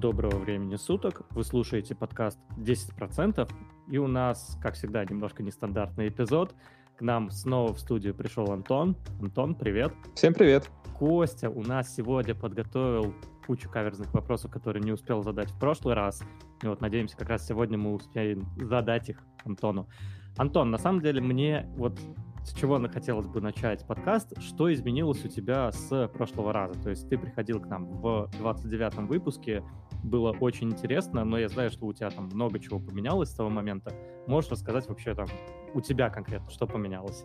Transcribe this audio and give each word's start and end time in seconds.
Доброго 0.00 0.36
времени 0.36 0.76
суток. 0.76 1.22
Вы 1.30 1.42
слушаете 1.42 1.94
подкаст 1.94 2.38
10%. 2.58 3.50
И 3.88 3.96
у 3.96 4.06
нас, 4.06 4.58
как 4.62 4.74
всегда, 4.74 5.02
немножко 5.06 5.42
нестандартный 5.42 6.08
эпизод. 6.08 6.54
К 6.98 7.00
нам 7.00 7.30
снова 7.30 7.72
в 7.72 7.80
студию 7.80 8.14
пришел 8.14 8.52
Антон. 8.52 8.94
Антон, 9.22 9.54
привет. 9.54 9.94
Всем 10.14 10.34
привет. 10.34 10.70
Костя 10.98 11.48
у 11.48 11.62
нас 11.62 11.94
сегодня 11.94 12.34
подготовил 12.34 13.14
кучу 13.46 13.70
каверзных 13.70 14.12
вопросов, 14.12 14.50
которые 14.50 14.82
не 14.82 14.92
успел 14.92 15.22
задать 15.22 15.50
в 15.50 15.58
прошлый 15.58 15.94
раз. 15.94 16.22
И 16.62 16.66
вот 16.66 16.82
надеемся, 16.82 17.16
как 17.16 17.30
раз 17.30 17.46
сегодня 17.46 17.78
мы 17.78 17.94
успеем 17.94 18.46
задать 18.60 19.08
их 19.08 19.22
Антону. 19.46 19.88
Антон, 20.36 20.70
на 20.70 20.78
самом 20.78 21.00
деле 21.00 21.22
мне 21.22 21.72
вот 21.78 21.98
с 22.44 22.52
чего 22.52 22.78
хотелось 22.88 23.26
бы 23.26 23.40
начать 23.40 23.84
подкаст, 23.86 24.40
что 24.40 24.72
изменилось 24.72 25.24
у 25.24 25.28
тебя 25.28 25.72
с 25.72 26.08
прошлого 26.08 26.52
раза? 26.52 26.80
То 26.80 26.90
есть 26.90 27.08
ты 27.08 27.18
приходил 27.18 27.60
к 27.60 27.66
нам 27.66 27.86
в 27.86 28.30
29-м 28.38 29.08
выпуске, 29.08 29.64
было 30.02 30.36
очень 30.38 30.70
интересно, 30.70 31.24
но 31.24 31.38
я 31.38 31.48
знаю, 31.48 31.70
что 31.70 31.86
у 31.86 31.92
тебя 31.92 32.10
там 32.10 32.26
много 32.32 32.58
чего 32.58 32.78
поменялось 32.78 33.30
с 33.30 33.34
того 33.34 33.50
момента. 33.50 33.92
Можешь 34.26 34.50
рассказать 34.50 34.88
вообще 34.88 35.14
там 35.14 35.26
у 35.74 35.80
тебя 35.80 36.10
конкретно, 36.10 36.50
что 36.50 36.66
поменялось? 36.66 37.24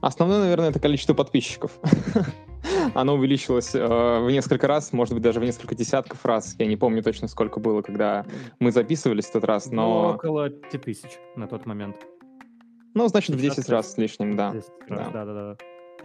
Основное, 0.00 0.40
наверное, 0.40 0.70
это 0.70 0.80
количество 0.80 1.12
подписчиков. 1.14 1.78
Оно 2.94 3.14
увеличилось 3.14 3.74
э, 3.74 3.78
в 3.78 4.30
несколько 4.30 4.66
раз, 4.66 4.92
может 4.92 5.14
быть, 5.14 5.22
даже 5.22 5.40
в 5.40 5.44
несколько 5.44 5.74
десятков 5.74 6.24
раз. 6.24 6.56
Я 6.58 6.66
не 6.66 6.76
помню 6.76 7.02
точно, 7.02 7.28
сколько 7.28 7.60
было, 7.60 7.82
когда 7.82 8.24
мы 8.58 8.72
записывались 8.72 9.26
в 9.26 9.32
тот 9.32 9.44
раз, 9.44 9.70
но... 9.70 10.08
Ну, 10.08 10.14
около 10.14 10.48
5000 10.48 11.18
на 11.36 11.46
тот 11.46 11.66
момент. 11.66 11.96
Ну, 12.94 13.06
значит, 13.08 13.36
в 13.36 13.40
10 13.40 13.68
раз 13.68 13.92
с 13.92 13.98
лишним, 13.98 14.36
да. 14.36 14.54
да. 14.88 15.56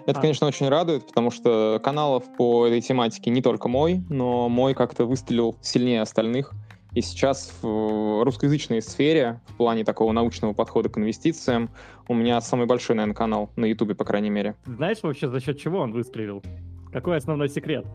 Это, 0.06 0.20
а. 0.20 0.22
конечно, 0.22 0.48
очень 0.48 0.70
радует, 0.70 1.08
потому 1.08 1.32
что 1.32 1.80
каналов 1.84 2.24
по 2.38 2.68
этой 2.68 2.82
тематике 2.82 3.32
не 3.32 3.42
только 3.42 3.68
мой, 3.68 4.04
но 4.10 4.50
мой 4.50 4.74
как-то 4.74 5.06
выстрелил 5.06 5.58
сильнее 5.62 6.02
остальных. 6.02 6.54
И 6.94 7.02
сейчас 7.02 7.52
в 7.62 8.24
русскоязычной 8.24 8.82
сфере, 8.82 9.42
в 9.48 9.58
плане 9.58 9.84
такого 9.84 10.14
научного 10.14 10.54
подхода 10.54 10.88
к 10.88 10.98
инвестициям, 10.98 11.70
у 12.08 12.14
меня 12.14 12.40
самый 12.40 12.68
большой, 12.68 12.96
наверное, 12.96 13.16
канал 13.16 13.50
на 13.58 13.66
Ютубе, 13.66 13.96
по 13.96 14.06
крайней 14.06 14.30
мере. 14.30 14.56
Знаешь 14.66 15.00
вообще, 15.02 15.28
за 15.28 15.42
счет 15.42 15.60
чего 15.60 15.80
он 15.80 15.92
выстрелил? 15.92 16.42
Какой 16.94 17.18
основной 17.18 17.50
секрет? 17.50 17.86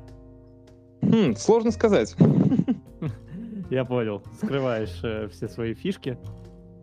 Хм, 1.00 1.34
сложно 1.36 1.70
сказать. 1.70 2.14
Я 3.70 3.84
понял. 3.86 4.22
Скрываешь 4.34 5.00
э, 5.02 5.28
все 5.28 5.48
свои 5.48 5.72
фишки. 5.72 6.18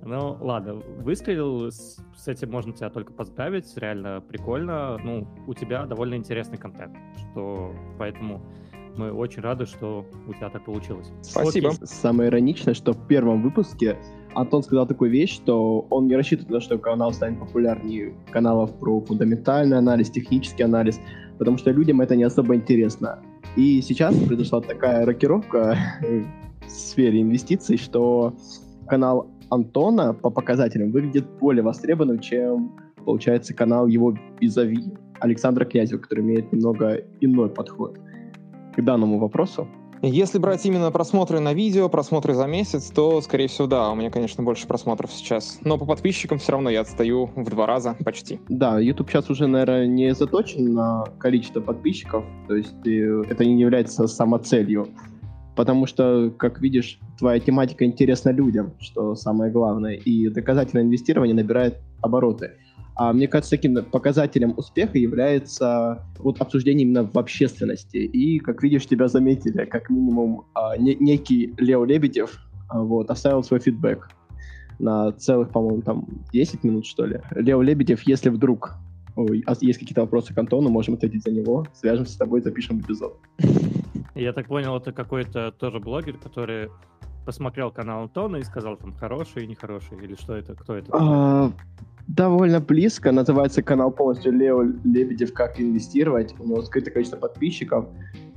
Ну, 0.07 0.37
ладно, 0.39 0.75
выстрелил, 1.03 1.69
с, 1.69 1.97
с 2.15 2.27
этим 2.29 2.49
можно 2.49 2.71
тебя 2.71 2.89
только 2.89 3.11
поздравить, 3.11 3.65
реально 3.75 4.23
прикольно. 4.25 4.97
Ну, 5.03 5.27
у 5.47 5.53
тебя 5.53 5.85
довольно 5.85 6.15
интересный 6.15 6.57
контент, 6.57 6.95
что 7.17 7.73
поэтому 7.99 8.41
мы 8.95 9.11
очень 9.11 9.41
рады, 9.41 9.65
что 9.65 10.05
у 10.25 10.33
тебя 10.33 10.49
так 10.49 10.63
получилось. 10.63 11.11
Спасибо. 11.21 11.71
Окей. 11.71 11.85
Самое 11.85 12.29
ироничное, 12.29 12.73
что 12.73 12.93
в 12.93 13.07
первом 13.07 13.43
выпуске 13.43 13.97
Антон 14.33 14.63
сказал 14.63 14.87
такую 14.87 15.11
вещь, 15.11 15.35
что 15.35 15.85
он 15.89 16.07
не 16.07 16.15
рассчитывает 16.15 16.51
на 16.51 16.59
то, 16.59 16.63
что 16.63 16.77
канал 16.77 17.11
станет 17.11 17.41
популярнее 17.41 18.13
каналов 18.31 18.73
про 18.79 19.01
фундаментальный 19.01 19.77
анализ, 19.77 20.09
технический 20.09 20.63
анализ, 20.63 21.01
потому 21.37 21.57
что 21.57 21.71
людям 21.71 21.99
это 21.99 22.15
не 22.15 22.23
особо 22.23 22.55
интересно. 22.55 23.19
И 23.57 23.81
сейчас 23.81 24.15
произошла 24.15 24.61
такая 24.61 25.05
рокировка 25.05 25.77
в 26.65 26.69
сфере 26.69 27.21
инвестиций, 27.21 27.75
что 27.75 28.33
канал 28.87 29.27
Антона 29.49 30.13
по 30.13 30.29
показателям 30.29 30.91
выглядит 30.91 31.25
более 31.39 31.63
востребованным, 31.63 32.19
чем, 32.19 32.75
получается, 33.05 33.53
канал 33.53 33.87
его 33.87 34.15
визави 34.39 34.93
Александра 35.19 35.65
Князева, 35.65 35.99
который 35.99 36.23
имеет 36.23 36.51
немного 36.51 37.01
иной 37.21 37.49
подход 37.49 37.97
к 38.75 38.81
данному 38.81 39.19
вопросу. 39.19 39.67
Если 40.03 40.37
брать 40.37 40.63
именно 40.65 40.91
просмотры 40.91 41.39
на 41.39 41.53
видео, 41.53 41.89
просмотры 41.89 42.35
за 42.35 42.45
месяц, 42.45 42.91
то, 42.91 43.19
скорее 43.21 43.47
всего, 43.47 43.67
да, 43.67 43.89
у 43.89 43.95
меня, 43.95 44.11
конечно, 44.11 44.43
больше 44.43 44.67
просмотров 44.67 45.11
сейчас. 45.11 45.57
Но 45.63 45.79
по 45.79 45.85
подписчикам 45.85 46.37
все 46.37 46.51
равно 46.51 46.69
я 46.69 46.81
отстаю 46.81 47.31
в 47.35 47.49
два 47.49 47.65
раза 47.65 47.95
почти. 48.05 48.39
Да, 48.47 48.79
YouTube 48.79 49.09
сейчас 49.09 49.29
уже, 49.31 49.47
наверное, 49.47 49.87
не 49.87 50.13
заточен 50.13 50.73
на 50.73 51.03
количество 51.17 51.61
подписчиков, 51.61 52.23
то 52.47 52.55
есть 52.55 52.85
э, 52.85 53.23
это 53.27 53.43
не 53.43 53.59
является 53.59 54.05
самоцелью 54.07 54.87
потому 55.57 55.87
что, 55.87 56.31
как 56.37 56.61
видишь, 56.61 56.99
твоя 57.17 57.39
тематика 57.39 57.83
интересна 57.83 58.29
людям, 58.29 58.73
что 58.79 59.15
самое 59.15 59.51
главное, 59.51 59.95
и 59.95 60.29
доказательное 60.29 60.83
инвестирование 60.83 61.35
набирает 61.35 61.79
обороты. 62.01 62.51
А 62.95 63.11
мне 63.11 63.27
кажется, 63.27 63.51
таким 63.51 63.83
показателем 63.83 64.53
успеха 64.55 64.97
является 64.97 66.05
вот 66.19 66.39
обсуждение 66.41 66.85
именно 66.85 67.03
в 67.03 67.17
общественности. 67.17 67.97
И, 67.97 68.39
как 68.39 68.63
видишь, 68.63 68.85
тебя 68.85 69.07
заметили, 69.07 69.65
как 69.65 69.89
минимум, 69.89 70.45
а, 70.53 70.77
не, 70.77 70.95
некий 70.95 71.53
Лео 71.57 71.85
Лебедев 71.85 72.39
а, 72.69 72.81
вот, 72.81 73.09
оставил 73.09 73.43
свой 73.43 73.59
фидбэк 73.59 74.09
на 74.79 75.11
целых, 75.11 75.49
по-моему, 75.49 75.81
там 75.81 76.05
10 76.31 76.63
минут, 76.63 76.85
что 76.85 77.05
ли. 77.05 77.19
Лео 77.35 77.61
Лебедев, 77.63 78.03
если 78.03 78.29
вдруг 78.29 78.77
а 79.17 79.55
есть 79.61 79.79
какие-то 79.79 80.01
вопросы 80.01 80.33
к 80.33 80.37
Антону, 80.37 80.69
можем 80.69 80.93
ответить 80.93 81.23
за 81.23 81.31
него, 81.31 81.65
свяжемся 81.73 82.13
с 82.13 82.17
тобой, 82.17 82.41
запишем 82.41 82.81
эпизод. 82.81 83.17
Я 84.15 84.33
так 84.33 84.47
понял, 84.47 84.77
это 84.77 84.91
какой-то 84.91 85.51
тоже 85.51 85.79
блогер, 85.79 86.17
который 86.17 86.69
посмотрел 87.27 87.71
канал 87.71 88.03
Антона 88.03 88.37
и 88.37 88.43
сказал, 88.43 88.77
там, 88.77 88.93
хороший 88.93 89.43
и 89.43 89.47
нехороший, 89.47 89.97
или 90.01 90.15
что 90.15 90.33
это, 90.33 90.55
кто 90.55 90.75
это? 90.77 90.89
А, 90.93 91.51
довольно 92.07 92.61
близко, 92.61 93.11
называется 93.11 93.61
канал 93.61 93.91
полностью 93.91 94.31
Лео 94.31 94.63
Лебедев 94.85 95.33
«Как 95.33 95.59
инвестировать», 95.59 96.33
у 96.39 96.45
него 96.45 96.61
скрытое 96.61 96.93
количество 96.93 97.17
подписчиков, 97.17 97.85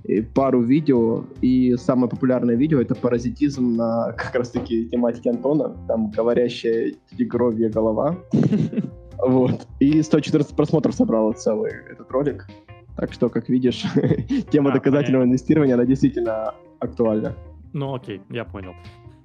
и 0.03 0.23
пару 0.23 0.61
видео, 0.61 1.25
и 1.41 1.77
самое 1.77 2.11
популярное 2.11 2.57
видео— 2.57 2.81
это 2.83 2.97
паразитизм 2.97 3.77
на 3.77 4.13
как 4.13 4.35
раз-таки 4.35 4.89
тематике 4.89 5.31
Антона, 5.31 5.77
там 5.87 6.11
говорящая 6.11 6.95
тигровья 7.17 7.71
голова, 7.71 8.17
вот, 9.19 9.69
и 9.79 10.03
114 10.03 10.57
просмотров 10.57 10.97
собрал 10.97 11.33
целый 11.35 11.71
этот 11.93 12.11
ролик, 12.11 12.49
так 13.01 13.15
что, 13.15 13.31
как 13.31 13.49
видишь, 13.49 13.83
тема 14.51 14.71
а, 14.71 14.75
доказательного 14.75 15.23
понятно. 15.23 15.31
инвестирования, 15.31 15.75
она 15.75 15.87
действительно 15.87 16.55
актуальна. 16.81 17.35
Ну 17.73 17.95
окей, 17.95 18.21
я 18.29 18.45
понял. 18.45 18.75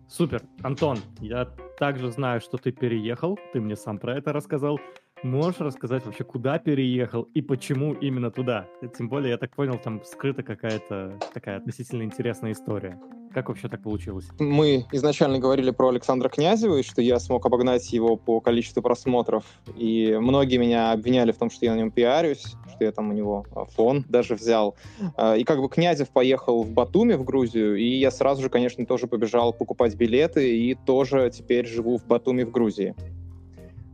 Супер. 0.08 0.42
Антон, 0.62 1.00
я 1.20 1.46
также 1.78 2.10
знаю, 2.10 2.40
что 2.40 2.58
ты 2.58 2.72
переехал, 2.72 3.38
ты 3.52 3.60
мне 3.60 3.76
сам 3.76 3.98
про 3.98 4.16
это 4.18 4.32
рассказал. 4.32 4.80
Можешь 5.24 5.60
рассказать 5.60 6.06
вообще, 6.06 6.24
куда 6.24 6.58
переехал 6.58 7.24
и 7.34 7.42
почему 7.42 7.94
именно 7.94 8.32
туда? 8.32 8.68
Тем 8.98 9.10
более, 9.10 9.32
я 9.32 9.38
так 9.38 9.54
понял, 9.56 9.78
там 9.84 10.02
скрыта 10.06 10.44
какая-то 10.44 11.20
такая 11.34 11.58
относительно 11.58 12.04
интересная 12.04 12.54
история. 12.54 12.98
Как 13.34 13.50
вообще 13.50 13.68
так 13.68 13.84
получилось? 13.84 14.30
Мы 14.40 14.86
изначально 14.94 15.40
говорили 15.40 15.72
про 15.72 15.90
Александра 15.90 16.30
Князева, 16.30 16.78
и 16.78 16.84
что 16.84 17.02
я 17.02 17.20
смог 17.20 17.46
обогнать 17.46 17.92
его 17.92 18.16
по 18.16 18.40
количеству 18.40 18.82
просмотров. 18.82 19.44
И 19.76 20.16
многие 20.18 20.58
меня 20.58 20.94
обвиняли 20.94 21.34
в 21.34 21.38
том, 21.38 21.50
что 21.50 21.66
я 21.66 21.74
на 21.74 21.80
нем 21.80 21.92
пиарюсь, 21.92 22.56
что 22.76 22.86
я 22.86 22.92
там 22.92 23.10
у 23.10 23.14
него 23.14 23.46
а, 23.56 23.66
фон 23.66 24.06
даже 24.10 24.36
взял. 24.36 24.76
А, 25.16 25.36
и 25.36 25.44
как 25.44 25.62
бы 25.62 25.70
Князев 25.70 26.10
поехал 26.10 26.64
в 26.64 26.72
Батуми, 26.72 27.14
в 27.14 27.24
Грузию, 27.24 27.76
и 27.78 27.86
я 27.86 28.12
сразу 28.12 28.42
же, 28.42 28.50
конечно, 28.50 28.86
тоже 28.86 29.08
побежал 29.08 29.54
покупать 29.54 29.96
билеты, 29.96 30.58
и 30.58 30.76
тоже 30.76 31.32
теперь 31.34 31.66
живу 31.68 31.98
в 31.98 32.06
Батуми, 32.06 32.44
в 32.44 32.52
Грузии. 32.52 32.96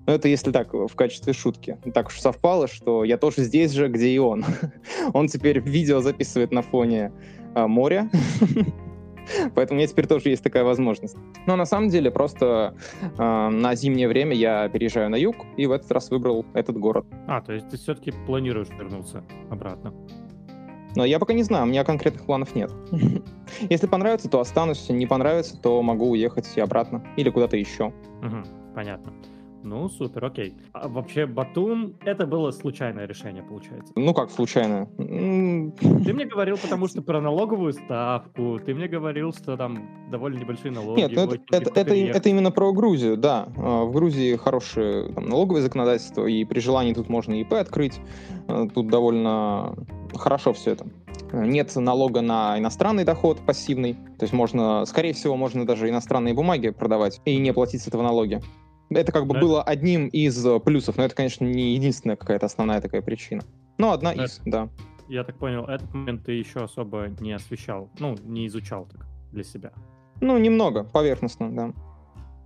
Но 0.07 0.13
это 0.13 0.27
если 0.27 0.51
так, 0.51 0.73
в 0.73 0.93
качестве 0.95 1.31
шутки. 1.31 1.77
Так 1.93 2.07
уж 2.07 2.19
совпало, 2.19 2.67
что 2.67 3.03
я 3.03 3.17
тоже 3.17 3.43
здесь 3.43 3.71
же, 3.71 3.87
где 3.87 4.09
и 4.09 4.17
он. 4.17 4.43
Он 5.13 5.27
теперь 5.27 5.59
видео 5.59 6.01
записывает 6.01 6.51
на 6.51 6.63
фоне 6.63 7.11
а, 7.53 7.67
моря. 7.67 8.09
Поэтому 9.55 9.77
у 9.77 9.79
меня 9.79 9.87
теперь 9.87 10.07
тоже 10.07 10.29
есть 10.29 10.43
такая 10.43 10.63
возможность. 10.63 11.17
Но 11.47 11.55
на 11.55 11.65
самом 11.65 11.89
деле 11.89 12.11
просто 12.11 12.75
э, 13.01 13.49
на 13.49 13.75
зимнее 13.75 14.07
время 14.07 14.35
я 14.35 14.69
переезжаю 14.69 15.09
на 15.09 15.15
юг 15.15 15.35
и 15.57 15.65
в 15.65 15.71
этот 15.71 15.91
раз 15.91 16.09
выбрал 16.09 16.45
этот 16.53 16.77
город. 16.77 17.05
А, 17.27 17.41
то 17.41 17.53
есть 17.53 17.69
ты 17.69 17.77
все-таки 17.77 18.11
планируешь 18.25 18.69
вернуться 18.69 19.23
обратно? 19.49 19.93
Но 20.95 21.05
я 21.05 21.19
пока 21.19 21.33
не 21.33 21.43
знаю, 21.43 21.63
у 21.63 21.67
меня 21.67 21.83
конкретных 21.83 22.25
планов 22.25 22.53
нет. 22.53 22.71
Если 23.69 23.87
понравится, 23.87 24.29
то 24.29 24.39
останусь, 24.39 24.89
не 24.89 25.07
понравится, 25.07 25.57
то 25.57 25.81
могу 25.81 26.09
уехать 26.09 26.49
и 26.55 26.61
обратно 26.61 27.03
или 27.15 27.29
куда-то 27.29 27.57
еще. 27.57 27.93
Понятно. 28.75 29.13
Ну, 29.63 29.89
супер, 29.89 30.25
окей. 30.25 30.55
А 30.73 30.87
вообще, 30.87 31.25
Батум— 31.25 31.95
это 32.05 32.25
было 32.25 32.51
случайное 32.51 33.05
решение, 33.05 33.43
получается? 33.43 33.93
Ну, 33.95 34.13
как 34.13 34.31
случайное? 34.31 34.87
Ты 34.97 36.13
мне 36.13 36.25
говорил, 36.25 36.57
потому 36.57 36.87
что 36.87 37.01
про 37.03 37.21
налоговую 37.21 37.73
ставку, 37.73 38.59
ты 38.65 38.73
мне 38.73 38.87
говорил, 38.87 39.33
что 39.33 39.57
там 39.57 40.09
довольно 40.09 40.39
небольшие 40.39 40.71
налоги. 40.71 40.99
Нет, 40.99 41.11
ну, 41.13 41.23
это, 41.23 41.39
это, 41.51 41.79
это, 41.79 41.95
это 41.95 42.29
именно 42.29 42.51
про 42.51 42.71
Грузию, 42.73 43.17
да. 43.17 43.47
А, 43.57 43.83
в 43.85 43.91
Грузии 43.91 44.35
хорошее 44.35 45.13
там, 45.13 45.29
налоговое 45.29 45.61
законодательство, 45.61 46.25
и 46.25 46.43
при 46.45 46.59
желании 46.59 46.93
тут 46.93 47.09
можно 47.09 47.33
ИП 47.39 47.53
открыть. 47.53 47.99
А, 48.47 48.67
тут 48.67 48.87
довольно 48.87 49.75
хорошо 50.15 50.53
все 50.53 50.71
это. 50.71 50.87
Нет 51.33 51.73
налога 51.75 52.21
на 52.21 52.59
иностранный 52.59 53.05
доход 53.05 53.39
пассивный, 53.45 53.93
то 53.93 54.23
есть 54.23 54.33
можно, 54.33 54.85
скорее 54.85 55.13
всего, 55.13 55.37
можно 55.37 55.65
даже 55.65 55.87
иностранные 55.89 56.33
бумаги 56.33 56.69
продавать 56.71 57.21
и 57.25 57.37
не 57.37 57.53
платить 57.53 57.81
с 57.81 57.87
этого 57.87 58.03
налоги. 58.03 58.41
Это 58.91 59.11
как 59.11 59.25
бы 59.25 59.35
да. 59.35 59.39
было 59.39 59.63
одним 59.63 60.07
из 60.07 60.45
э, 60.45 60.59
плюсов, 60.59 60.97
но 60.97 61.03
это, 61.03 61.15
конечно, 61.15 61.45
не 61.45 61.75
единственная 61.75 62.17
какая-то 62.17 62.45
основная 62.45 62.81
такая 62.81 63.01
причина. 63.01 63.43
Но 63.77 63.93
одна 63.93 64.13
да. 64.13 64.25
из, 64.25 64.41
да. 64.45 64.69
я 65.07 65.23
так 65.23 65.37
понял, 65.37 65.65
этот 65.65 65.93
момент 65.93 66.25
ты 66.25 66.33
еще 66.33 66.59
особо 66.59 67.07
не 67.19 67.31
освещал, 67.31 67.89
ну, 67.99 68.17
не 68.23 68.47
изучал 68.47 68.85
так 68.85 69.07
для 69.31 69.43
себя. 69.43 69.71
Ну, 70.19 70.37
немного, 70.37 70.83
поверхностно, 70.83 71.55
да. 71.55 71.73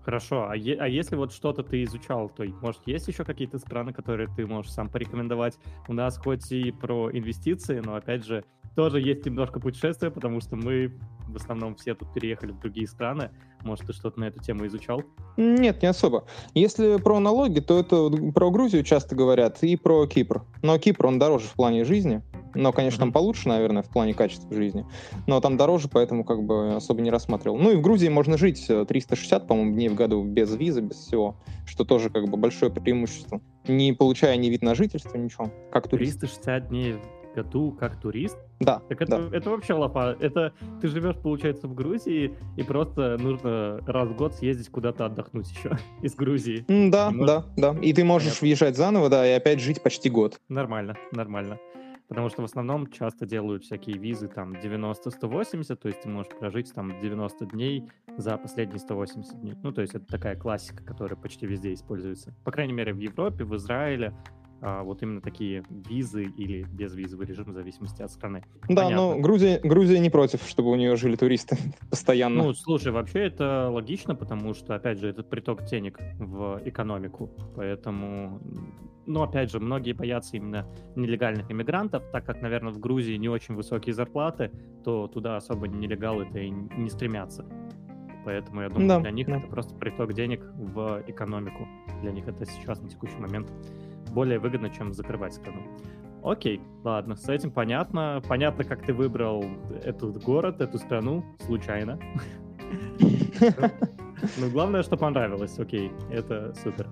Хорошо, 0.03 0.47
а, 0.47 0.55
е- 0.55 0.77
а 0.77 0.87
если 0.87 1.15
вот 1.15 1.33
что-то 1.33 1.63
ты 1.63 1.83
изучал, 1.83 2.29
то, 2.29 2.45
может, 2.61 2.81
есть 2.85 3.07
еще 3.07 3.23
какие-то 3.23 3.57
страны, 3.57 3.91
которые 3.91 4.29
ты 4.35 4.45
можешь 4.45 4.71
сам 4.71 4.87
порекомендовать? 4.87 5.57
У 5.87 5.93
нас 5.93 6.19
хоть 6.19 6.51
и 6.51 6.71
про 6.71 7.09
инвестиции, 7.11 7.81
но, 7.83 7.95
опять 7.95 8.23
же, 8.23 8.45
тоже 8.75 9.01
есть 9.01 9.25
немножко 9.25 9.59
путешествия, 9.59 10.11
потому 10.11 10.41
что 10.41 10.57
мы 10.57 10.95
в 11.27 11.35
основном 11.35 11.75
все 11.75 11.95
тут 11.95 12.13
переехали 12.13 12.51
в 12.51 12.59
другие 12.59 12.87
страны. 12.87 13.31
Может, 13.65 13.87
ты 13.87 13.93
что-то 13.93 14.19
на 14.19 14.25
эту 14.25 14.39
тему 14.39 14.67
изучал? 14.67 15.01
Нет, 15.37 15.81
не 15.81 15.87
особо. 15.87 16.25
Если 16.53 16.97
про 16.97 17.19
налоги, 17.19 17.59
то 17.59 17.79
это 17.79 18.11
про 18.31 18.51
Грузию 18.51 18.83
часто 18.83 19.15
говорят 19.15 19.63
и 19.63 19.75
про 19.75 20.05
Кипр. 20.05 20.43
Но 20.61 20.77
Кипр, 20.77 21.07
он 21.07 21.17
дороже 21.17 21.47
в 21.47 21.53
плане 21.53 21.83
жизни. 21.83 22.21
Но, 22.53 22.71
конечно, 22.71 22.99
там 22.99 23.11
получше, 23.11 23.49
наверное, 23.49 23.81
в 23.81 23.89
плане 23.89 24.13
качества 24.13 24.53
жизни. 24.53 24.85
Но 25.25 25.41
там 25.41 25.57
дороже, 25.57 25.89
поэтому 25.91 26.23
как 26.23 26.43
бы 26.43 26.75
особо 26.75 27.01
не 27.01 27.09
рассматривал. 27.09 27.57
Ну 27.57 27.71
и 27.71 27.75
в 27.75 27.81
Грузии 27.81 28.07
можно 28.07 28.37
жить 28.37 28.67
360, 28.67 29.43
э, 29.43 29.47
по-моему, 29.47 29.73
дней 29.73 29.89
в 29.89 29.95
году 29.95 30.23
без 30.23 30.55
визы, 30.55 30.81
без 30.81 30.97
всего. 30.97 31.35
Что 31.65 31.85
тоже 31.85 32.11
как 32.11 32.29
бы 32.29 32.37
большое 32.37 32.71
преимущество. 32.71 33.41
Не 33.67 33.93
получая 33.93 34.37
ни 34.37 34.47
вид 34.47 34.61
на 34.61 34.75
жительство, 34.75 35.17
ничего. 35.17 35.51
Как 35.71 35.87
турист. 35.87 36.19
360 36.19 36.69
дней 36.69 36.95
году 37.35 37.71
как 37.71 37.99
турист? 37.99 38.37
Да. 38.59 38.81
Так 38.89 39.01
это, 39.01 39.29
да. 39.29 39.37
это 39.37 39.49
вообще 39.49 39.73
лопа. 39.73 40.15
Это 40.19 40.53
ты 40.81 40.87
живешь, 40.87 41.17
получается, 41.17 41.67
в 41.67 41.75
Грузии, 41.75 42.33
и 42.57 42.63
просто 42.63 43.17
нужно 43.19 43.81
раз 43.85 44.09
в 44.09 44.15
год 44.15 44.33
съездить 44.33 44.69
куда-то 44.69 45.05
отдохнуть 45.05 45.51
еще 45.51 45.77
из 46.01 46.15
Грузии. 46.15 46.65
Да, 46.67 47.11
да, 47.11 47.45
да. 47.57 47.75
И 47.81 47.93
ты 47.93 48.03
можешь 48.03 48.41
въезжать 48.41 48.75
заново, 48.75 49.09
да, 49.09 49.27
и 49.27 49.31
опять 49.31 49.59
жить 49.59 49.83
почти 49.83 50.09
год. 50.09 50.39
Нормально, 50.49 50.95
нормально. 51.11 51.59
Потому 52.07 52.29
что 52.29 52.43
в 52.43 52.45
основном 52.45 52.87
часто 52.91 53.25
делают 53.25 53.63
всякие 53.63 53.97
визы 53.97 54.27
там 54.27 54.53
90-180, 54.53 55.75
то 55.75 55.87
есть 55.87 56.01
ты 56.01 56.09
можешь 56.09 56.31
прожить 56.37 56.71
там 56.73 56.99
90 56.99 57.45
дней 57.47 57.89
за 58.17 58.37
последние 58.37 58.79
180 58.79 59.41
дней. 59.41 59.55
Ну, 59.63 59.71
то 59.71 59.81
есть 59.81 59.95
это 59.95 60.05
такая 60.05 60.35
классика, 60.35 60.83
которая 60.83 61.19
почти 61.19 61.47
везде 61.47 61.73
используется. 61.73 62.35
По 62.43 62.51
крайней 62.51 62.73
мере, 62.73 62.93
в 62.93 62.99
Европе, 62.99 63.43
в 63.43 63.55
Израиле, 63.55 64.13
вот 64.61 65.03
именно 65.03 65.21
такие 65.21 65.63
визы 65.69 66.23
или 66.23 66.63
безвизовый 66.63 67.27
режим 67.27 67.45
в 67.45 67.53
зависимости 67.53 68.01
от 68.01 68.11
страны. 68.11 68.43
Да, 68.67 68.83
Понятно. 68.83 68.95
но 68.95 69.19
Грузия, 69.19 69.59
Грузия 69.63 69.99
не 69.99 70.09
против, 70.09 70.41
чтобы 70.47 70.71
у 70.71 70.75
нее 70.75 70.95
жили 70.95 71.15
туристы 71.15 71.57
постоянно. 71.89 72.43
Ну, 72.43 72.53
слушай, 72.53 72.91
вообще 72.91 73.25
это 73.25 73.69
логично, 73.71 74.15
потому 74.15 74.53
что, 74.53 74.75
опять 74.75 74.99
же, 74.99 75.09
это 75.09 75.23
приток 75.23 75.65
денег 75.65 75.99
в 76.17 76.61
экономику, 76.65 77.29
поэтому, 77.55 78.39
ну, 79.05 79.21
опять 79.21 79.51
же, 79.51 79.59
многие 79.59 79.93
боятся 79.93 80.37
именно 80.37 80.67
нелегальных 80.95 81.51
иммигрантов, 81.51 82.03
так 82.11 82.25
как, 82.25 82.41
наверное, 82.41 82.73
в 82.73 82.79
Грузии 82.79 83.15
не 83.15 83.29
очень 83.29 83.55
высокие 83.55 83.93
зарплаты, 83.93 84.51
то 84.83 85.07
туда 85.07 85.37
особо 85.37 85.67
нелегалы-то 85.67 86.39
и 86.39 86.49
не 86.49 86.89
стремятся. 86.89 87.45
Поэтому 88.25 88.61
я 88.61 88.69
думаю, 88.69 88.87
да, 88.87 88.99
для 88.99 89.11
них 89.11 89.27
да. 89.27 89.37
это 89.37 89.47
просто 89.47 89.75
приток 89.75 90.13
денег 90.13 90.43
в 90.55 91.03
экономику. 91.05 91.67
Для 92.01 92.11
них 92.11 92.27
это 92.27 92.45
сейчас 92.45 92.81
на 92.81 92.89
текущий 92.89 93.17
момент 93.17 93.53
более 94.15 94.39
выгодно, 94.39 94.69
чем 94.69 94.93
закрывать 94.93 95.33
страну. 95.33 95.61
Окей, 96.23 96.59
ладно, 96.83 97.15
с 97.15 97.29
этим 97.29 97.51
понятно. 97.51 98.21
Понятно, 98.27 98.63
как 98.63 98.81
ты 98.81 98.93
выбрал 98.93 99.45
этот 99.83 100.23
город, 100.23 100.59
эту 100.61 100.79
страну 100.79 101.23
случайно. 101.45 101.99
Ну, 104.37 104.49
главное, 104.49 104.81
что 104.81 104.97
понравилось, 104.97 105.59
окей, 105.59 105.91
это 106.09 106.53
супер. 106.63 106.87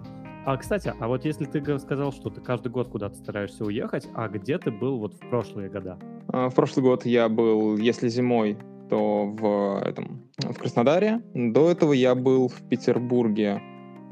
А, 0.45 0.57
кстати, 0.57 0.93
а 0.99 1.07
вот 1.07 1.25
если 1.25 1.45
ты 1.45 1.79
сказал, 1.79 2.11
что 2.11 2.29
ты 2.29 2.41
каждый 2.41 2.69
год 2.69 2.89
куда-то 2.89 3.15
стараешься 3.15 3.63
уехать, 3.63 4.07
а 4.13 4.27
где 4.27 4.57
ты 4.57 4.71
был 4.71 4.99
вот 4.99 5.13
в 5.15 5.29
прошлые 5.29 5.69
года? 5.69 5.97
А, 6.27 6.49
в 6.49 6.53
прошлый 6.53 6.83
год 6.83 7.05
я 7.05 7.29
был, 7.29 7.77
если 7.77 8.09
зимой, 8.09 8.57
то 8.89 9.25
в, 9.25 9.81
этом, 9.83 10.29
в 10.37 10.57
Краснодаре. 10.59 11.21
До 11.33 11.71
этого 11.71 11.93
я 11.93 12.13
был 12.13 12.49
в 12.49 12.61
Петербурге 12.69 13.61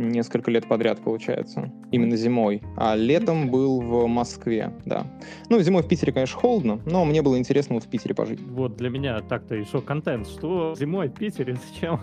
несколько 0.09 0.51
лет 0.51 0.68
подряд, 0.68 1.00
получается. 1.01 1.71
Именно 1.92 2.15
зимой. 2.15 2.62
А 2.77 2.95
летом 2.95 3.50
был 3.50 3.81
в 3.81 4.07
Москве, 4.07 4.74
да. 4.86 5.06
Ну, 5.50 5.59
зимой 5.59 5.83
в 5.83 5.88
Питере, 5.88 6.12
конечно, 6.12 6.38
холодно, 6.38 6.80
но 6.86 7.06
мне 7.06 7.21
было 7.21 7.38
интересно 7.38 7.75
вот 7.75 7.83
в 7.83 7.89
Питере 7.89 8.15
пожить. 8.15 8.42
Вот 8.42 8.77
для 8.77 8.89
меня 8.89 9.19
так-то 9.21 9.56
и 9.56 9.63
шок-контент. 9.63 10.27
Что 10.27 10.75
зимой 10.75 11.09
в 11.09 11.13
Питере? 11.13 11.56
Зачем? 11.74 12.00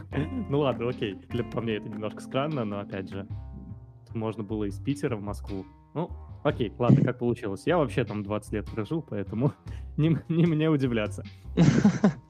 ну 0.48 0.60
ладно, 0.60 0.88
окей. 0.88 1.16
Для, 1.28 1.44
по 1.44 1.60
мне 1.60 1.76
это 1.76 1.88
немножко 1.88 2.20
странно, 2.20 2.64
но 2.64 2.80
опять 2.80 3.10
же, 3.10 3.26
можно 4.14 4.42
было 4.42 4.64
из 4.64 4.78
Питера 4.78 5.16
в 5.16 5.22
Москву. 5.22 5.64
Ну, 5.94 6.10
окей, 6.42 6.72
ладно, 6.78 7.04
как 7.04 7.18
получилось. 7.18 7.62
Я 7.66 7.78
вообще 7.78 8.04
там 8.04 8.22
20 8.22 8.52
лет 8.52 8.66
прожил, 8.66 9.02
поэтому 9.02 9.52
не, 9.96 10.18
не 10.28 10.46
мне 10.46 10.68
удивляться. 10.70 11.24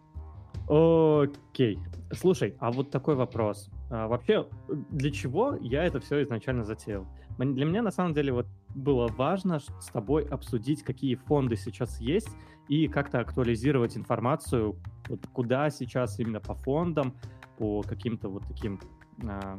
Окей. 0.68 1.78
Слушай, 2.12 2.56
а 2.58 2.70
вот 2.72 2.90
такой 2.90 3.14
вопрос. 3.16 3.70
А, 3.90 4.08
вообще, 4.08 4.46
для 4.68 5.10
чего 5.10 5.56
я 5.60 5.84
это 5.84 6.00
все 6.00 6.22
изначально 6.22 6.64
затеял? 6.64 7.06
Для 7.38 7.64
меня, 7.64 7.82
на 7.82 7.90
самом 7.90 8.14
деле, 8.14 8.32
вот 8.32 8.46
было 8.74 9.08
важно 9.08 9.60
с 9.60 9.86
тобой 9.92 10.24
обсудить, 10.24 10.82
какие 10.82 11.14
фонды 11.14 11.56
сейчас 11.56 12.00
есть, 12.00 12.30
и 12.68 12.88
как-то 12.88 13.20
актуализировать 13.20 13.96
информацию, 13.96 14.76
вот 15.08 15.26
куда 15.32 15.70
сейчас 15.70 16.18
именно 16.18 16.40
по 16.40 16.54
фондам, 16.54 17.14
по 17.58 17.82
каким-то 17.82 18.28
вот 18.28 18.44
таким 18.46 18.80
а, 19.26 19.58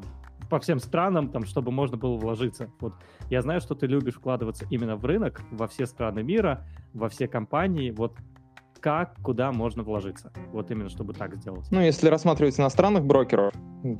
по 0.49 0.59
всем 0.59 0.79
странам, 0.79 1.29
там, 1.29 1.45
чтобы 1.45 1.71
можно 1.71 1.97
было 1.97 2.17
вложиться. 2.17 2.71
Вот 2.79 2.93
я 3.29 3.41
знаю, 3.41 3.61
что 3.61 3.75
ты 3.75 3.85
любишь 3.87 4.15
вкладываться 4.15 4.65
именно 4.69 4.95
в 4.95 5.05
рынок, 5.05 5.41
во 5.51 5.67
все 5.67 5.85
страны 5.85 6.23
мира, 6.23 6.65
во 6.93 7.09
все 7.09 7.27
компании. 7.27 7.91
Вот 7.91 8.17
как, 8.79 9.15
куда 9.21 9.51
можно 9.51 9.83
вложиться. 9.83 10.31
Вот 10.51 10.71
именно, 10.71 10.89
чтобы 10.89 11.13
так 11.13 11.35
сделать. 11.35 11.65
Ну, 11.71 11.81
если 11.81 12.07
рассматривать 12.07 12.59
иностранных 12.59 13.05
брокеров, 13.05 13.53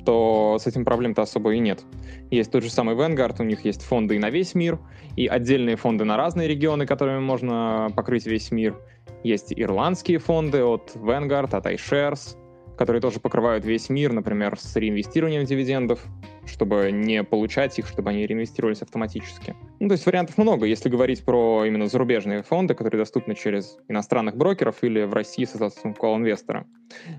то 0.04 0.56
с 0.60 0.66
этим 0.66 0.84
проблем-то 0.84 1.22
особо 1.22 1.54
и 1.54 1.58
нет. 1.58 1.84
Есть 2.30 2.50
тот 2.50 2.62
же 2.62 2.70
самый 2.70 2.94
Vanguard, 2.94 3.36
у 3.40 3.44
них 3.44 3.64
есть 3.64 3.82
фонды 3.82 4.16
и 4.16 4.18
на 4.18 4.30
весь 4.30 4.54
мир, 4.54 4.78
и 5.16 5.26
отдельные 5.26 5.76
фонды 5.76 6.04
на 6.04 6.16
разные 6.16 6.48
регионы, 6.48 6.86
которыми 6.86 7.20
можно 7.20 7.88
покрыть 7.94 8.26
весь 8.26 8.50
мир. 8.50 8.76
Есть 9.22 9.52
ирландские 9.54 10.18
фонды 10.18 10.64
от 10.64 10.92
Vanguard, 10.94 11.54
от 11.54 11.66
iShares, 11.66 12.36
которые 12.80 13.02
тоже 13.02 13.20
покрывают 13.20 13.66
весь 13.66 13.90
мир, 13.90 14.10
например, 14.10 14.58
с 14.58 14.74
реинвестированием 14.74 15.44
дивидендов, 15.44 16.02
чтобы 16.46 16.90
не 16.90 17.22
получать 17.22 17.78
их, 17.78 17.86
чтобы 17.86 18.08
они 18.08 18.24
реинвестировались 18.24 18.80
автоматически. 18.80 19.54
Ну, 19.80 19.88
то 19.88 19.92
есть 19.92 20.06
вариантов 20.06 20.38
много, 20.38 20.64
если 20.64 20.88
говорить 20.88 21.22
про 21.22 21.66
именно 21.66 21.88
зарубежные 21.88 22.42
фонды, 22.42 22.72
которые 22.72 23.00
доступны 23.00 23.34
через 23.34 23.76
иностранных 23.88 24.34
брокеров 24.34 24.76
или 24.80 25.02
в 25.02 25.12
России, 25.12 25.44
соответственно, 25.44 25.92
колл-инвестора. 25.92 26.66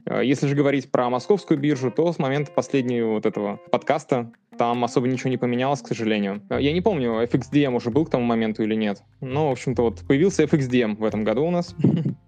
Э, 0.07 0.21
если 0.25 0.47
же 0.47 0.55
говорить 0.55 0.89
про 0.89 1.11
московскую 1.11 1.59
биржу, 1.59 1.91
то 1.91 2.11
с 2.11 2.17
момента 2.17 2.51
последнего 2.51 3.11
вот 3.11 3.27
этого 3.27 3.59
подкаста 3.69 4.31
там 4.57 4.83
особо 4.83 5.07
ничего 5.07 5.29
не 5.29 5.37
поменялось, 5.37 5.81
к 5.81 5.87
сожалению. 5.89 6.41
Э, 6.49 6.57
я 6.59 6.73
не 6.73 6.81
помню, 6.81 7.21
FXDM 7.23 7.75
уже 7.75 7.91
был 7.91 8.05
к 8.05 8.09
тому 8.09 8.23
моменту 8.23 8.63
или 8.63 8.73
нет. 8.73 9.03
Но, 9.19 9.49
в 9.49 9.51
общем-то, 9.51 9.83
вот 9.83 9.99
появился 10.07 10.43
FXDM 10.43 10.97
в 10.97 11.03
этом 11.03 11.23
году 11.23 11.45
у 11.45 11.51
нас. 11.51 11.75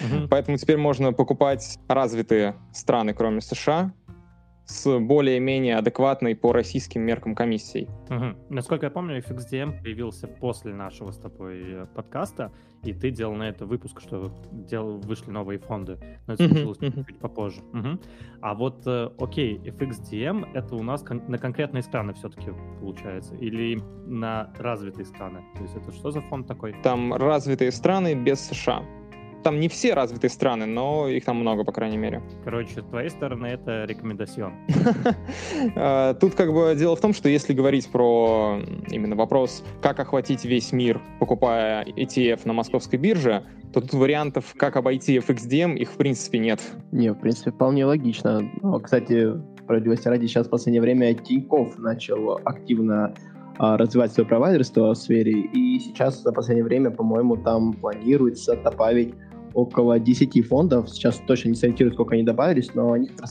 Угу. 0.00 0.28
Поэтому 0.28 0.56
теперь 0.56 0.76
можно 0.76 1.12
покупать 1.12 1.78
развитые 1.88 2.56
страны, 2.72 3.14
кроме 3.14 3.40
США, 3.40 3.92
с 4.66 4.98
более-менее 4.98 5.76
адекватной 5.76 6.34
по 6.34 6.52
российским 6.52 7.02
меркам 7.02 7.34
комиссией. 7.34 7.88
Угу. 8.08 8.36
Насколько 8.48 8.86
я 8.86 8.90
помню, 8.90 9.18
FXDM 9.18 9.82
появился 9.82 10.26
после 10.26 10.74
нашего 10.74 11.10
с 11.10 11.18
тобой 11.18 11.60
э, 11.62 11.86
подкаста, 11.94 12.50
и 12.82 12.92
ты 12.92 13.10
делал 13.10 13.34
на 13.34 13.48
это 13.48 13.66
выпуск, 13.66 14.00
что 14.00 14.32
дел... 14.52 14.98
вышли 14.98 15.30
новые 15.30 15.58
фонды. 15.58 15.98
Но 16.26 16.34
это 16.34 16.48
случилось 16.48 16.78
uh 16.78 17.04
чуть 17.06 17.18
попозже. 17.18 17.60
Угу. 17.72 18.00
А 18.40 18.54
вот, 18.54 18.86
э, 18.86 19.10
окей, 19.18 19.58
FXDM— 19.58 20.48
это 20.54 20.76
у 20.76 20.82
нас 20.82 21.02
кон- 21.02 21.22
на 21.28 21.36
конкретные 21.36 21.82
страны 21.82 22.14
все-таки 22.14 22.50
получается? 22.80 23.34
Или 23.34 23.78
на 24.06 24.50
развитые 24.58 25.04
страны? 25.04 25.42
То 25.56 25.62
есть 25.62 25.76
это 25.76 25.92
что 25.92 26.10
за 26.10 26.22
фонд 26.22 26.46
такой? 26.46 26.74
Там 26.82 27.12
развитые 27.14 27.70
страны 27.70 28.14
без 28.14 28.40
США 28.40 28.82
там 29.44 29.60
не 29.60 29.68
все 29.68 29.94
развитые 29.94 30.30
страны, 30.30 30.66
но 30.66 31.06
их 31.08 31.24
там 31.24 31.36
много, 31.36 31.64
по 31.64 31.72
крайней 31.72 31.98
мере. 31.98 32.22
Короче, 32.44 32.80
с 32.80 32.84
твоей 32.84 33.10
стороны 33.10 33.46
это 33.46 33.84
рекомендацион. 33.84 34.54
А, 35.76 36.14
тут 36.14 36.34
как 36.34 36.52
бы 36.52 36.74
дело 36.76 36.96
в 36.96 37.00
том, 37.00 37.12
что 37.14 37.28
если 37.28 37.52
говорить 37.52 37.88
про 37.88 38.60
именно 38.88 39.16
вопрос, 39.16 39.64
как 39.82 40.00
охватить 40.00 40.44
весь 40.44 40.72
мир, 40.72 41.00
покупая 41.20 41.84
ETF 41.84 42.40
на 42.44 42.52
московской 42.52 42.98
бирже, 42.98 43.44
то 43.72 43.80
тут 43.80 43.92
вариантов, 43.92 44.54
как 44.56 44.76
обойти 44.76 45.18
FXDM, 45.18 45.76
их 45.76 45.90
в 45.90 45.96
принципе 45.96 46.38
нет. 46.38 46.60
Не, 46.92 47.12
в 47.12 47.20
принципе, 47.20 47.50
вполне 47.50 47.84
логично. 47.84 48.42
Но, 48.62 48.78
кстати, 48.78 49.32
справедливости 49.58 50.08
ради, 50.08 50.26
сейчас 50.26 50.46
в 50.46 50.50
последнее 50.50 50.82
время 50.82 51.14
Тинькофф 51.14 51.78
начал 51.78 52.40
активно 52.44 53.14
а, 53.58 53.76
развивать 53.76 54.12
свое 54.12 54.28
провайдерство 54.28 54.92
в 54.92 54.96
сфере, 54.96 55.32
и 55.32 55.78
сейчас 55.78 56.22
за 56.22 56.32
последнее 56.32 56.64
время, 56.64 56.90
по-моему, 56.90 57.36
там 57.36 57.72
планируется 57.74 58.56
добавить 58.56 59.14
около 59.54 59.98
10 59.98 60.46
фондов. 60.46 60.90
Сейчас 60.90 61.20
точно 61.26 61.50
не 61.50 61.54
сориентирую, 61.54 61.94
сколько 61.94 62.14
они 62.14 62.24
добавились, 62.24 62.74
но 62.74 62.92
они 62.92 63.08
как 63.08 63.28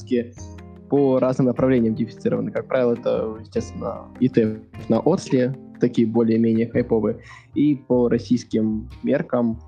по 0.90 1.20
разным 1.20 1.48
направлениям 1.48 1.96
дифференцированы. 1.96 2.52
Как 2.52 2.68
правило, 2.68 2.94
это, 2.94 3.36
естественно, 3.40 4.08
ETF 4.20 4.62
на 4.90 5.00
отсле, 5.00 5.56
такие 5.80 6.08
более-менее 6.08 6.70
хайповые, 6.70 7.20
и 7.56 7.76
по 7.76 8.10
российским 8.10 8.90
меркам 9.02 9.60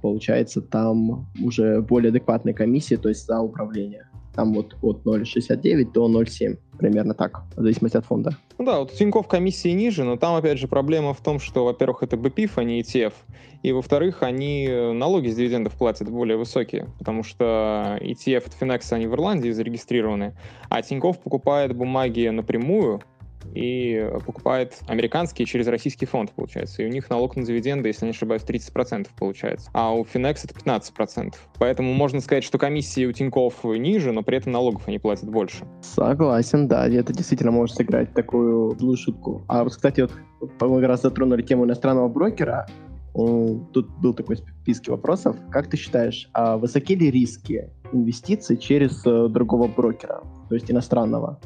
получается, 0.00 0.60
там 0.60 1.26
уже 1.42 1.82
более 1.82 2.10
адекватные 2.10 2.54
комиссии, 2.54 2.94
то 2.94 3.08
есть 3.08 3.26
за 3.26 3.40
управление. 3.40 4.07
Там 4.38 4.54
вот 4.54 4.76
от 4.82 5.04
0,69 5.04 5.90
до 5.92 6.08
0,7, 6.08 6.58
примерно 6.78 7.12
так, 7.12 7.42
в 7.56 7.60
зависимости 7.60 7.96
от 7.96 8.04
фонда. 8.04 8.36
Ну 8.56 8.64
да, 8.64 8.78
вот 8.78 8.92
у 8.92 8.94
Тинькофф 8.94 9.26
комиссии 9.26 9.70
ниже, 9.70 10.04
но 10.04 10.16
там, 10.16 10.36
опять 10.36 10.60
же, 10.60 10.68
проблема 10.68 11.12
в 11.12 11.20
том, 11.20 11.40
что, 11.40 11.64
во-первых, 11.64 12.04
это 12.04 12.14
BPIF, 12.14 12.52
а 12.54 12.62
не 12.62 12.80
ETF, 12.80 13.14
и, 13.64 13.72
во-вторых, 13.72 14.22
они 14.22 14.68
налоги 14.94 15.26
с 15.26 15.34
дивидендов 15.34 15.76
платят 15.76 16.08
более 16.08 16.36
высокие, 16.36 16.86
потому 17.00 17.24
что 17.24 17.98
ETF 18.00 18.46
от 18.46 18.56
Finex, 18.60 18.92
они 18.92 19.08
в 19.08 19.14
Ирландии 19.14 19.50
зарегистрированы, 19.50 20.36
а 20.68 20.82
Тинькофф 20.82 21.18
покупает 21.18 21.74
бумаги 21.74 22.28
напрямую, 22.28 23.02
и 23.54 24.10
покупает 24.26 24.78
американский 24.86 25.46
через 25.46 25.66
российский 25.66 26.06
фонд, 26.06 26.32
получается. 26.32 26.82
И 26.82 26.86
у 26.86 26.88
них 26.88 27.08
налог 27.10 27.36
на 27.36 27.44
дивиденды, 27.44 27.88
если 27.88 28.04
не 28.04 28.10
ошибаюсь, 28.10 28.42
30% 28.42 29.08
получается. 29.18 29.70
А 29.72 29.92
у 29.92 30.04
Finex 30.04 30.40
это 30.44 30.54
15%. 30.54 31.34
Поэтому 31.58 31.92
можно 31.94 32.20
сказать, 32.20 32.44
что 32.44 32.58
комиссии 32.58 33.06
у 33.06 33.12
Тинькофф 33.12 33.64
ниже, 33.64 34.12
но 34.12 34.22
при 34.22 34.38
этом 34.38 34.52
налогов 34.52 34.82
они 34.86 34.98
платят 34.98 35.30
больше. 35.30 35.64
Согласен, 35.82 36.68
да. 36.68 36.88
Это 36.88 37.12
действительно 37.12 37.50
может 37.50 37.76
сыграть 37.76 38.12
такую 38.14 38.76
злую 38.78 38.96
шутку. 38.96 39.42
А 39.48 39.64
вот, 39.64 39.72
кстати, 39.72 40.02
вот 40.02 40.12
мы 40.60 40.80
как 40.80 40.88
раз 40.88 41.02
затронули 41.02 41.42
тему 41.42 41.64
иностранного 41.64 42.08
брокера. 42.08 42.66
Тут 43.14 43.88
был 44.00 44.14
такой 44.14 44.36
список 44.36 44.88
вопросов. 44.88 45.36
Как 45.50 45.68
ты 45.68 45.76
считаешь, 45.76 46.28
а 46.34 46.56
высоки 46.56 46.94
ли 46.94 47.10
риски 47.10 47.70
инвестиций 47.92 48.56
через 48.56 49.04
э, 49.06 49.28
другого 49.28 49.66
брокера, 49.66 50.22
то 50.48 50.54
есть 50.54 50.70
иностранного? 50.70 51.40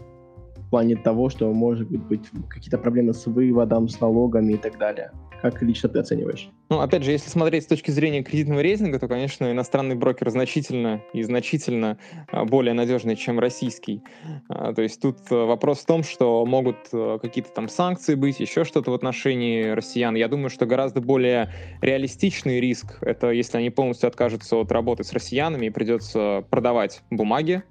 Плане 0.73 0.97
того, 0.97 1.29
что 1.29 1.52
может 1.52 1.91
быть 1.91 2.31
какие-то 2.49 2.79
проблемы 2.79 3.12
с 3.12 3.26
выводом, 3.26 3.88
с 3.88 4.00
налогами 4.00 4.55
и 4.55 4.57
так 4.57 4.79
далее. 4.79 5.12
Как 5.43 5.61
лично 5.61 5.91
ты 5.91 5.99
оцениваешь? 5.99 6.49
Ну, 6.71 6.81
опять 6.81 7.02
же, 7.02 7.11
если 7.11 7.29
смотреть 7.29 7.64
с 7.64 7.67
точки 7.67 7.91
зрения 7.91 8.23
кредитного 8.23 8.61
рейтинга, 8.61 8.99
то, 8.99 9.07
конечно, 9.07 9.50
иностранный 9.50 9.97
брокер 9.97 10.31
значительно 10.31 11.02
и 11.12 11.23
значительно 11.25 11.99
а, 12.29 12.47
более 12.47 12.73
надежный, 12.73 13.17
чем 13.17 13.38
российский. 13.38 14.02
А, 14.49 14.73
то 14.73 14.81
есть 14.81 15.02
тут 15.02 15.19
э, 15.31 15.35
вопрос 15.35 15.81
в 15.81 15.87
том, 15.87 16.05
что 16.05 16.47
могут 16.47 16.76
э, 16.95 17.19
какие-то 17.21 17.50
там 17.50 17.69
санкции 17.69 18.14
быть, 18.14 18.41
еще 18.41 18.64
что-то 18.64 18.93
в 18.93 18.95
отношении 18.95 19.69
россиян. 19.71 20.14
Я 20.14 20.29
думаю, 20.29 20.49
что 20.49 20.64
гораздо 20.64 21.02
более 21.02 21.50
реалистичный 21.83 22.61
риск— 22.61 22.97
это 23.02 23.31
если 23.31 23.59
они 23.59 23.69
полностью 23.69 24.07
откажутся 24.07 24.57
от 24.57 24.73
работы 24.73 25.05
с 25.05 25.12
россиянами 25.12 25.67
и 25.67 25.71
придется 25.71 26.47
продавать 26.49 27.02
бумаги, 27.11 27.62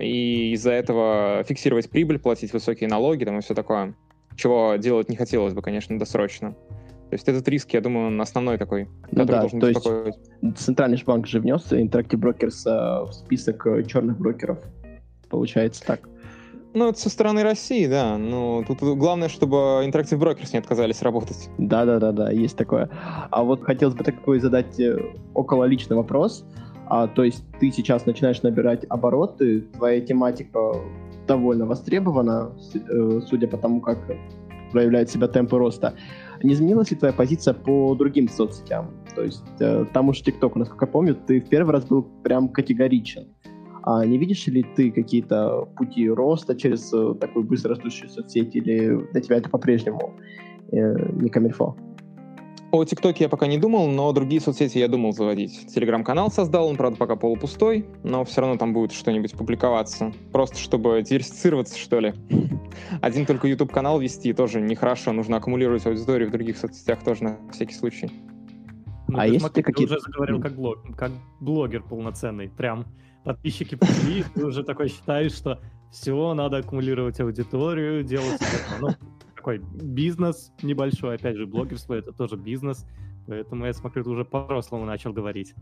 и 0.00 0.52
из-за 0.52 0.72
этого 0.72 1.44
фиксировать 1.44 1.90
прибыль, 1.90 2.18
платить 2.18 2.52
высокие 2.52 2.88
налоги 2.88 3.24
там 3.24 3.38
и 3.38 3.40
все 3.40 3.54
такое, 3.54 3.94
чего 4.36 4.76
делать 4.76 5.08
не 5.08 5.16
хотелось 5.16 5.54
бы, 5.54 5.62
конечно, 5.62 5.98
досрочно. 5.98 6.54
То 7.10 7.14
есть 7.14 7.26
этот 7.26 7.48
риск, 7.48 7.72
я 7.72 7.80
думаю, 7.80 8.08
он 8.08 8.20
основной 8.20 8.58
такой, 8.58 8.86
ну 9.10 9.24
да, 9.24 9.40
должен 9.40 9.60
то 9.60 9.68
беспокоить. 9.68 10.14
Есть 10.42 10.58
Центральный 10.58 11.02
банк 11.04 11.26
же 11.26 11.40
внес 11.40 11.72
Interactive 11.72 12.20
Brokers 12.20 12.66
э, 12.66 13.04
в 13.06 13.12
список 13.12 13.66
э, 13.66 13.82
черных 13.84 14.18
брокеров. 14.18 14.58
Получается 15.30 15.82
так. 15.86 16.06
Ну, 16.74 16.90
это 16.90 17.00
со 17.00 17.08
стороны 17.08 17.42
России, 17.42 17.86
да. 17.86 18.18
Но 18.18 18.62
тут 18.66 18.80
главное, 18.82 19.30
чтобы 19.30 19.56
Interactive 19.86 20.18
Brokers 20.18 20.50
не 20.52 20.58
отказались 20.58 21.00
работать. 21.00 21.48
Да-да-да-да, 21.56 22.30
есть 22.30 22.58
такое. 22.58 22.90
А 23.30 23.42
вот 23.42 23.64
хотелось 23.64 23.94
бы 23.94 24.04
такой 24.04 24.38
задать 24.38 24.78
э, 24.78 24.98
около 25.32 25.64
личный 25.64 25.96
вопрос. 25.96 26.44
А, 26.90 27.06
то 27.06 27.22
есть 27.22 27.44
ты 27.60 27.70
сейчас 27.70 28.06
начинаешь 28.06 28.42
набирать 28.42 28.84
обороты, 28.88 29.60
твоя 29.76 30.00
тематика 30.00 30.74
довольно 31.26 31.66
востребована, 31.66 32.52
э, 32.74 33.20
судя 33.26 33.46
по 33.46 33.58
тому, 33.58 33.80
как 33.80 33.98
проявляют 34.72 35.10
себя 35.10 35.28
темпы 35.28 35.58
роста. 35.58 35.94
Не 36.42 36.54
изменилась 36.54 36.90
ли 36.90 36.96
твоя 36.96 37.12
позиция 37.12 37.52
по 37.52 37.94
другим 37.94 38.28
соцсетям? 38.28 38.90
То 39.14 39.22
есть 39.22 39.60
э, 39.60 39.84
там 39.92 40.08
уж 40.08 40.22
TikTok, 40.22 40.52
насколько 40.54 40.86
я 40.86 40.90
помню, 40.90 41.14
ты 41.14 41.40
в 41.40 41.48
первый 41.48 41.72
раз 41.72 41.84
был 41.84 42.02
прям 42.22 42.48
категоричен. 42.48 43.26
А 43.82 44.04
не 44.06 44.16
видишь 44.18 44.46
ли 44.46 44.62
ты 44.62 44.90
какие-то 44.90 45.68
пути 45.76 46.08
роста 46.08 46.54
через 46.56 46.90
э, 46.94 47.14
такую 47.20 47.44
быстро 47.44 47.74
растущую 47.74 48.08
соцсеть, 48.08 48.56
или 48.56 48.96
для 49.12 49.20
тебя 49.20 49.36
это 49.36 49.50
по-прежнему 49.50 50.14
не 50.70 51.30
камильфо? 51.30 51.76
О 52.70 52.84
ТикТоке 52.84 53.24
я 53.24 53.28
пока 53.30 53.46
не 53.46 53.56
думал, 53.56 53.88
но 53.88 54.12
другие 54.12 54.42
соцсети 54.42 54.76
я 54.76 54.88
думал 54.88 55.12
заводить. 55.12 55.72
Телеграм-канал 55.74 56.30
создал, 56.30 56.68
он, 56.68 56.76
правда, 56.76 56.98
пока 56.98 57.16
полупустой, 57.16 57.86
но 58.04 58.24
все 58.26 58.42
равно 58.42 58.58
там 58.58 58.74
будет 58.74 58.92
что-нибудь 58.92 59.32
публиковаться. 59.32 60.12
Просто 60.32 60.58
чтобы 60.58 61.02
диверсифицироваться, 61.02 61.78
что 61.78 62.00
ли. 62.00 62.12
Один 63.00 63.24
только 63.24 63.48
YouTube-канал 63.48 63.98
вести 64.00 64.34
тоже 64.34 64.60
нехорошо. 64.60 65.12
Нужно 65.12 65.38
аккумулировать 65.38 65.86
аудиторию 65.86 66.28
в 66.28 66.32
других 66.32 66.58
соцсетях 66.58 67.02
тоже 67.02 67.24
на 67.24 67.38
всякий 67.52 67.74
случай. 67.74 68.10
Ну, 69.08 69.18
а 69.18 69.26
есть 69.26 69.40
смотри, 69.40 69.62
какие 69.62 69.86
Ты 69.86 69.94
уже 69.94 70.02
заговорил 70.02 70.38
как, 70.42 70.54
блог, 70.54 70.94
как 70.94 71.12
блогер 71.40 71.82
полноценный. 71.82 72.50
Прям 72.50 72.84
подписчики 73.24 73.76
пришли, 73.76 74.24
ты 74.34 74.44
уже 74.44 74.62
такой 74.62 74.88
считаешь, 74.88 75.32
что 75.32 75.58
все, 75.90 76.34
надо 76.34 76.58
аккумулировать 76.58 77.18
аудиторию, 77.18 78.04
делать... 78.04 78.38
Ну, 78.78 78.90
такой 79.38 79.58
бизнес 79.58 80.52
небольшой, 80.62 81.14
опять 81.14 81.36
же, 81.36 81.46
блогерство— 81.46 81.94
это 81.94 82.12
тоже 82.12 82.36
бизнес, 82.36 82.84
поэтому 83.26 83.64
я 83.64 83.72
смотрю, 83.72 84.04
ты 84.04 84.10
уже 84.10 84.24
по-взрослому 84.24 84.84
начал 84.84 85.12
говорить. 85.12 85.54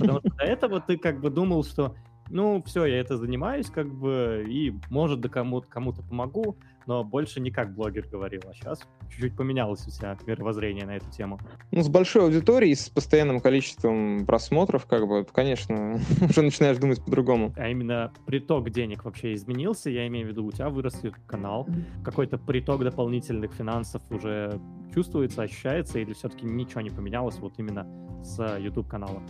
Потому 0.00 0.20
что 0.20 0.30
до 0.30 0.44
этого 0.44 0.80
ты 0.80 0.98
как 0.98 1.20
бы 1.20 1.30
думал, 1.30 1.64
что 1.64 1.94
ну, 2.30 2.62
все, 2.64 2.84
я 2.84 3.00
это 3.00 3.16
занимаюсь, 3.16 3.70
как 3.70 3.92
бы, 3.92 4.44
и, 4.48 4.72
может, 4.88 5.20
да 5.20 5.28
кому-то 5.28 5.68
кому 5.68 5.92
помогу, 5.92 6.56
но 6.90 7.04
больше 7.04 7.38
не 7.38 7.52
как 7.52 7.72
блогер 7.72 8.08
говорил, 8.08 8.42
а 8.48 8.52
сейчас 8.52 8.80
чуть-чуть 9.10 9.36
поменялось 9.36 9.86
у 9.86 9.90
тебя 9.92 10.18
мировоззрение 10.26 10.84
на 10.84 10.96
эту 10.96 11.08
тему. 11.12 11.38
Ну, 11.70 11.82
с 11.82 11.88
большой 11.88 12.24
аудиторией, 12.24 12.74
с 12.74 12.88
постоянным 12.88 13.40
количеством 13.40 14.26
просмотров, 14.26 14.86
как 14.86 15.06
бы, 15.06 15.24
конечно, 15.24 16.00
уже 16.28 16.42
начинаешь 16.42 16.78
думать 16.78 17.04
по-другому. 17.04 17.54
А 17.56 17.68
именно 17.68 18.12
приток 18.26 18.70
денег 18.70 19.04
вообще 19.04 19.34
изменился, 19.34 19.88
я 19.88 20.08
имею 20.08 20.26
в 20.26 20.30
виду, 20.30 20.44
у 20.44 20.50
тебя 20.50 20.68
вырос 20.68 21.00
канал, 21.28 21.68
какой-то 22.04 22.38
приток 22.38 22.82
дополнительных 22.82 23.52
финансов 23.52 24.02
уже 24.10 24.60
чувствуется, 24.92 25.42
ощущается, 25.42 26.00
или 26.00 26.12
все-таки 26.12 26.44
ничего 26.44 26.80
не 26.80 26.90
поменялось 26.90 27.38
вот 27.38 27.56
именно 27.58 27.86
с 28.24 28.58
YouTube-канала? 28.58 29.22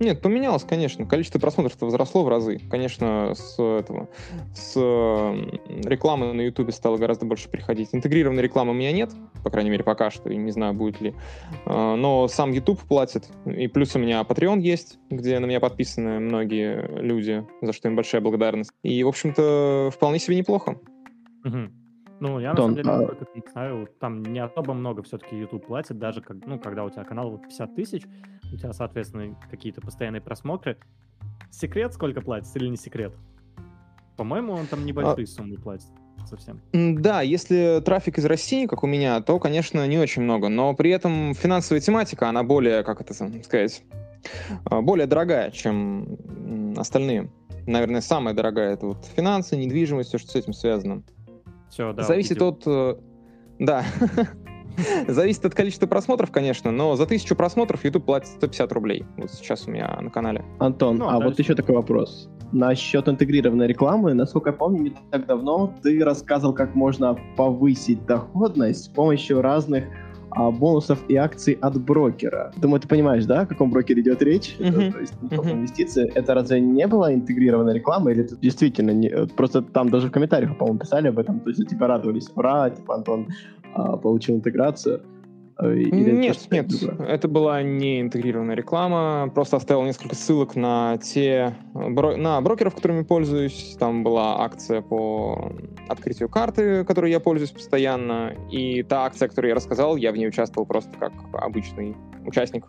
Нет, 0.00 0.20
поменялось, 0.20 0.64
конечно. 0.64 1.06
Количество 1.06 1.38
просмотров 1.38 1.76
возросло 1.80 2.24
в 2.24 2.28
разы. 2.28 2.58
Конечно, 2.70 3.32
с 3.34 3.60
этого, 3.60 4.08
с 4.54 4.74
рекламы 5.84 6.32
на 6.32 6.40
YouTube 6.40 6.72
стало 6.72 6.96
гораздо 6.96 7.26
больше 7.26 7.48
приходить. 7.48 7.90
Интегрированной 7.92 8.42
рекламы 8.42 8.72
у 8.72 8.74
меня 8.74 8.92
нет, 8.92 9.10
по 9.44 9.50
крайней 9.50 9.70
мере, 9.70 9.84
пока 9.84 10.10
что, 10.10 10.30
и 10.30 10.36
не 10.36 10.50
знаю, 10.50 10.74
будет 10.74 11.00
ли. 11.00 11.14
А, 11.66 11.94
но 11.96 12.26
сам 12.28 12.52
YouTube 12.52 12.80
платит. 12.80 13.28
И 13.46 13.68
плюс 13.68 13.94
у 13.94 13.98
меня 13.98 14.22
Patreon 14.22 14.60
есть, 14.60 14.98
где 15.10 15.38
на 15.38 15.46
меня 15.46 15.60
подписаны 15.60 16.18
многие 16.18 17.00
люди, 17.00 17.46
за 17.62 17.72
что 17.72 17.88
им 17.88 17.96
большая 17.96 18.20
благодарность. 18.20 18.72
И, 18.82 19.02
в 19.04 19.08
общем-то, 19.08 19.90
вполне 19.94 20.18
себе 20.18 20.36
неплохо. 20.36 20.76
Угу. 21.44 21.83
Ну, 22.24 22.40
я 22.40 22.52
на 22.52 22.56
самом 22.56 22.74
деле, 22.74 22.90
а... 22.90 23.06
как 23.06 23.36
не 23.36 23.42
знаю, 23.52 23.86
там 24.00 24.22
не 24.22 24.38
особо 24.38 24.72
много 24.72 25.02
все-таки 25.02 25.36
YouTube 25.36 25.66
платит, 25.66 25.98
даже 25.98 26.22
как, 26.22 26.38
ну, 26.46 26.58
когда 26.58 26.82
у 26.84 26.88
тебя 26.88 27.04
канал 27.04 27.30
вот 27.30 27.42
50 27.42 27.74
тысяч, 27.74 28.04
у 28.50 28.56
тебя, 28.56 28.72
соответственно, 28.72 29.38
какие-то 29.50 29.82
постоянные 29.82 30.22
просмотры. 30.22 30.78
Секрет 31.50 31.92
сколько 31.92 32.22
платит 32.22 32.48
или 32.56 32.68
не 32.68 32.78
секрет? 32.78 33.12
По-моему, 34.16 34.54
он 34.54 34.66
там 34.66 34.86
небольшие 34.86 35.24
а... 35.24 35.26
суммы 35.26 35.58
платит 35.58 35.88
совсем. 36.26 36.62
Да, 36.72 37.20
если 37.20 37.82
трафик 37.84 38.16
из 38.16 38.24
России, 38.24 38.64
как 38.64 38.84
у 38.84 38.86
меня, 38.86 39.20
то, 39.20 39.38
конечно, 39.38 39.86
не 39.86 39.98
очень 39.98 40.22
много. 40.22 40.48
Но 40.48 40.72
при 40.72 40.92
этом 40.92 41.34
финансовая 41.34 41.82
тематика, 41.82 42.30
она 42.30 42.42
более, 42.42 42.84
как 42.84 43.02
это 43.02 43.12
сказать, 43.12 43.82
а, 44.64 44.80
более 44.80 45.06
дорогая, 45.06 45.50
чем 45.50 46.74
остальные. 46.78 47.30
Наверное, 47.66 48.00
самая 48.00 48.34
дорогая 48.34 48.72
это 48.72 48.86
вот 48.86 49.04
финансы, 49.14 49.56
недвижимость, 49.56 50.08
все, 50.08 50.16
что 50.16 50.30
с 50.30 50.36
этим 50.36 50.54
связано. 50.54 51.02
Все, 51.74 51.92
да. 51.92 52.04
Зависит 52.04 52.40
увидел. 52.40 52.48
от... 52.50 52.62
Э, 52.66 52.94
да. 53.58 53.84
Зависит 55.08 55.44
от 55.44 55.56
количества 55.56 55.88
просмотров, 55.88 56.30
конечно, 56.30 56.70
но 56.70 56.94
за 56.94 57.04
тысячу 57.04 57.34
просмотров 57.34 57.84
YouTube 57.84 58.04
платит 58.04 58.28
150 58.28 58.70
рублей. 58.70 59.04
Вот 59.16 59.32
сейчас 59.32 59.66
у 59.66 59.72
меня 59.72 59.98
на 60.00 60.08
канале. 60.08 60.44
Антон, 60.60 60.98
ну, 60.98 61.08
а, 61.08 61.16
а 61.16 61.20
вот 61.20 61.36
еще 61.36 61.56
такой 61.56 61.74
вопрос. 61.74 62.30
Насчет 62.52 63.08
интегрированной 63.08 63.66
рекламы, 63.66 64.14
насколько 64.14 64.50
я 64.50 64.52
помню, 64.52 64.82
не 64.82 64.92
так 65.10 65.26
давно 65.26 65.74
ты 65.82 66.04
рассказывал, 66.04 66.54
как 66.54 66.76
можно 66.76 67.18
повысить 67.36 68.06
доходность 68.06 68.84
с 68.84 68.88
помощью 68.88 69.42
разных 69.42 69.84
а, 70.34 70.50
бонусов 70.50 70.98
и 71.08 71.16
акций 71.16 71.56
от 71.60 71.80
брокера. 71.80 72.52
Думаю, 72.56 72.80
ты 72.80 72.88
понимаешь, 72.88 73.24
да, 73.24 73.40
о 73.40 73.46
каком 73.46 73.70
брокере 73.70 74.02
идет 74.02 74.22
речь? 74.22 74.56
Uh-huh. 74.58 74.92
То 74.92 74.98
есть 75.00 75.14
инвестиции. 75.30 76.10
Это 76.14 76.34
разве 76.34 76.60
не 76.60 76.86
была 76.86 77.14
интегрированная 77.14 77.74
реклама, 77.74 78.10
или 78.10 78.24
это 78.24 78.36
действительно 78.36 78.90
не... 78.90 79.08
Просто 79.36 79.62
там 79.62 79.90
даже 79.90 80.08
в 80.08 80.10
комментариях, 80.10 80.56
по-моему, 80.58 80.80
писали 80.80 81.08
об 81.08 81.18
этом, 81.18 81.40
то 81.40 81.50
есть 81.50 81.68
типа 81.68 81.86
радовались, 81.86 82.30
ура, 82.34 82.70
типа 82.70 82.96
Антон 82.96 83.28
а, 83.74 83.96
получил 83.96 84.36
интеграцию. 84.36 85.02
Э, 85.58 85.72
или 85.76 86.10
нет, 86.10 86.38
нет, 86.50 86.72
это 87.00 87.28
была 87.28 87.62
не 87.62 88.00
интегрированная 88.00 88.56
реклама, 88.56 89.30
просто 89.32 89.56
оставил 89.56 89.84
несколько 89.84 90.14
ссылок 90.14 90.56
на 90.56 90.98
те 90.98 91.54
на 91.74 92.40
брокеров, 92.40 92.74
которыми 92.74 93.02
пользуюсь. 93.02 93.76
Там 93.78 94.02
была 94.02 94.42
акция 94.42 94.82
по 94.82 95.52
открытию 95.88 96.28
карты, 96.28 96.84
которой 96.84 97.10
я 97.10 97.20
пользуюсь 97.20 97.52
постоянно, 97.52 98.34
и 98.50 98.82
та 98.82 99.04
акция, 99.04 99.28
которую 99.28 99.50
я 99.50 99.54
рассказал, 99.54 99.96
я 99.96 100.12
в 100.12 100.16
ней 100.16 100.28
участвовал 100.28 100.66
просто 100.66 100.90
как 100.98 101.12
обычный 101.32 101.96
участник. 102.26 102.66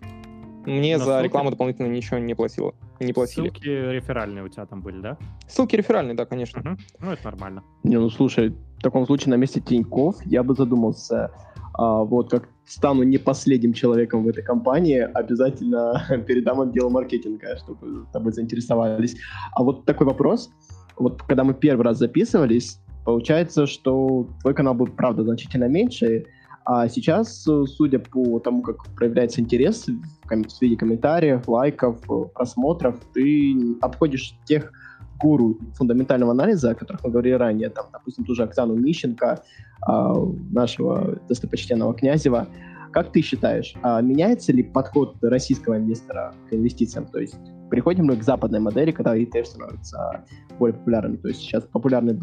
Мне 0.66 0.98
Но 0.98 1.06
за 1.06 1.12
ссылки... 1.12 1.26
рекламу 1.26 1.52
дополнительно 1.52 1.88
ничего 1.88 2.18
не 2.18 2.34
платило. 2.34 2.74
Не 3.00 3.14
платили. 3.14 3.50
Ссылки 3.50 3.68
реферальные 3.68 4.44
у 4.44 4.48
тебя 4.48 4.66
там 4.66 4.82
были, 4.82 5.00
да? 5.00 5.18
Ссылки 5.48 5.76
реферальные, 5.76 6.16
да, 6.16 6.26
конечно. 6.26 6.60
Угу. 6.60 6.80
Ну, 7.02 7.12
это 7.12 7.26
нормально. 7.26 7.64
Не, 7.84 7.98
ну 7.98 8.10
слушай, 8.10 8.50
в 8.50 8.82
таком 8.82 9.06
случае 9.06 9.32
на 9.32 9.36
месте 9.36 9.62
Тиньков 9.62 10.16
я 10.26 10.44
бы 10.44 10.56
задумался, 10.56 11.32
вот 11.78 12.32
как 12.32 12.50
стану 12.66 13.04
не 13.04 13.18
последним 13.18 13.74
человеком 13.74 14.24
в 14.24 14.28
этой 14.28 14.44
компании, 14.44 15.08
обязательно 15.14 16.04
передам 16.28 16.62
отдел 16.62 16.90
маркетинга, 16.90 17.58
чтобы 17.58 18.06
тобой 18.12 18.32
заинтересовались. 18.34 19.16
А 19.54 19.64
вот 19.64 19.86
такой 19.86 20.08
вопрос. 20.08 20.50
Вот 20.98 21.22
когда 21.24 21.44
мы 21.44 21.54
первый 21.54 21.84
раз 21.84 21.98
записывались, 21.98 22.80
получается, 23.04 23.68
что 23.68 24.28
твой 24.42 24.54
канал 24.54 24.74
был, 24.74 24.88
правда, 24.88 25.24
значительно 25.24 25.66
меньше, 25.66 26.26
а 26.66 26.90
сейчас, 26.90 27.44
судя 27.44 28.00
по 28.00 28.40
тому, 28.40 28.64
как 28.64 28.88
проявляется 28.96 29.40
интерес 29.40 29.86
в 29.86 30.62
виде 30.62 30.76
комментариев, 30.76 31.48
лайков, 31.48 32.02
просмотров, 32.34 33.00
ты 33.14 33.56
обходишь 33.82 34.36
тех 34.46 34.72
гуру 35.20 35.58
фундаментального 35.76 36.32
анализа, 36.32 36.72
о 36.72 36.76
которых 36.76 37.04
мы 37.04 37.12
говорили 37.12 37.34
ранее, 37.34 37.70
там, 37.70 37.86
допустим, 37.94 38.26
ту 38.26 38.34
же 38.36 38.44
Оксану 38.44 38.76
Мищенко, 38.76 39.44
а, 39.82 40.14
нашего 40.52 41.20
достопочтенного 41.30 41.94
Князева. 41.94 42.48
Как 42.92 43.12
ты 43.12 43.22
считаешь, 43.22 43.76
а 43.82 44.02
меняется 44.02 44.52
ли 44.52 44.64
подход 44.64 45.18
российского 45.22 45.78
инвестора 45.78 46.34
к 46.50 46.54
инвестициям? 46.54 47.06
То 47.06 47.20
есть 47.20 47.36
приходим 47.76 48.06
мы 48.06 48.16
к 48.16 48.24
западной 48.24 48.62
модели, 48.62 48.92
когда 48.92 49.18
ETF 49.18 49.44
становится 49.44 50.24
более 50.58 50.78
популярными. 50.78 51.18
То 51.18 51.28
есть 51.28 51.42
сейчас 51.42 51.66
популярные, 51.66 52.18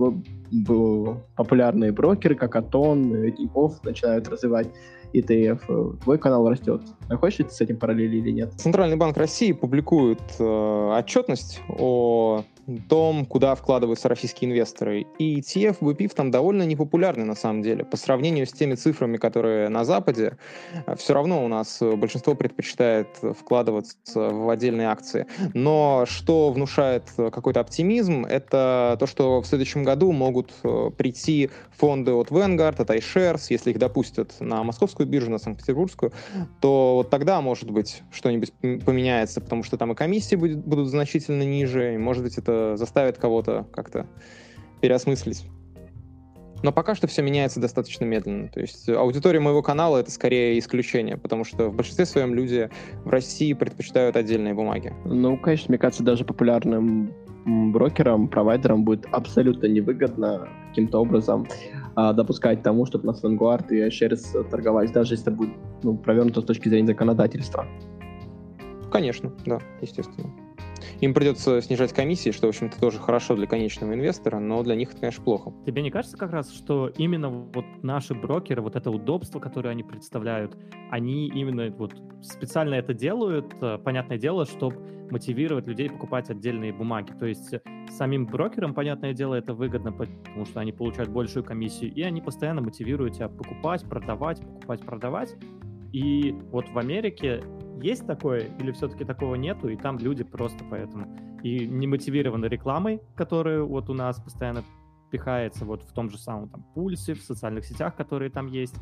популярные 1.36 1.92
брокеры, 1.92 2.34
как 2.36 2.56
Атон, 2.56 3.12
Тинькофф, 3.32 3.84
начинают 3.84 4.28
развивать 4.28 4.68
ETF. 5.12 5.98
Твой 6.02 6.18
канал 6.18 6.48
растет. 6.48 6.82
Ли 7.08 7.44
ты 7.44 7.50
с 7.50 7.60
этим 7.60 7.76
параллели 7.76 8.16
или 8.16 8.30
нет? 8.30 8.52
Центральный 8.56 8.96
банк 8.96 9.16
России 9.16 9.52
публикует 9.52 10.20
э, 10.38 10.94
отчетность 10.98 11.60
о 11.68 12.44
том, 12.88 13.26
куда 13.26 13.54
вкладываются 13.54 14.08
российские 14.08 14.50
инвесторы. 14.50 15.06
И 15.18 15.40
ETF, 15.40 15.78
BPIF 15.80 16.14
там 16.14 16.30
довольно 16.30 16.62
непопулярны 16.62 17.24
на 17.24 17.34
самом 17.34 17.62
деле. 17.62 17.84
По 17.84 17.96
сравнению 17.96 18.46
с 18.46 18.52
теми 18.52 18.74
цифрами, 18.74 19.16
которые 19.16 19.68
на 19.68 19.84
Западе, 19.84 20.38
э, 20.86 20.96
все 20.96 21.14
равно 21.14 21.44
у 21.44 21.48
нас 21.48 21.78
большинство 21.80 22.34
предпочитает 22.34 23.08
вкладываться 23.38 24.30
в 24.30 24.48
отдельные 24.48 24.88
акции. 24.88 25.26
Но 25.54 26.04
что 26.06 26.50
внушает 26.50 27.04
какой-то 27.16 27.60
оптимизм, 27.60 28.24
это 28.24 28.96
то, 28.98 29.06
что 29.06 29.40
в 29.40 29.46
следующем 29.46 29.82
году 29.82 30.12
могут 30.12 30.52
э, 30.62 30.90
прийти 30.96 31.50
фонды 31.76 32.12
от 32.12 32.28
Vanguard, 32.28 32.80
от 32.80 32.90
iShares, 32.90 33.46
если 33.50 33.70
их 33.70 33.78
допустят 33.78 34.34
на 34.40 34.62
московскую 34.62 35.01
биржу, 35.04 35.30
на 35.30 35.38
Санкт-Петербургскую, 35.38 36.12
то 36.60 36.94
вот 36.96 37.10
тогда, 37.10 37.40
может 37.40 37.70
быть, 37.70 38.02
что-нибудь 38.10 38.52
поменяется, 38.84 39.40
потому 39.40 39.62
что 39.62 39.76
там 39.76 39.92
и 39.92 39.94
комиссии 39.94 40.36
будут, 40.36 40.58
будут 40.58 40.88
значительно 40.88 41.42
ниже, 41.42 41.94
и, 41.94 41.98
может 41.98 42.22
быть, 42.22 42.38
это 42.38 42.76
заставит 42.76 43.18
кого-то 43.18 43.66
как-то 43.72 44.06
переосмыслить. 44.80 45.46
Но 46.62 46.70
пока 46.72 46.94
что 46.94 47.06
все 47.06 47.22
меняется 47.22 47.60
достаточно 47.60 48.04
медленно. 48.04 48.48
То 48.48 48.60
есть 48.60 48.88
аудитория 48.88 49.40
моего 49.40 49.62
канала 49.62 49.98
это 49.98 50.10
скорее 50.10 50.58
исключение, 50.58 51.16
потому 51.16 51.44
что 51.44 51.68
в 51.68 51.74
большинстве 51.74 52.06
своем 52.06 52.34
люди 52.34 52.70
в 53.04 53.08
России 53.08 53.52
предпочитают 53.52 54.16
отдельные 54.16 54.54
бумаги. 54.54 54.94
Ну, 55.04 55.36
конечно, 55.36 55.66
мне 55.68 55.78
кажется, 55.78 56.04
даже 56.04 56.24
популярным 56.24 57.12
брокерам, 57.44 58.28
провайдерам 58.28 58.84
будет 58.84 59.06
абсолютно 59.10 59.66
невыгодно 59.66 60.48
каким-то 60.68 61.00
образом 61.00 61.46
а, 61.94 62.12
допускать 62.12 62.62
тому, 62.62 62.86
чтобы 62.86 63.06
на 63.06 63.10
Vanguard 63.12 63.66
и 63.70 63.86
iShares 63.86 64.48
торговать, 64.48 64.92
даже 64.92 65.14
если 65.14 65.28
это 65.28 65.36
будет 65.36 65.52
ну, 65.82 65.96
провернуто 65.96 66.40
с 66.40 66.44
точки 66.44 66.68
зрения 66.68 66.86
законодательства. 66.86 67.66
Конечно, 68.90 69.32
да, 69.46 69.58
естественно. 69.80 70.30
Им 71.00 71.14
придется 71.14 71.60
снижать 71.60 71.92
комиссии, 71.92 72.30
что, 72.30 72.46
в 72.46 72.50
общем-то, 72.50 72.80
тоже 72.80 72.98
хорошо 72.98 73.36
для 73.36 73.46
конечного 73.46 73.94
инвестора, 73.94 74.38
но 74.38 74.62
для 74.62 74.74
них 74.74 74.90
это, 74.90 75.00
конечно, 75.00 75.24
плохо. 75.24 75.52
Тебе 75.66 75.82
не 75.82 75.90
кажется 75.90 76.16
как 76.16 76.32
раз, 76.32 76.52
что 76.52 76.88
именно 76.96 77.28
вот 77.28 77.64
наши 77.82 78.14
брокеры, 78.14 78.62
вот 78.62 78.76
это 78.76 78.90
удобство, 78.90 79.40
которое 79.40 79.70
они 79.70 79.82
представляют, 79.82 80.56
они 80.90 81.28
именно 81.28 81.70
вот 81.70 81.94
специально 82.22 82.74
это 82.74 82.94
делают, 82.94 83.54
э, 83.60 83.78
понятное 83.78 84.18
дело, 84.18 84.44
чтобы 84.46 84.76
мотивировать 85.10 85.66
людей 85.66 85.90
покупать 85.90 86.30
отдельные 86.30 86.72
бумаги. 86.72 87.12
То 87.18 87.26
есть 87.26 87.54
самим 87.90 88.26
брокерам, 88.26 88.74
понятное 88.74 89.12
дело, 89.12 89.34
это 89.34 89.52
выгодно, 89.52 89.92
потому 89.92 90.46
что 90.46 90.60
они 90.60 90.72
получают 90.72 91.10
большую 91.10 91.44
комиссию, 91.44 91.92
и 91.92 92.02
они 92.02 92.20
постоянно 92.20 92.62
мотивируют 92.62 93.16
тебя 93.16 93.28
покупать, 93.28 93.84
продавать, 93.84 94.40
покупать, 94.40 94.80
продавать. 94.80 95.36
И 95.92 96.34
вот 96.50 96.70
в 96.70 96.78
Америке 96.78 97.42
есть 97.82 98.06
такое 98.06 98.50
или 98.58 98.72
все-таки 98.72 99.04
такого 99.04 99.34
нету, 99.34 99.68
и 99.68 99.76
там 99.76 99.98
люди 99.98 100.24
просто 100.24 100.64
поэтому 100.68 101.06
и 101.42 101.66
не 101.66 101.86
мотивированы 101.86 102.46
рекламой, 102.46 103.00
которая 103.16 103.62
вот 103.62 103.90
у 103.90 103.94
нас 103.94 104.20
постоянно 104.20 104.62
пихается 105.10 105.64
вот 105.64 105.82
в 105.82 105.92
том 105.92 106.08
же 106.08 106.18
самом 106.18 106.48
там 106.48 106.64
пульсе, 106.74 107.14
в 107.14 107.22
социальных 107.22 107.64
сетях, 107.66 107.94
которые 107.96 108.30
там 108.30 108.46
есть, 108.46 108.76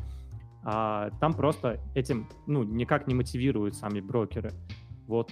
а 0.63 1.09
там 1.19 1.33
просто 1.33 1.79
этим, 1.95 2.29
ну, 2.45 2.63
никак 2.63 3.07
не 3.07 3.15
мотивируют 3.15 3.75
сами 3.75 3.99
брокеры. 3.99 4.51
Вот, 5.07 5.31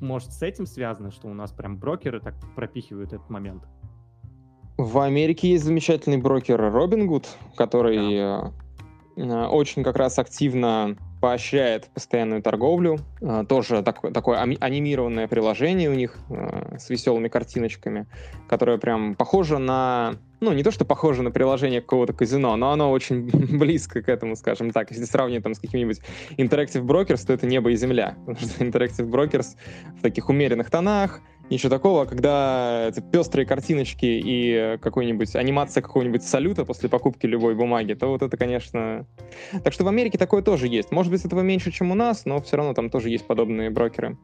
может, 0.00 0.32
с 0.32 0.42
этим 0.42 0.66
связано, 0.66 1.10
что 1.10 1.28
у 1.28 1.34
нас 1.34 1.52
прям 1.52 1.78
брокеры 1.78 2.20
так 2.20 2.34
пропихивают 2.54 3.12
этот 3.12 3.30
момент? 3.30 3.64
В 4.76 4.98
Америке 4.98 5.50
есть 5.50 5.64
замечательный 5.64 6.18
брокер 6.18 6.60
Robinhood, 6.60 7.26
который 7.56 8.16
да. 8.16 8.52
Э, 9.16 9.46
очень 9.46 9.82
как 9.82 9.96
раз 9.96 10.18
активно 10.18 10.96
поощряет 11.20 11.88
постоянную 11.94 12.42
торговлю. 12.42 12.98
Э, 13.20 13.44
тоже 13.48 13.82
такое, 13.82 14.12
такое 14.12 14.38
анимированное 14.38 15.28
приложение 15.28 15.90
у 15.90 15.94
них 15.94 16.16
э, 16.30 16.76
с 16.78 16.90
веселыми 16.90 17.28
картиночками, 17.28 18.06
которое 18.48 18.78
прям 18.78 19.14
похоже 19.14 19.58
на... 19.58 20.14
Ну, 20.40 20.52
не 20.52 20.62
то, 20.62 20.70
что 20.70 20.84
похоже 20.84 21.22
на 21.22 21.30
приложение 21.30 21.80
какого-то 21.80 22.12
казино, 22.12 22.54
но 22.56 22.70
оно 22.70 22.90
очень 22.90 23.22
близко 23.58 24.02
к 24.02 24.08
этому, 24.08 24.36
скажем 24.36 24.70
так. 24.70 24.90
Если 24.90 25.04
сравнивать 25.04 25.44
там 25.44 25.54
с 25.54 25.58
каким-нибудь 25.58 26.00
Interactive 26.36 26.82
Brokers, 26.82 27.26
то 27.26 27.32
это 27.32 27.46
небо 27.46 27.70
и 27.70 27.76
земля. 27.76 28.14
Потому 28.26 28.48
что 28.48 28.64
Interactive 28.64 29.08
Brokers 29.08 29.56
в 29.98 30.02
таких 30.02 30.28
умеренных 30.28 30.70
тонах, 30.70 31.20
ничего 31.50 31.70
такого, 31.70 32.04
когда 32.04 32.86
это 32.88 33.00
пестрые 33.00 33.46
картиночки 33.46 34.06
и 34.06 34.78
какой-нибудь 34.80 35.34
анимация 35.36 35.82
какого-нибудь 35.82 36.22
салюта 36.22 36.64
после 36.64 36.88
покупки 36.88 37.26
любой 37.26 37.54
бумаги, 37.54 37.94
то 37.94 38.08
вот 38.08 38.22
это, 38.22 38.36
конечно... 38.36 39.06
Так 39.64 39.72
что 39.72 39.84
в 39.84 39.88
Америке 39.88 40.18
такое 40.18 40.42
тоже 40.42 40.68
есть. 40.68 40.90
Может 40.90 41.12
быть, 41.12 41.24
этого 41.24 41.40
меньше, 41.40 41.70
чем 41.70 41.90
у 41.90 41.94
нас, 41.94 42.24
но 42.24 42.40
все 42.40 42.56
равно 42.56 42.74
там 42.74 42.90
тоже 42.90 43.10
есть 43.10 43.26
подобные 43.26 43.70
брокеры. 43.70 44.16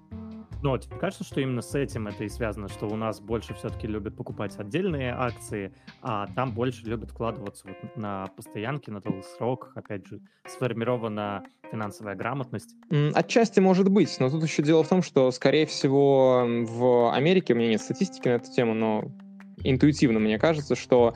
Ну, 0.64 0.78
тебе 0.78 0.96
кажется, 0.96 1.24
что 1.24 1.42
именно 1.42 1.60
с 1.60 1.74
этим 1.74 2.06
это 2.06 2.24
и 2.24 2.28
связано, 2.30 2.68
что 2.68 2.86
у 2.86 2.96
нас 2.96 3.20
больше 3.20 3.52
все-таки 3.52 3.86
любят 3.86 4.16
покупать 4.16 4.58
отдельные 4.58 5.12
акции, 5.12 5.74
а 6.00 6.26
там 6.28 6.54
больше 6.54 6.86
любят 6.86 7.10
вкладываться 7.10 7.66
вот 7.68 7.96
на 7.98 8.28
постоянки, 8.34 8.88
на 8.88 9.02
долгий 9.02 9.24
срок, 9.36 9.72
опять 9.74 10.06
же, 10.06 10.22
сформирована 10.46 11.44
финансовая 11.70 12.14
грамотность? 12.14 12.76
Отчасти 13.12 13.60
может 13.60 13.90
быть, 13.90 14.16
но 14.18 14.30
тут 14.30 14.42
еще 14.42 14.62
дело 14.62 14.82
в 14.82 14.88
том, 14.88 15.02
что, 15.02 15.30
скорее 15.32 15.66
всего, 15.66 16.46
в 16.46 17.14
Америке, 17.14 17.52
у 17.52 17.58
меня 17.58 17.68
нет 17.68 17.82
статистики 17.82 18.28
на 18.28 18.36
эту 18.36 18.50
тему, 18.50 18.72
но 18.72 19.12
интуитивно 19.64 20.18
мне 20.18 20.38
кажется, 20.38 20.76
что 20.76 21.14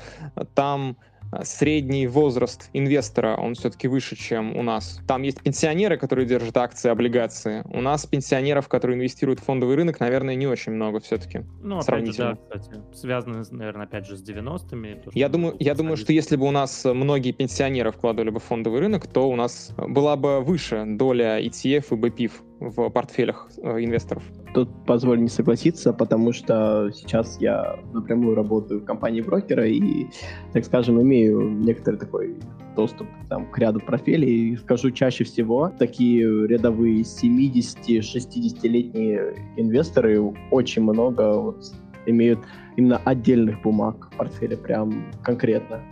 там 0.54 0.98
а, 1.00 1.17
средний 1.42 2.06
возраст 2.06 2.70
инвестора, 2.72 3.36
он 3.36 3.54
все-таки 3.54 3.88
выше, 3.88 4.16
чем 4.16 4.56
у 4.56 4.62
нас. 4.62 5.00
Там 5.06 5.22
есть 5.22 5.42
пенсионеры, 5.42 5.96
которые 5.96 6.26
держат 6.26 6.56
акции, 6.56 6.88
облигации. 6.88 7.62
У 7.66 7.80
нас 7.80 8.06
пенсионеров, 8.06 8.68
которые 8.68 8.96
инвестируют 8.96 9.40
в 9.40 9.44
фондовый 9.44 9.76
рынок, 9.76 10.00
наверное, 10.00 10.34
не 10.34 10.46
очень 10.46 10.72
много 10.72 11.00
все-таки. 11.00 11.44
Ну, 11.62 11.78
опять 11.78 12.06
же, 12.06 12.16
да, 12.16 12.36
кстати. 12.36 12.80
Связано, 12.92 13.42
наверное, 13.50 13.86
опять 13.86 14.06
же, 14.06 14.16
с 14.16 14.22
90-ми. 14.22 14.94
То, 14.94 15.10
я 15.14 15.28
думаю, 15.28 15.56
я 15.58 15.74
думаю, 15.74 15.96
что 15.96 16.12
если 16.12 16.36
бы 16.36 16.46
у 16.46 16.50
нас 16.50 16.84
многие 16.84 17.32
пенсионеры 17.32 17.92
вкладывали 17.92 18.30
бы 18.30 18.40
в 18.40 18.44
фондовый 18.44 18.80
рынок, 18.80 19.06
то 19.06 19.28
у 19.28 19.36
нас 19.36 19.72
была 19.76 20.16
бы 20.16 20.40
выше 20.40 20.84
доля 20.86 21.40
ETF 21.40 21.86
и 21.90 21.94
BPIF 21.94 22.32
в 22.60 22.90
портфелях 22.90 23.48
э, 23.62 23.84
инвесторов. 23.84 24.22
Тут 24.54 24.68
позволь 24.86 25.20
не 25.20 25.28
согласиться, 25.28 25.92
потому 25.92 26.32
что 26.32 26.90
сейчас 26.92 27.38
я 27.40 27.78
напрямую 27.92 28.34
работаю 28.34 28.80
в 28.80 28.84
компании 28.84 29.20
брокера 29.20 29.66
и, 29.66 30.06
так 30.52 30.64
скажем, 30.64 31.00
имею 31.00 31.50
некоторый 31.50 31.96
такой 31.96 32.34
доступ 32.74 33.06
там, 33.28 33.48
к 33.50 33.58
ряду 33.58 33.80
профилей. 33.80 34.52
И 34.52 34.56
скажу 34.56 34.90
чаще 34.90 35.24
всего, 35.24 35.70
такие 35.78 36.46
рядовые 36.46 37.02
70-60-летние 37.02 39.36
инвесторы 39.56 40.20
очень 40.50 40.82
много 40.82 41.40
вот, 41.40 41.64
имеют 42.06 42.40
именно 42.76 43.00
отдельных 43.04 43.62
бумаг 43.62 44.08
в 44.12 44.16
портфеле, 44.16 44.56
прям 44.56 45.12
конкретно. 45.22 45.82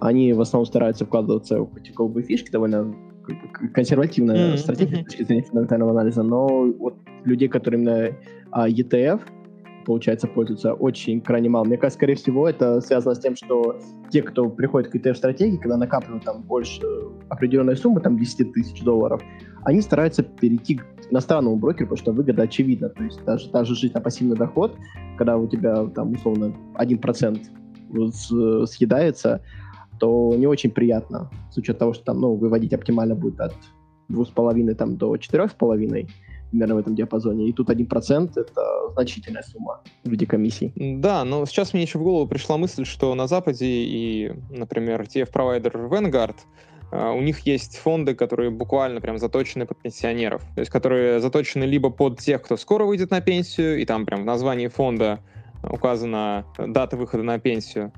Они 0.00 0.32
в 0.32 0.40
основном 0.40 0.66
стараются 0.66 1.04
вкладываться 1.04 1.60
в 1.60 1.66
путевые 1.66 2.24
фишки 2.24 2.50
довольно 2.50 2.94
консервативная 3.74 4.54
mm-hmm. 4.54 4.56
стратегия 4.56 5.02
с 5.02 5.04
точки 5.04 5.22
зрения 5.24 5.42
фундаментального 5.42 5.90
анализа, 5.92 6.22
но 6.22 6.46
вот 6.72 6.96
людей, 7.24 7.48
которые 7.48 7.80
именно 7.80 8.16
а, 8.50 8.68
ETF, 8.68 9.20
получается, 9.84 10.26
пользуются 10.26 10.74
очень 10.74 11.20
крайне 11.20 11.48
мало. 11.48 11.64
Мне 11.64 11.76
кажется, 11.76 11.98
скорее 11.98 12.14
всего, 12.14 12.48
это 12.48 12.80
связано 12.80 13.14
с 13.14 13.18
тем, 13.18 13.36
что 13.36 13.78
те, 14.10 14.22
кто 14.22 14.48
приходит 14.48 14.90
к 14.90 14.94
ETF-стратегии, 14.94 15.56
когда 15.56 15.76
накапливают 15.76 16.24
там 16.24 16.42
больше 16.42 16.82
определенной 17.28 17.76
суммы, 17.76 18.00
там 18.00 18.18
10 18.18 18.52
тысяч 18.52 18.82
долларов, 18.82 19.22
они 19.64 19.80
стараются 19.80 20.22
перейти 20.22 20.76
к 20.76 20.84
иностранному 21.10 21.56
брокеру, 21.56 21.88
потому 21.88 21.98
что 21.98 22.12
выгода 22.12 22.42
очевидна. 22.42 22.88
То 22.90 23.04
есть 23.04 23.24
даже, 23.24 23.50
даже 23.50 23.74
жить 23.74 23.94
на 23.94 24.00
пассивный 24.00 24.36
доход, 24.36 24.76
когда 25.18 25.36
у 25.36 25.46
тебя 25.48 25.86
там 25.86 26.12
условно 26.12 26.54
1% 26.78 28.66
съедается, 28.66 29.40
то 30.00 30.34
не 30.36 30.46
очень 30.46 30.70
приятно, 30.70 31.30
с 31.52 31.58
учетом 31.58 31.78
того, 31.78 31.92
что 31.92 32.04
там, 32.04 32.20
ну, 32.20 32.34
выводить 32.34 32.72
оптимально 32.72 33.14
будет 33.14 33.40
от 33.40 33.54
2,5 34.10 34.74
там, 34.74 34.96
до 34.96 35.14
4,5, 35.14 36.08
примерно 36.50 36.74
в 36.74 36.78
этом 36.78 36.94
диапазоне. 36.94 37.48
И 37.48 37.52
тут 37.52 37.70
1%— 37.70 38.30
это 38.36 38.62
значительная 38.94 39.42
сумма 39.42 39.82
в 40.04 40.10
виде 40.10 40.26
комиссий. 40.26 40.72
Да, 40.76 41.24
но 41.24 41.46
сейчас 41.46 41.74
мне 41.74 41.82
еще 41.82 41.98
в 41.98 42.02
голову 42.02 42.26
пришла 42.26 42.56
мысль, 42.56 42.84
что 42.84 43.14
на 43.14 43.26
Западе 43.26 43.66
и, 43.66 44.32
например, 44.50 45.02
TF-провайдер 45.02 45.76
Vanguard 45.88 46.36
Uh, 46.92 47.16
у 47.16 47.20
них 47.20 47.46
есть 47.46 47.76
фонды, 47.76 48.16
которые 48.16 48.50
буквально 48.50 49.00
прям 49.00 49.16
заточены 49.16 49.64
под 49.64 49.80
пенсионеров, 49.80 50.42
то 50.56 50.60
есть 50.60 50.72
которые 50.72 51.20
заточены 51.20 51.62
либо 51.62 51.90
под 51.90 52.18
тех, 52.18 52.42
кто 52.42 52.56
скоро 52.56 52.84
выйдет 52.84 53.12
на 53.12 53.20
пенсию, 53.20 53.80
и 53.80 53.84
там 53.84 54.04
прям 54.04 54.22
в 54.22 54.24
названии 54.24 54.66
фонда 54.66 55.20
указана 55.62 56.44
дата 56.58 56.96
выхода 56.96 57.22
на 57.22 57.38
пенсию, 57.38 57.92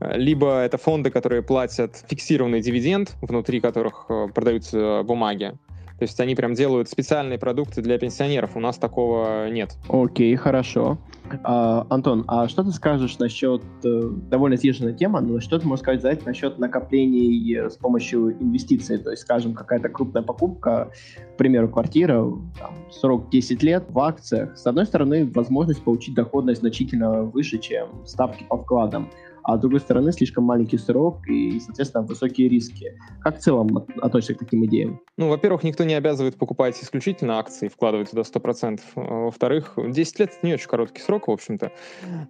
либо 0.00 0.60
это 0.60 0.78
фонды, 0.78 1.10
которые 1.10 1.42
платят 1.42 2.04
фиксированный 2.08 2.60
дивиденд, 2.60 3.14
внутри 3.20 3.60
которых 3.60 4.06
э, 4.08 4.28
продаются 4.34 5.02
бумаги. 5.02 5.54
То 5.98 6.04
есть 6.04 6.20
они 6.20 6.36
прям 6.36 6.54
делают 6.54 6.88
специальные 6.88 7.40
продукты 7.40 7.82
для 7.82 7.98
пенсионеров. 7.98 8.52
У 8.54 8.60
нас 8.60 8.78
такого 8.78 9.50
нет. 9.50 9.76
Окей, 9.88 10.36
хорошо. 10.36 10.96
А, 11.42 11.86
Антон, 11.90 12.24
а 12.28 12.46
что 12.46 12.62
ты 12.62 12.70
скажешь 12.70 13.18
насчет, 13.18 13.62
э, 13.84 14.10
довольно 14.30 14.56
съезженная 14.56 14.92
тема, 14.92 15.20
но 15.20 15.40
что 15.40 15.58
ты 15.58 15.66
можешь 15.66 15.82
сказать 15.82 16.24
насчет 16.24 16.58
накоплений 16.60 17.52
э, 17.52 17.68
с 17.68 17.76
помощью 17.76 18.40
инвестиций? 18.40 18.98
То 18.98 19.10
есть, 19.10 19.22
скажем, 19.22 19.54
какая-то 19.54 19.88
крупная 19.88 20.22
покупка, 20.22 20.92
к 21.34 21.36
примеру, 21.36 21.68
квартира, 21.68 22.22
там, 22.60 22.74
срок 22.92 23.28
10 23.30 23.62
лет 23.64 23.84
в 23.88 23.98
акциях. 23.98 24.56
С 24.56 24.66
одной 24.68 24.86
стороны, 24.86 25.28
возможность 25.34 25.82
получить 25.82 26.14
доходность 26.14 26.60
значительно 26.60 27.24
выше, 27.24 27.58
чем 27.58 28.06
ставки 28.06 28.44
по 28.44 28.56
вкладам 28.56 29.10
а 29.48 29.56
с 29.56 29.60
другой 29.60 29.80
стороны 29.80 30.12
слишком 30.12 30.44
маленький 30.44 30.76
срок 30.76 31.26
и, 31.26 31.58
соответственно, 31.58 32.04
высокие 32.04 32.50
риски. 32.50 32.92
Как 33.22 33.38
в 33.38 33.40
целом 33.40 33.82
относишься 34.02 34.34
к 34.34 34.40
таким 34.40 34.66
идеям? 34.66 35.00
Ну, 35.16 35.30
во-первых, 35.30 35.62
никто 35.62 35.84
не 35.84 35.94
обязывает 35.94 36.36
покупать 36.36 36.78
исключительно 36.82 37.38
акции, 37.38 37.68
вкладывать 37.68 38.10
туда 38.10 38.22
100%. 38.22 38.80
А, 38.94 39.24
во-вторых, 39.24 39.72
10 39.78 40.18
лет— 40.18 40.32
это 40.36 40.46
не 40.46 40.52
очень 40.52 40.68
короткий 40.68 41.00
срок, 41.00 41.28
в 41.28 41.30
общем-то. 41.30 41.72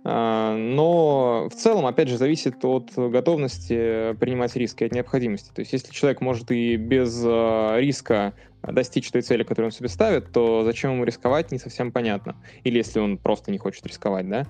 А, 0.04 0.56
но 0.56 1.48
в 1.50 1.56
целом, 1.56 1.86
опять 1.86 2.06
же, 2.06 2.18
зависит 2.18 2.64
от 2.64 2.92
готовности 2.94 4.14
принимать 4.20 4.54
риски, 4.54 4.84
от 4.84 4.92
необходимости. 4.92 5.50
То 5.52 5.62
есть 5.62 5.72
если 5.72 5.92
человек 5.92 6.20
может 6.20 6.52
и 6.52 6.76
без 6.76 7.20
а, 7.26 7.78
риска 7.80 8.32
достичь 8.62 9.10
той 9.10 9.22
цели, 9.22 9.42
которую 9.42 9.66
он 9.66 9.72
себе 9.72 9.88
ставит, 9.88 10.32
то 10.32 10.64
зачем 10.64 10.92
ему 10.92 11.04
рисковать, 11.04 11.52
не 11.52 11.58
совсем 11.58 11.92
понятно. 11.92 12.36
Или 12.64 12.78
если 12.78 13.00
он 13.00 13.18
просто 13.18 13.50
не 13.50 13.58
хочет 13.58 13.86
рисковать, 13.86 14.28
да. 14.28 14.46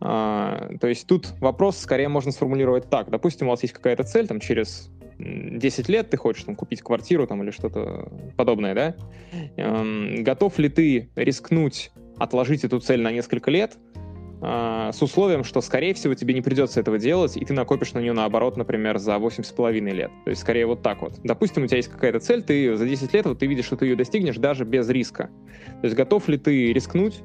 А, 0.00 0.70
то 0.80 0.86
есть 0.86 1.06
тут 1.06 1.34
вопрос 1.40 1.78
скорее 1.78 2.08
можно 2.08 2.32
сформулировать 2.32 2.88
так. 2.90 3.10
Допустим, 3.10 3.48
у 3.48 3.50
вас 3.50 3.62
есть 3.62 3.74
какая-то 3.74 4.04
цель, 4.04 4.26
там, 4.26 4.40
через 4.40 4.90
10 5.18 5.88
лет 5.88 6.10
ты 6.10 6.16
хочешь 6.16 6.44
там, 6.44 6.54
купить 6.54 6.82
квартиру 6.82 7.26
там, 7.26 7.42
или 7.42 7.50
что-то 7.50 8.10
подобное, 8.36 8.74
да? 8.74 8.94
Эм, 9.56 10.22
готов 10.22 10.58
ли 10.58 10.68
ты 10.68 11.10
рискнуть 11.16 11.90
отложить 12.18 12.64
эту 12.64 12.80
цель 12.80 13.00
на 13.00 13.12
несколько 13.12 13.50
лет, 13.50 13.76
а, 14.40 14.92
с 14.92 15.02
условием, 15.02 15.44
что, 15.44 15.60
скорее 15.60 15.94
всего, 15.94 16.14
тебе 16.14 16.34
не 16.34 16.42
придется 16.42 16.80
этого 16.80 16.98
делать, 16.98 17.36
и 17.36 17.44
ты 17.44 17.52
накопишь 17.52 17.92
на 17.92 17.98
нее, 17.98 18.12
наоборот, 18.12 18.56
например, 18.56 18.98
за 18.98 19.16
8,5 19.16 19.72
лет. 19.92 20.10
То 20.24 20.30
есть, 20.30 20.42
скорее, 20.42 20.66
вот 20.66 20.82
так 20.82 21.02
вот. 21.02 21.14
Допустим, 21.24 21.64
у 21.64 21.66
тебя 21.66 21.78
есть 21.78 21.88
какая-то 21.88 22.20
цель, 22.20 22.42
ты 22.42 22.76
за 22.76 22.86
10 22.86 23.12
лет 23.12 23.26
вот, 23.26 23.38
ты 23.38 23.46
видишь, 23.46 23.66
что 23.66 23.76
ты 23.76 23.86
ее 23.86 23.96
достигнешь 23.96 24.36
даже 24.36 24.64
без 24.64 24.88
риска. 24.88 25.30
То 25.80 25.84
есть, 25.84 25.96
готов 25.96 26.28
ли 26.28 26.38
ты 26.38 26.72
рискнуть, 26.72 27.20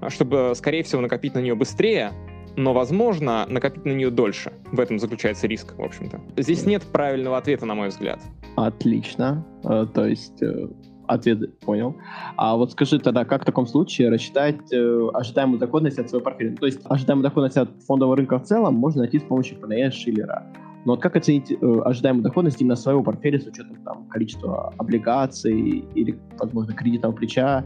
а, 0.00 0.10
чтобы, 0.10 0.52
скорее 0.54 0.82
всего, 0.82 1.00
накопить 1.00 1.34
на 1.34 1.40
нее 1.40 1.54
быстрее, 1.54 2.12
но, 2.56 2.72
возможно, 2.74 3.46
накопить 3.48 3.84
на 3.84 3.92
нее 3.92 4.10
дольше. 4.10 4.52
В 4.70 4.78
этом 4.78 4.98
заключается 4.98 5.46
риск, 5.46 5.74
в 5.76 5.82
общем-то. 5.82 6.20
Здесь 6.36 6.66
нет 6.66 6.82
правильного 6.82 7.38
ответа, 7.38 7.66
на 7.66 7.74
мой 7.74 7.88
взгляд. 7.88 8.20
Отлично. 8.56 9.44
Э, 9.64 9.86
то 9.92 10.06
есть 10.06 10.42
э, 10.42 10.68
Ответ 11.12 11.58
понял. 11.60 11.94
А 12.36 12.56
вот 12.56 12.72
скажи 12.72 12.98
тогда, 12.98 13.24
как 13.24 13.42
в 13.42 13.44
таком 13.44 13.66
случае 13.66 14.08
рассчитать 14.08 14.72
э, 14.72 15.08
ожидаемую 15.12 15.58
доходность 15.58 15.98
от 15.98 16.08
своего 16.08 16.24
портфеля? 16.24 16.56
То 16.56 16.66
есть 16.66 16.80
ожидаемую 16.84 17.22
доходность 17.22 17.56
от 17.58 17.68
фондового 17.86 18.16
рынка 18.16 18.38
в 18.38 18.44
целом 18.44 18.74
можно 18.74 19.02
найти 19.02 19.18
с 19.18 19.22
помощью 19.22 19.58
ПНС 19.58 19.94
Шиллера. 19.94 20.46
Но 20.84 20.92
вот 20.92 21.02
как 21.02 21.16
оценить 21.16 21.52
э, 21.52 21.80
ожидаемую 21.84 22.24
доходность 22.24 22.60
именно 22.60 22.76
своего 22.76 23.02
портфеля 23.02 23.38
с 23.38 23.46
учетом 23.46 23.76
там, 23.84 24.06
количества 24.08 24.72
облигаций 24.78 25.84
или, 25.94 26.18
возможно, 26.38 26.72
кредитного 26.72 27.12
плеча, 27.12 27.64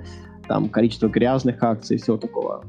там, 0.49 0.69
количества 0.69 1.09
грязных 1.09 1.63
акций 1.63 1.97
и 1.97 1.99
всего 2.01 2.17
такого? 2.17 2.65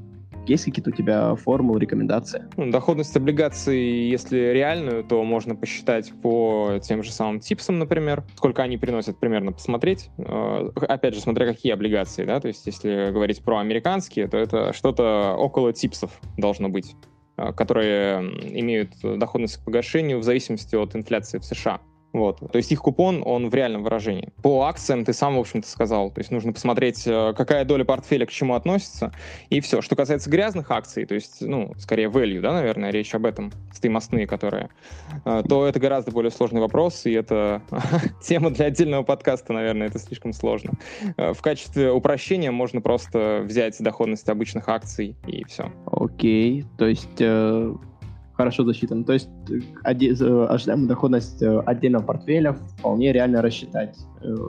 Есть 0.47 0.65
какие-то 0.65 0.91
у 0.91 0.93
тебя 0.93 1.35
формулы, 1.35 1.79
рекомендации? 1.79 2.45
Ну, 2.55 2.71
доходность 2.71 3.15
облигаций, 3.17 4.07
если 4.07 4.37
реальную, 4.53 5.03
то 5.03 5.23
можно 5.23 5.55
посчитать 5.55 6.13
по 6.21 6.79
тем 6.81 7.03
же 7.03 7.11
самым 7.11 7.41
типсам, 7.41 7.79
например, 7.79 8.23
сколько 8.35 8.63
они 8.63 8.77
приносят 8.77 9.19
примерно 9.19 9.51
посмотреть. 9.51 10.09
Э, 10.17 10.69
опять 10.87 11.15
же, 11.15 11.19
смотря 11.19 11.45
какие 11.45 11.73
облигации, 11.73 12.23
да, 12.23 12.39
то 12.39 12.47
есть 12.47 12.65
если 12.65 13.11
говорить 13.11 13.43
про 13.43 13.57
американские, 13.59 14.27
то 14.27 14.37
это 14.37 14.71
что-то 14.71 15.35
около 15.37 15.73
типсов 15.73 16.19
должно 16.37 16.69
быть 16.69 16.95
э, 17.37 17.51
которые 17.51 18.21
имеют 18.57 18.91
доходность 19.01 19.57
к 19.57 19.65
погашению 19.65 20.19
в 20.19 20.23
зависимости 20.23 20.75
от 20.75 20.95
инфляции 20.95 21.39
в 21.39 21.43
США. 21.43 21.81
Вот. 22.13 22.39
То 22.39 22.57
есть 22.57 22.71
их 22.71 22.81
купон, 22.81 23.21
он 23.25 23.49
в 23.49 23.53
реальном 23.53 23.83
выражении. 23.83 24.29
По 24.41 24.63
акциям 24.63 25.05
ты 25.05 25.13
сам, 25.13 25.35
в 25.35 25.39
общем-то, 25.39 25.67
сказал. 25.67 26.09
То 26.11 26.19
есть 26.19 26.31
нужно 26.31 26.53
посмотреть, 26.53 27.05
э, 27.05 27.33
какая 27.35 27.65
доля 27.65 27.83
портфеля 27.83 28.25
к 28.25 28.31
чему 28.31 28.55
относится, 28.55 29.13
и 29.49 29.59
все. 29.59 29.81
Что 29.81 29.95
касается 29.95 30.29
грязных 30.29 30.71
акций, 30.71 31.05
то 31.05 31.15
есть, 31.15 31.41
ну, 31.41 31.73
скорее 31.77 32.07
value, 32.07 32.41
да, 32.41 32.53
наверное, 32.53 32.91
речь 32.91 33.13
об 33.13 33.25
этом, 33.25 33.51
стоимостные, 33.73 34.25
которые, 34.25 34.69
э, 35.25 35.43
то 35.47 35.67
это 35.67 35.79
гораздо 35.79 36.11
более 36.11 36.31
сложный 36.31 36.61
вопрос, 36.61 37.05
и 37.05 37.11
это 37.11 37.61
тема 38.23 38.51
для 38.51 38.67
отдельного 38.67 39.03
подкаста, 39.03 39.53
наверное, 39.53 39.87
это 39.87 39.99
слишком 39.99 40.33
сложно. 40.33 40.73
Э, 41.17 41.33
в 41.33 41.41
качестве 41.41 41.91
упрощения 41.91 42.51
можно 42.51 42.81
просто 42.81 43.41
взять 43.43 43.75
доходность 43.79 44.29
обычных 44.29 44.69
акций, 44.69 45.15
и 45.27 45.43
все. 45.45 45.71
Окей, 45.85 46.65
то 46.77 46.87
есть 46.87 47.21
хорошо 48.37 48.63
засчитан. 48.63 49.03
То 49.03 49.13
есть 49.13 49.29
э, 49.49 49.93
э, 49.93 50.45
ожидаемую 50.45 50.87
доходность 50.87 51.41
э, 51.41 51.59
отдельного 51.65 52.03
портфеля 52.03 52.53
вполне 52.53 53.11
реально 53.11 53.41
рассчитать. 53.41 53.97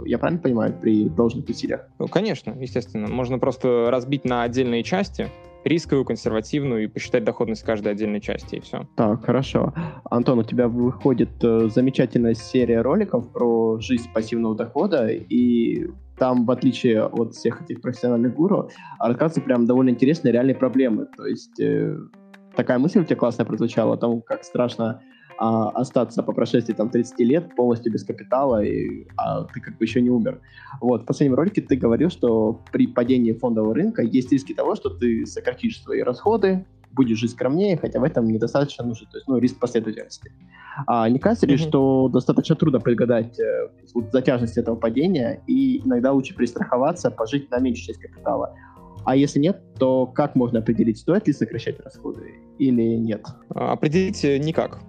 Я 0.04 0.18
правильно 0.18 0.40
понимаю, 0.40 0.74
при 0.80 1.08
должных 1.08 1.48
усилиях? 1.48 1.88
Ну, 1.98 2.06
конечно, 2.06 2.54
естественно. 2.60 3.08
Можно 3.08 3.38
просто 3.38 3.90
разбить 3.90 4.24
на 4.24 4.42
отдельные 4.42 4.82
части, 4.82 5.28
рисковую, 5.64 6.04
консервативную, 6.04 6.84
и 6.84 6.86
посчитать 6.86 7.24
доходность 7.24 7.62
каждой 7.62 7.92
отдельной 7.92 8.20
части, 8.20 8.56
и 8.56 8.60
все. 8.60 8.86
Так, 8.96 9.24
хорошо. 9.24 9.72
Антон, 10.10 10.38
у 10.38 10.42
тебя 10.42 10.68
выходит 10.68 11.30
замечательная 11.40 12.34
серия 12.34 12.80
роликов 12.82 13.30
про 13.32 13.78
жизнь 13.80 14.08
пассивного 14.12 14.54
дохода, 14.54 15.08
и 15.08 15.88
там, 16.18 16.46
в 16.46 16.50
отличие 16.50 17.04
от 17.04 17.34
всех 17.34 17.62
этих 17.62 17.80
профессиональных 17.80 18.34
гуру, 18.34 18.70
рассказываются 18.98 19.40
прям 19.42 19.66
довольно 19.66 19.90
интересные 19.90 20.32
реальные 20.32 20.56
проблемы. 20.56 21.06
То 21.16 21.26
есть 21.26 21.60
такая 22.58 22.78
мысль 22.80 22.98
у 22.98 23.04
тебя 23.04 23.14
классная 23.14 23.46
прозвучала 23.46 23.94
о 23.94 23.96
том, 23.96 24.20
как 24.20 24.42
страшно 24.42 25.00
а, 25.38 25.68
остаться 25.68 26.24
по 26.24 26.32
прошествии 26.32 26.74
там 26.74 26.90
30 26.90 27.20
лет 27.20 27.54
полностью 27.54 27.92
без 27.92 28.02
капитала, 28.04 28.64
и, 28.64 29.06
а 29.16 29.44
ты 29.44 29.60
как 29.60 29.78
бы 29.78 29.84
еще 29.84 30.00
не 30.00 30.10
умер. 30.10 30.40
Вот, 30.80 31.02
в 31.02 31.04
последнем 31.04 31.36
ролике 31.36 31.62
ты 31.62 31.76
говорил, 31.76 32.10
что 32.10 32.60
при 32.72 32.88
падении 32.88 33.32
фондового 33.32 33.76
рынка 33.76 34.02
есть 34.02 34.32
риски 34.32 34.54
того, 34.54 34.74
что 34.74 34.90
ты 34.90 35.24
сократишь 35.24 35.80
свои 35.80 36.02
расходы, 36.02 36.66
будешь 36.90 37.18
жить 37.18 37.30
скромнее, 37.30 37.76
хотя 37.76 38.00
в 38.00 38.02
этом 38.02 38.26
недостаточно 38.26 38.84
нужно, 38.84 39.06
то 39.08 39.18
есть, 39.18 39.28
ну, 39.28 39.38
риск 39.38 39.60
последовательности. 39.60 40.32
А 40.88 41.08
не 41.08 41.20
кажется 41.20 41.46
ли, 41.46 41.54
mm-hmm. 41.54 41.68
что 41.68 42.08
достаточно 42.08 42.56
трудно 42.56 42.80
предугадать 42.80 43.38
э, 43.38 43.68
затяжность 44.10 44.58
этого 44.58 44.74
падения, 44.74 45.42
и 45.46 45.80
иногда 45.84 46.10
лучше 46.12 46.34
перестраховаться, 46.34 47.12
пожить 47.12 47.50
на 47.52 47.60
меньшую 47.60 47.86
часть 47.86 48.00
капитала? 48.00 48.52
А 49.04 49.16
если 49.16 49.38
нет, 49.38 49.62
то 49.78 50.06
как 50.06 50.34
можно 50.34 50.58
определить, 50.58 50.98
стоит 50.98 51.26
ли 51.26 51.32
сокращать 51.32 51.80
расходы 51.80 52.34
или 52.58 52.82
нет? 52.82 53.24
Определить 53.50 54.24
э, 54.24 54.38
никак. 54.38 54.80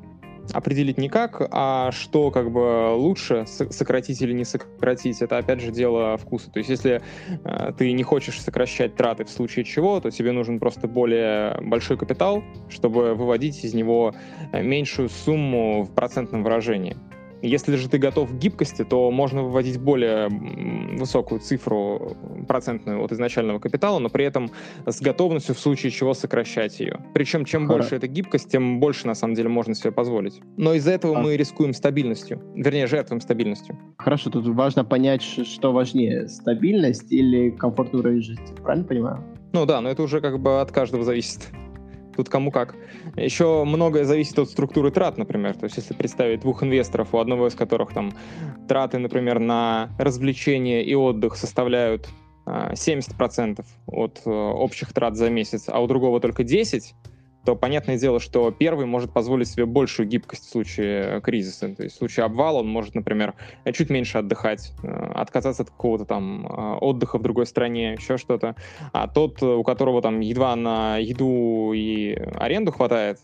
Определить 0.51 0.97
никак, 0.97 1.47
а 1.51 1.91
что 1.91 2.31
как 2.31 2.51
бы 2.51 2.95
лучше 2.95 3.45
сократить 3.45 4.19
или 4.21 4.33
не 4.33 4.45
сократить, 4.45 5.21
это 5.21 5.37
опять 5.37 5.61
же 5.61 5.71
дело 5.71 6.17
вкуса. 6.17 6.49
То 6.49 6.57
есть 6.57 6.69
если 6.69 7.01
э, 7.43 7.71
ты 7.77 7.91
не 7.91 8.03
хочешь 8.03 8.41
сокращать 8.41 8.95
траты 8.95 9.25
в 9.25 9.29
случае 9.29 9.63
чего, 9.63 9.99
то 9.99 10.09
тебе 10.09 10.31
нужен 10.31 10.59
просто 10.59 10.87
более 10.87 11.59
большой 11.61 11.97
капитал, 11.97 12.43
чтобы 12.67 13.13
выводить 13.13 13.63
из 13.63 13.75
него 13.75 14.15
э, 14.51 14.63
меньшую 14.63 15.09
сумму 15.09 15.83
в 15.83 15.93
процентном 15.93 16.43
выражении. 16.43 16.97
Если 17.41 17.75
же 17.75 17.89
ты 17.89 17.97
готов 17.97 18.31
к 18.31 18.33
гибкости, 18.33 18.83
то 18.83 19.09
можно 19.11 19.43
выводить 19.43 19.79
более 19.79 20.29
высокую 20.97 21.39
цифру 21.39 22.17
процентную 22.47 23.03
от 23.03 23.11
изначального 23.11 23.59
капитала, 23.59 23.99
но 23.99 24.09
при 24.09 24.25
этом 24.25 24.51
с 24.85 25.01
готовностью 25.01 25.55
в 25.55 25.59
случае 25.59 25.91
чего 25.91 26.13
сокращать 26.13 26.79
ее. 26.79 26.99
Причем 27.13 27.45
чем 27.45 27.65
Хорошо. 27.65 27.79
больше 27.79 27.95
эта 27.95 28.07
гибкость, 28.07 28.51
тем 28.51 28.79
больше 28.79 29.07
на 29.07 29.15
самом 29.15 29.35
деле 29.35 29.49
можно 29.49 29.73
себе 29.73 29.91
позволить. 29.91 30.41
Но 30.57 30.73
из-за 30.73 30.91
этого 30.91 31.17
а. 31.17 31.21
мы 31.21 31.37
рискуем 31.37 31.73
стабильностью, 31.73 32.41
вернее, 32.55 32.87
жертвуем 32.87 33.21
стабильностью. 33.21 33.77
Хорошо, 33.97 34.29
тут 34.29 34.47
важно 34.47 34.83
понять, 34.83 35.21
что 35.21 35.71
важнее, 35.71 36.27
стабильность 36.27 37.11
или 37.11 37.51
комфортный 37.51 37.99
уровень 37.99 38.21
жизни, 38.21 38.45
правильно 38.61 38.87
понимаю? 38.87 39.23
Ну 39.53 39.65
да, 39.65 39.81
но 39.81 39.89
это 39.89 40.03
уже 40.03 40.21
как 40.21 40.39
бы 40.39 40.61
от 40.61 40.71
каждого 40.71 41.03
зависит. 41.03 41.49
Тут 42.19 42.27
кому 42.27 42.51
как. 42.51 42.75
Еще 43.15 43.63
многое 43.63 44.03
зависит 44.03 44.37
от 44.39 44.49
структуры 44.49 44.91
трат, 44.91 45.17
например. 45.17 45.53
То 45.55 45.63
есть 45.63 45.77
если 45.77 45.93
представить 45.93 46.41
двух 46.41 46.63
инвесторов, 46.63 47.13
у 47.13 47.19
одного 47.19 47.47
из 47.47 47.55
которых 47.55 47.93
там 47.93 48.11
траты, 48.67 48.97
например, 48.97 49.39
на 49.39 49.91
развлечения 49.97 50.83
и 50.83 50.93
отдых 50.95 51.37
составляют 51.37 52.09
70% 52.45 53.59
а, 53.61 53.63
от 53.87 54.21
э, 54.25 54.29
общих 54.29 54.91
трат 54.91 55.15
за 55.15 55.29
месяц, 55.29 55.69
а 55.69 55.79
у 55.79 55.87
другого 55.87 56.19
только 56.19 56.43
10%, 56.43 56.93
то 57.45 57.55
понятное 57.55 57.97
дело, 57.97 58.19
что 58.19 58.51
первый 58.51 58.85
может 58.85 59.11
позволить 59.11 59.47
себе 59.47 59.65
большую 59.65 60.07
гибкость 60.07 60.45
в 60.45 60.49
случае 60.49 61.17
э, 61.17 61.21
кризиса. 61.21 61.73
То 61.73 61.83
есть 61.83 61.95
в 61.95 61.97
случае 61.99 62.25
обвала 62.25 62.59
он 62.59 62.67
может, 62.67 62.95
например, 62.95 63.33
чуть 63.73 63.89
меньше 63.89 64.17
отдыхать, 64.17 64.73
э, 64.83 64.87
отказаться 64.87 65.63
от 65.63 65.69
какого-то 65.69 66.05
там 66.05 66.45
э, 66.45 66.77
отдыха 66.81 67.17
в 67.17 67.21
другой 67.21 67.45
стране, 67.45 67.93
еще 67.93 68.17
что-то. 68.17 68.55
А 68.91 69.07
тот, 69.07 69.41
у 69.41 69.63
которого 69.63 70.01
там 70.01 70.19
едва 70.19 70.55
на 70.55 70.97
еду 70.97 71.71
и 71.73 72.13
аренду 72.35 72.71
хватает, 72.71 73.19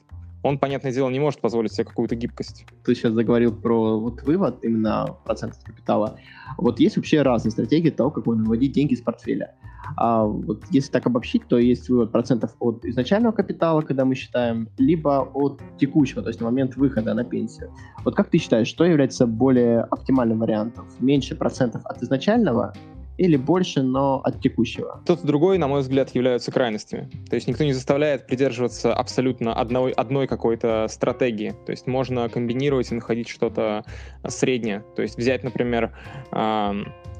он, 0.46 0.60
понятное 0.60 0.92
дело, 0.92 1.10
не 1.10 1.20
может 1.20 1.42
позволить 1.42 1.74
себе 1.74 1.86
какую-то 1.86 2.16
гибкость. 2.16 2.68
Ты 2.84 2.94
сейчас 2.94 3.14
заговорил 3.14 3.52
про 3.52 4.00
вот 4.00 4.22
вывод 4.22 4.64
именно 4.64 5.18
процентов 5.26 5.64
капитала. 5.64 6.20
Вот 6.60 6.80
есть 6.80 6.98
вообще 6.98 7.24
разные 7.24 7.52
стратегии 7.52 7.90
того, 7.90 8.12
как 8.12 8.28
выводить 8.28 8.72
деньги 8.72 8.94
из 8.94 9.02
портфеля. 9.02 9.56
А 9.98 10.24
вот 10.24 10.64
если 10.70 10.92
так 10.92 11.08
обобщить, 11.08 11.48
то 11.48 11.58
есть 11.58 11.90
вывод 11.90 12.12
процентов 12.12 12.56
от 12.60 12.86
изначального 12.86 13.32
капитала, 13.32 13.82
когда 13.82 14.06
мы 14.06 14.14
считаем, 14.14 14.70
либо 14.78 15.28
от 15.34 15.64
текущего, 15.80 16.22
то 16.22 16.30
есть 16.30 16.40
на 16.40 16.46
момент 16.46 16.76
выхода 16.76 17.16
на 17.16 17.24
пенсию. 17.24 17.74
Вот 18.04 18.16
как 18.16 18.30
ты 18.30 18.38
считаешь, 18.38 18.68
что 18.68 18.86
является 18.86 19.26
более 19.26 19.82
оптимальным 19.82 20.38
вариантом? 20.38 20.88
Меньше 21.00 21.36
процентов 21.36 21.84
от 21.86 22.04
изначального 22.04 22.72
или 23.18 23.38
больше, 23.38 23.82
но 23.82 24.22
от 24.24 24.42
текущего. 24.42 25.02
Тот 25.06 25.24
и 25.24 25.28
другой, 25.28 25.58
на 25.58 25.68
мой 25.68 25.82
взгляд, 25.82 26.14
являются 26.14 26.52
крайностями. 26.52 27.10
То 27.30 27.36
есть 27.36 27.48
никто 27.48 27.64
не 27.64 27.74
заставляет 27.74 28.28
придерживаться 28.28 28.94
абсолютно 28.94 29.54
одной, 29.54 29.92
одной 29.92 30.28
какой-то 30.28 30.88
стратегии. 30.90 31.54
То 31.66 31.72
есть 31.72 31.88
можно 31.88 32.28
комбинировать 32.30 32.92
и 32.92 32.96
находить 32.96 33.28
что-то 33.28 33.86
среднее. 34.28 34.84
То 34.96 35.02
есть 35.02 35.18
взять, 35.18 35.44
например, 35.44 35.94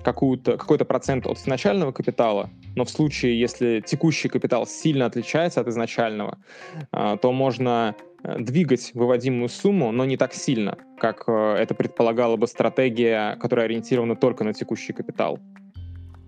какую-то, 0.06 0.58
какой-то 0.58 0.86
процент 0.86 1.26
от 1.26 1.38
изначального 1.40 1.92
капитала, 1.92 2.50
но 2.76 2.86
в 2.86 2.90
случае, 2.90 3.40
если 3.40 3.82
текущий 3.86 4.30
капитал 4.30 4.68
сильно 4.68 5.08
отличается 5.08 5.62
от 5.62 5.68
изначального, 5.68 6.38
а, 6.92 7.18
то 7.18 7.32
можно 7.32 7.96
э, 8.24 8.40
двигать 8.40 8.92
выводимую 8.94 9.50
сумму, 9.50 9.92
но 9.92 10.06
не 10.06 10.16
так 10.16 10.34
сильно, 10.34 10.78
как 11.00 11.24
э, 11.28 11.56
это 11.60 11.74
предполагала 11.74 12.38
бы 12.38 12.46
стратегия, 12.48 13.36
которая 13.38 13.66
ориентирована 13.66 14.16
только 14.16 14.44
на 14.44 14.54
текущий 14.54 14.94
капитал. 14.94 15.40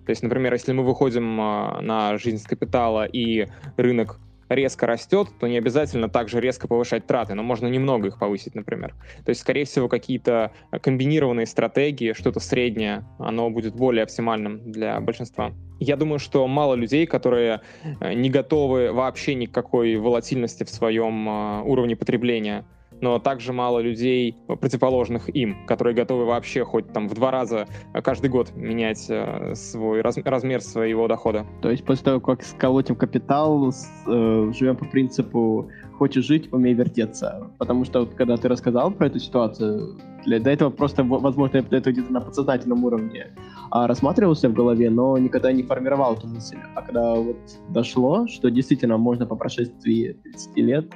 То 0.08 0.12
есть, 0.12 0.24
например, 0.24 0.54
если 0.54 0.72
мы 0.72 0.84
выходим 0.84 1.38
а, 1.42 1.82
на 1.82 2.18
жизнь 2.18 2.38
с 2.38 2.44
капитала 2.44 3.04
и 3.04 3.48
рынок 3.76 4.20
резко 4.48 4.88
растет, 4.88 5.28
то 5.38 5.48
не 5.48 5.58
обязательно 5.58 6.08
также 6.08 6.40
резко 6.40 6.66
повышать 6.70 7.06
траты, 7.06 7.34
но 7.34 7.44
можно 7.44 7.68
немного 7.68 8.08
их 8.08 8.18
повысить, 8.18 8.56
например. 8.56 8.96
То 9.26 9.32
есть, 9.32 9.42
скорее 9.42 9.66
всего, 9.66 9.90
какие-то 9.90 10.54
комбинированные 10.82 11.46
стратегии, 11.46 12.14
что-то 12.14 12.40
среднее, 12.40 13.04
оно 13.20 13.50
будет 13.50 13.76
более 13.76 14.04
оптимальным 14.04 14.72
для 14.72 14.98
большинства. 15.02 15.52
Я 15.82 15.98
думаю, 15.98 16.20
что 16.20 16.48
мало 16.48 16.76
людей, 16.76 17.06
которые 17.06 17.60
э, 18.00 18.14
не 18.14 18.30
готовы 18.30 18.94
вообще 18.94 19.36
ни 19.36 19.46
к 19.46 19.52
какой 19.52 19.98
волатильности 19.98 20.64
в 20.64 20.70
своем 20.70 21.28
а, 21.28 21.64
уровне 21.64 21.98
потребления 21.98 22.66
но 23.02 23.20
также 23.20 23.54
мало 23.54 23.80
людей, 23.80 24.38
противоположных 24.48 25.34
им, 25.36 25.66
которые 25.66 25.96
готовы 25.96 26.26
вообще 26.26 26.64
хоть 26.64 26.92
там 26.94 27.08
в 27.08 27.14
два 27.14 27.32
раза 27.32 27.68
каждый 28.04 28.30
год 28.30 28.56
менять 28.56 29.06
э, 29.10 29.54
свой 29.56 30.02
раз, 30.02 30.18
размер 30.18 30.62
своего 30.62 31.08
дохода. 31.08 31.46
То 31.62 31.70
есть 31.70 31.86
после 31.86 32.06
того, 32.06 32.20
как 32.20 32.44
сколотим 32.44 32.96
капитал, 32.96 33.70
э, 33.70 34.52
живем 34.54 34.76
по 34.76 34.86
принципу 34.86 35.70
хочешь 35.98 36.26
жить, 36.26 36.52
умей 36.54 36.74
вертеться. 36.74 37.52
Потому 37.58 37.84
что 37.86 38.02
вот, 38.02 38.14
когда 38.14 38.38
ты 38.38 38.48
рассказал 38.48 38.92
про 38.92 39.08
эту 39.08 39.20
ситуацию, 39.20 39.98
для, 40.26 40.40
до 40.40 40.50
этого 40.50 40.70
просто, 40.70 41.04
возможно, 41.04 41.58
это 41.58 41.92
где-то 41.92 42.12
на 42.12 42.22
подсознательном 42.22 42.84
уровне 42.86 43.34
а, 43.72 43.88
рассматривался 43.88 44.50
в 44.50 44.54
голове, 44.54 44.90
но 44.90 45.18
никогда 45.18 45.52
не 45.52 45.64
формировал 45.64 46.16
эту 46.16 46.28
мысль. 46.28 46.58
А 46.76 46.82
когда 46.82 47.16
вот 47.16 47.38
дошло, 47.70 48.28
что 48.28 48.50
действительно 48.50 48.98
можно 48.98 49.26
по 49.26 49.36
прошествии 49.36 50.20
30 50.24 50.58
лет 50.58 50.94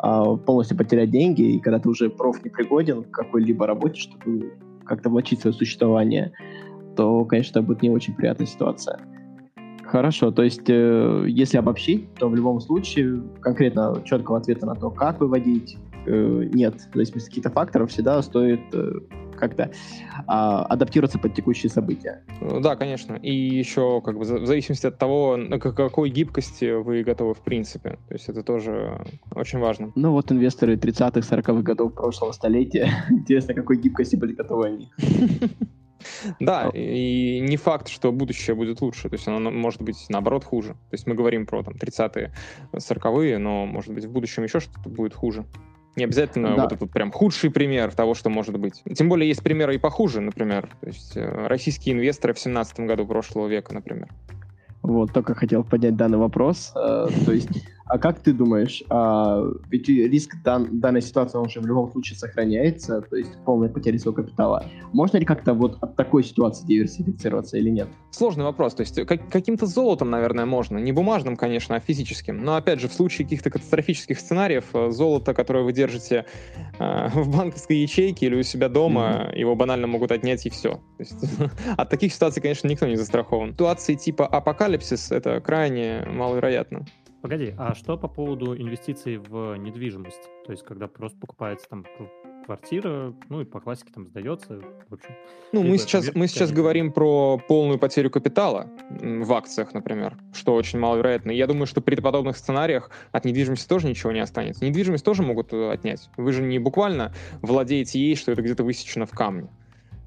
полностью 0.00 0.76
потерять 0.76 1.10
деньги, 1.10 1.42
и 1.42 1.60
когда 1.60 1.78
ты 1.78 1.88
уже 1.88 2.10
проф 2.10 2.44
непригоден 2.44 3.04
к 3.04 3.10
какой-либо 3.10 3.66
работе, 3.66 4.00
чтобы 4.00 4.52
как-то 4.84 5.10
влачить 5.10 5.40
свое 5.40 5.54
существование, 5.54 6.32
то, 6.96 7.24
конечно, 7.24 7.58
это 7.58 7.62
будет 7.62 7.82
не 7.82 7.90
очень 7.90 8.14
приятная 8.14 8.46
ситуация. 8.46 8.98
Хорошо, 9.84 10.30
то 10.30 10.42
есть, 10.42 10.68
э, 10.68 11.24
если 11.26 11.58
обобщить, 11.58 12.14
то 12.14 12.28
в 12.28 12.34
любом 12.34 12.60
случае 12.60 13.22
конкретно 13.40 14.00
четкого 14.04 14.38
ответа 14.38 14.66
на 14.66 14.76
то, 14.76 14.90
как 14.90 15.20
выводить, 15.20 15.76
э, 16.06 16.48
нет. 16.52 16.74
В 16.92 16.94
зависимости 16.94 17.26
от 17.26 17.28
каких-то 17.30 17.50
факторов 17.50 17.90
всегда 17.90 18.22
стоит 18.22 18.60
э, 18.72 18.92
как-то 19.40 19.72
а, 20.26 20.64
адаптироваться 20.64 21.18
под 21.18 21.34
текущие 21.34 21.70
события. 21.70 22.22
Ну 22.40 22.60
да, 22.60 22.76
конечно. 22.76 23.14
И 23.14 23.32
еще 23.32 24.00
как 24.02 24.18
бы 24.18 24.24
в 24.24 24.46
зависимости 24.46 24.86
от 24.86 24.98
того, 24.98 25.36
на 25.36 25.58
какой 25.58 26.10
гибкости 26.10 26.80
вы 26.80 27.02
готовы 27.02 27.34
в 27.34 27.40
принципе. 27.40 27.98
То 28.08 28.14
есть 28.14 28.28
это 28.28 28.42
тоже 28.42 29.04
очень 29.34 29.58
важно. 29.58 29.92
Ну 29.96 30.12
вот 30.12 30.30
инвесторы 30.30 30.76
30-х, 30.76 31.20
40-х 31.20 31.62
годов 31.62 31.94
прошлого 31.94 32.32
столетия. 32.32 32.90
Интересно, 33.10 33.54
какой 33.54 33.78
гибкости 33.78 34.16
были 34.16 34.32
готовы 34.32 34.66
они. 34.66 34.88
Да, 36.40 36.70
и 36.72 37.40
не 37.40 37.56
факт, 37.56 37.88
что 37.88 38.12
будущее 38.12 38.56
будет 38.56 38.80
лучше, 38.80 39.08
то 39.08 39.14
есть 39.14 39.28
оно 39.28 39.50
может 39.50 39.82
быть 39.82 40.06
наоборот 40.08 40.44
хуже. 40.44 40.72
То 40.72 40.94
есть 40.94 41.06
мы 41.06 41.14
говорим 41.14 41.46
про 41.46 41.62
там 41.62 41.74
30-е, 41.74 42.32
40-е, 42.72 43.38
но 43.38 43.66
может 43.66 43.92
быть 43.92 44.04
в 44.04 44.10
будущем 44.10 44.44
еще 44.44 44.60
что-то 44.60 44.88
будет 44.88 45.14
хуже. 45.14 45.44
Не 45.96 46.04
обязательно 46.04 46.54
да. 46.54 46.62
вот 46.62 46.72
этот 46.72 46.90
прям 46.90 47.10
худший 47.10 47.50
пример 47.50 47.92
того, 47.92 48.14
что 48.14 48.30
может 48.30 48.58
быть. 48.58 48.82
Тем 48.94 49.08
более 49.08 49.28
есть 49.28 49.42
примеры 49.42 49.74
и 49.74 49.78
похуже, 49.78 50.20
например. 50.20 50.68
То 50.80 50.86
есть 50.86 51.16
э, 51.16 51.46
российские 51.46 51.94
инвесторы 51.94 52.32
в 52.32 52.38
17 52.38 52.80
году 52.80 53.06
прошлого 53.06 53.48
века, 53.48 53.74
например. 53.74 54.08
Вот, 54.82 55.12
только 55.12 55.34
хотел 55.34 55.64
поднять 55.64 55.96
данный 55.96 56.18
вопрос. 56.18 56.72
Э, 56.76 57.08
то 57.26 57.32
есть 57.32 57.48
а 57.90 57.98
как 57.98 58.20
ты 58.20 58.32
думаешь, 58.32 58.84
а, 58.88 59.44
ведь 59.68 59.88
риск 59.88 60.36
дан, 60.44 60.78
данной 60.78 61.02
ситуации, 61.02 61.38
он 61.38 61.48
же 61.48 61.60
в 61.60 61.66
любом 61.66 61.90
случае 61.90 62.16
сохраняется, 62.16 63.00
то 63.00 63.16
есть 63.16 63.32
полная 63.44 63.68
потеря 63.68 63.98
своего 63.98 64.22
капитала. 64.22 64.64
Можно 64.92 65.16
ли 65.16 65.24
как-то 65.24 65.54
вот 65.54 65.76
от 65.80 65.96
такой 65.96 66.22
ситуации 66.22 66.64
диверсифицироваться 66.66 67.58
или 67.58 67.68
нет? 67.68 67.88
Сложный 68.12 68.44
вопрос. 68.44 68.74
То 68.74 68.82
есть 68.82 68.94
как, 69.06 69.28
каким-то 69.28 69.66
золотом, 69.66 70.08
наверное, 70.10 70.46
можно. 70.46 70.78
Не 70.78 70.92
бумажным, 70.92 71.36
конечно, 71.36 71.74
а 71.74 71.80
физическим. 71.80 72.44
Но, 72.44 72.54
опять 72.54 72.78
же, 72.78 72.88
в 72.88 72.92
случае 72.92 73.26
каких-то 73.26 73.50
катастрофических 73.50 74.20
сценариев, 74.20 74.66
э, 74.72 74.90
золото, 74.90 75.34
которое 75.34 75.64
вы 75.64 75.72
держите 75.72 76.26
э, 76.78 77.08
в 77.14 77.36
банковской 77.36 77.78
ячейке 77.78 78.26
или 78.26 78.36
у 78.36 78.42
себя 78.44 78.68
дома, 78.68 79.30
mm-hmm. 79.32 79.38
его 79.38 79.56
банально 79.56 79.88
могут 79.88 80.12
отнять 80.12 80.46
и 80.46 80.50
все. 80.50 80.74
То 80.74 80.80
есть, 81.00 81.24
от 81.76 81.90
таких 81.90 82.12
ситуаций, 82.12 82.40
конечно, 82.40 82.68
никто 82.68 82.86
не 82.86 82.94
застрахован. 82.94 83.50
Ситуации 83.52 83.96
типа 83.96 84.28
апокалипсис— 84.28 85.10
это 85.10 85.40
крайне 85.40 86.04
маловероятно. 86.06 86.86
Погоди, 87.22 87.54
а 87.58 87.74
что 87.74 87.98
по 87.98 88.08
поводу 88.08 88.56
инвестиций 88.56 89.18
в 89.18 89.54
недвижимость? 89.56 90.22
То 90.46 90.52
есть, 90.52 90.64
когда 90.64 90.88
просто 90.88 91.18
покупается 91.18 91.68
там 91.68 91.84
квартира, 92.46 93.14
ну 93.28 93.42
и 93.42 93.44
по 93.44 93.60
классике 93.60 93.92
там 93.94 94.06
сдается, 94.06 94.60
в 94.88 94.94
общем. 94.94 95.14
Ну, 95.52 95.62
мы 95.62 95.78
сейчас, 95.78 96.14
мы 96.14 96.26
сейчас 96.26 96.50
говорим 96.50 96.92
про 96.92 97.38
полную 97.38 97.78
потерю 97.78 98.10
капитала 98.10 98.70
в 98.88 99.32
акциях, 99.32 99.74
например, 99.74 100.16
что 100.32 100.54
очень 100.54 100.78
маловероятно. 100.78 101.30
Я 101.30 101.46
думаю, 101.46 101.66
что 101.66 101.80
при 101.80 101.94
подобных 101.94 102.36
сценариях 102.36 102.90
от 103.12 103.24
недвижимости 103.24 103.68
тоже 103.68 103.86
ничего 103.86 104.12
не 104.12 104.20
останется. 104.20 104.64
Недвижимость 104.64 105.04
тоже 105.04 105.22
могут 105.22 105.52
э, 105.52 105.70
отнять. 105.70 106.08
Вы 106.16 106.32
же 106.32 106.42
не 106.42 106.58
буквально 106.58 107.14
владеете 107.42 108.00
ей, 108.00 108.16
что 108.16 108.32
это 108.32 108.42
где-то 108.42 108.64
высечено 108.64 109.06
в 109.06 109.10
камне. 109.10 109.48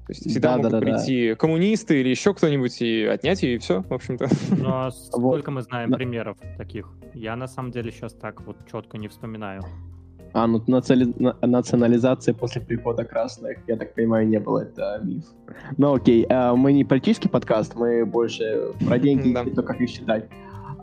То 0.06 0.12
есть 0.12 0.28
всегда 0.28 0.50
да, 0.50 0.56
могут 0.56 0.72
да, 0.72 0.80
да, 0.80 0.86
прийти 0.86 1.30
да. 1.30 1.36
коммунисты 1.36 2.00
или 2.00 2.10
еще 2.10 2.34
кто-нибудь 2.34 2.82
и 2.82 3.04
отнять 3.04 3.42
ее, 3.42 3.54
и 3.54 3.58
все, 3.58 3.82
в 3.82 3.92
общем-то. 3.92 4.28
Ну 4.50 4.68
а 4.68 4.90
сколько 4.92 5.50
мы 5.50 5.62
знаем 5.62 5.92
примеров 5.92 6.36
таких? 6.58 6.90
Я 7.14 7.36
на 7.36 7.46
самом 7.46 7.70
деле 7.70 7.90
сейчас 7.90 8.12
так 8.12 8.42
вот 8.42 8.56
четко 8.70 8.98
не 8.98 9.08
вспоминаю. 9.08 9.62
А, 10.34 10.46
ну 10.46 10.62
наци... 10.66 10.94
национализации 11.42 12.32
после 12.32 12.60
прихода 12.60 13.04
красных, 13.04 13.58
я 13.68 13.76
так 13.76 13.94
понимаю, 13.94 14.26
не 14.26 14.40
было, 14.40 14.60
это 14.62 15.00
миф. 15.02 15.24
Ну 15.78 15.94
окей, 15.94 16.26
а, 16.28 16.54
мы 16.54 16.72
не 16.72 16.84
политический 16.84 17.28
подкаст, 17.28 17.74
мы 17.76 18.04
больше 18.04 18.72
про 18.86 18.98
деньги 18.98 19.28
и 19.50 19.54
то, 19.54 19.62
как 19.62 19.80
их 19.80 19.88
считать. 19.88 20.28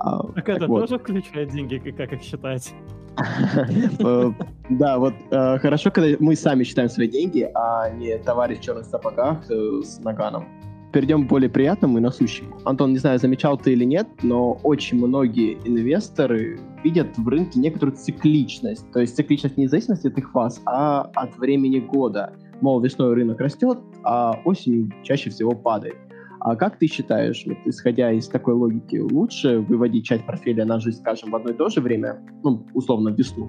А, 0.03 0.23
так, 0.23 0.35
так 0.35 0.49
это 0.49 0.67
вот. 0.67 0.81
тоже 0.81 0.97
включает 0.97 1.51
деньги, 1.51 1.77
как 1.91 2.13
их 2.13 2.21
считать? 2.21 2.73
Э, 3.99 4.31
да, 4.69 4.97
вот 4.97 5.13
э, 5.29 5.59
хорошо, 5.59 5.91
когда 5.91 6.15
мы 6.19 6.35
сами 6.35 6.63
считаем 6.63 6.89
свои 6.89 7.07
деньги, 7.07 7.47
а 7.53 7.89
не 7.89 8.17
товарищ 8.17 8.59
в 8.59 8.61
черных 8.61 8.85
сапогах 8.85 9.43
э, 9.51 9.81
с 9.83 9.99
наганом. 9.99 10.47
Перейдем 10.93 11.27
к 11.27 11.29
более 11.29 11.49
приятному 11.49 11.97
и 11.97 12.01
насущему. 12.01 12.57
Антон, 12.63 12.93
не 12.93 12.97
знаю, 12.97 13.19
замечал 13.19 13.57
ты 13.57 13.73
или 13.73 13.83
нет, 13.83 14.07
но 14.23 14.53
очень 14.63 14.97
многие 15.05 15.57
инвесторы 15.65 16.59
видят 16.83 17.17
в 17.17 17.27
рынке 17.27 17.59
некоторую 17.59 17.95
цикличность. 17.95 18.89
То 18.91 19.01
есть 19.01 19.15
цикличность 19.15 19.57
не 19.57 19.67
зависимости 19.67 20.07
от 20.07 20.17
их 20.17 20.31
фаз, 20.31 20.61
а 20.65 21.11
от 21.13 21.37
времени 21.37 21.79
года. 21.79 22.33
Мол, 22.61 22.79
весной 22.79 23.13
рынок 23.13 23.39
растет, 23.41 23.77
а 24.03 24.39
осенью 24.45 24.89
чаще 25.03 25.29
всего 25.29 25.51
падает. 25.51 25.97
А 26.43 26.56
как 26.56 26.80
ты 26.80 26.88
считаешь, 26.88 27.43
вот, 27.45 27.58
исходя 27.65 28.12
из 28.12 28.27
такой 28.27 28.56
логики, 28.56 28.97
лучше 28.97 29.60
выводить 29.60 30.06
часть 30.06 30.25
портфеля 30.25 30.65
на 30.65 30.80
жизнь, 30.80 30.99
скажем, 30.99 31.30
в 31.30 31.36
одно 31.36 31.51
и 31.51 31.54
то 31.54 31.69
же 31.69 31.82
время, 31.82 32.19
ну, 32.43 32.65
условно, 32.73 33.12
в 33.12 33.17
весну? 33.17 33.47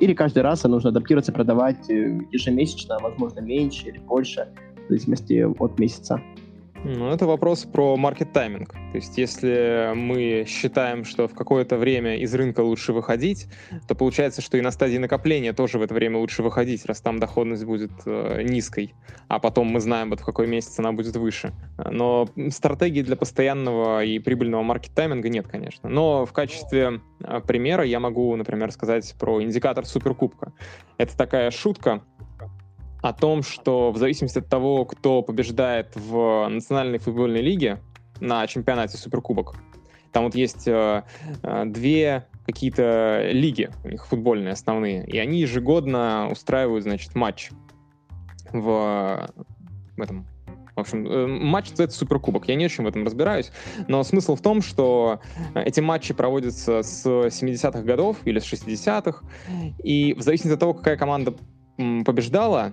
Или 0.00 0.12
каждый 0.12 0.42
раз 0.42 0.62
нужно 0.64 0.90
адаптироваться, 0.90 1.32
продавать 1.32 1.88
э, 1.88 2.20
ежемесячно, 2.30 2.98
возможно, 3.00 3.40
меньше 3.40 3.88
или 3.88 3.98
больше, 3.98 4.48
в 4.84 4.88
зависимости 4.90 5.46
от 5.58 5.78
месяца? 5.78 6.20
Ну, 6.88 7.10
это 7.10 7.26
вопрос 7.26 7.64
про 7.64 7.96
маркет-тайминг. 7.96 8.72
То 8.72 8.94
есть, 8.94 9.18
если 9.18 9.90
мы 9.96 10.44
считаем, 10.46 11.04
что 11.04 11.26
в 11.26 11.34
какое-то 11.34 11.78
время 11.78 12.18
из 12.18 12.32
рынка 12.32 12.60
лучше 12.60 12.92
выходить, 12.92 13.48
то 13.88 13.96
получается, 13.96 14.40
что 14.40 14.56
и 14.56 14.60
на 14.60 14.70
стадии 14.70 14.98
накопления 14.98 15.52
тоже 15.52 15.80
в 15.80 15.82
это 15.82 15.94
время 15.94 16.18
лучше 16.18 16.44
выходить, 16.44 16.86
раз 16.86 17.00
там 17.00 17.18
доходность 17.18 17.64
будет 17.64 17.90
э, 18.06 18.42
низкой, 18.44 18.94
а 19.26 19.40
потом 19.40 19.66
мы 19.66 19.80
знаем, 19.80 20.10
вот 20.10 20.20
в 20.20 20.24
какой 20.24 20.46
месяц 20.46 20.78
она 20.78 20.92
будет 20.92 21.16
выше. 21.16 21.52
Но 21.76 22.28
стратегии 22.50 23.02
для 23.02 23.16
постоянного 23.16 24.04
и 24.04 24.20
прибыльного 24.20 24.62
маркет-тайминга 24.62 25.28
нет, 25.28 25.48
конечно. 25.48 25.88
Но 25.88 26.24
в 26.24 26.32
качестве 26.32 27.00
э, 27.18 27.40
примера 27.40 27.82
я 27.82 27.98
могу, 27.98 28.36
например, 28.36 28.70
сказать 28.70 29.12
про 29.18 29.42
индикатор 29.42 29.84
суперкубка. 29.86 30.52
Это 30.98 31.16
такая 31.16 31.50
шутка, 31.50 32.04
о 33.08 33.12
том, 33.12 33.42
что 33.42 33.92
в 33.92 33.98
зависимости 33.98 34.38
от 34.38 34.48
того, 34.48 34.84
кто 34.84 35.22
побеждает 35.22 35.94
в 35.94 36.48
национальной 36.48 36.98
футбольной 36.98 37.40
лиге 37.40 37.78
на 38.20 38.46
чемпионате 38.48 38.96
Суперкубок, 38.96 39.54
там 40.12 40.24
вот 40.24 40.34
есть 40.34 40.66
э, 40.66 41.02
э, 41.42 41.64
две 41.66 42.26
какие-то 42.46 43.28
лиги, 43.30 43.70
у 43.84 43.88
них 43.88 44.06
футбольные 44.06 44.52
основные, 44.52 45.06
и 45.06 45.18
они 45.18 45.40
ежегодно 45.40 46.28
устраивают, 46.32 46.82
значит, 46.82 47.14
матч 47.14 47.50
в, 48.52 49.30
в 49.96 50.00
этом 50.00 50.26
в 50.74 50.80
общем, 50.80 51.06
э, 51.06 51.26
матч 51.26 51.70
называется 51.70 51.98
Суперкубок. 51.98 52.48
Я 52.48 52.54
не 52.54 52.64
очень 52.66 52.84
в 52.84 52.86
этом 52.88 53.04
разбираюсь, 53.04 53.52
но 53.88 54.02
смысл 54.02 54.34
в 54.34 54.42
том, 54.42 54.62
что 54.62 55.20
эти 55.54 55.80
матчи 55.80 56.12
проводятся 56.12 56.82
с 56.82 57.06
70-х 57.06 57.82
годов 57.82 58.18
или 58.24 58.40
с 58.40 58.52
60-х, 58.52 59.24
и 59.82 60.12
в 60.14 60.22
зависимости 60.22 60.54
от 60.54 60.60
того, 60.60 60.74
какая 60.74 60.96
команда 60.96 61.34
побеждала, 61.76 62.72